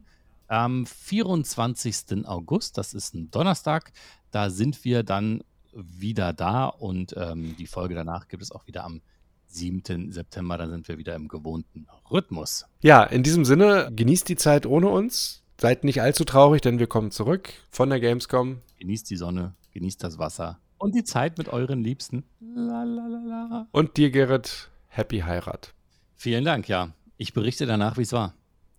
am 0.50 0.86
24. 0.86 2.26
August, 2.26 2.76
das 2.78 2.94
ist 2.94 3.14
ein 3.14 3.30
Donnerstag. 3.30 3.92
Da 4.30 4.50
sind 4.50 4.84
wir 4.84 5.02
dann 5.02 5.42
wieder 5.72 6.32
da 6.32 6.66
und 6.66 7.14
ähm, 7.16 7.54
die 7.58 7.66
Folge 7.66 7.94
danach 7.94 8.28
gibt 8.28 8.42
es 8.42 8.50
auch 8.52 8.66
wieder 8.66 8.84
am 8.84 9.00
7. 9.46 10.12
September. 10.12 10.58
Dann 10.58 10.70
sind 10.70 10.88
wir 10.88 10.98
wieder 10.98 11.14
im 11.14 11.28
gewohnten 11.28 11.86
Rhythmus. 12.10 12.66
Ja, 12.80 13.04
in 13.04 13.22
diesem 13.22 13.44
Sinne, 13.44 13.90
genießt 13.94 14.28
die 14.28 14.36
Zeit 14.36 14.66
ohne 14.66 14.88
uns. 14.88 15.42
Seid 15.60 15.84
nicht 15.84 16.02
allzu 16.02 16.24
traurig, 16.24 16.62
denn 16.62 16.78
wir 16.78 16.86
kommen 16.86 17.10
zurück 17.10 17.52
von 17.70 17.90
der 17.90 18.00
Gamescom. 18.00 18.58
Genießt 18.78 19.10
die 19.10 19.16
Sonne, 19.16 19.54
genießt 19.72 20.02
das 20.02 20.18
Wasser 20.18 20.58
und 20.80 20.94
die 20.94 21.04
Zeit 21.04 21.38
mit 21.38 21.48
euren 21.48 21.84
Liebsten. 21.84 22.24
La, 22.40 22.82
la, 22.82 23.06
la, 23.06 23.46
la. 23.48 23.66
Und 23.70 23.96
dir, 23.96 24.10
Gerrit, 24.10 24.70
Happy 24.88 25.20
Heirat. 25.20 25.74
Vielen 26.16 26.44
Dank, 26.44 26.68
ja. 26.68 26.94
Ich 27.18 27.34
berichte 27.34 27.66
danach, 27.66 27.98
wie 27.98 28.02
es 28.02 28.12
war. 28.12 28.34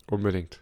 Unbedingt. 0.10 0.62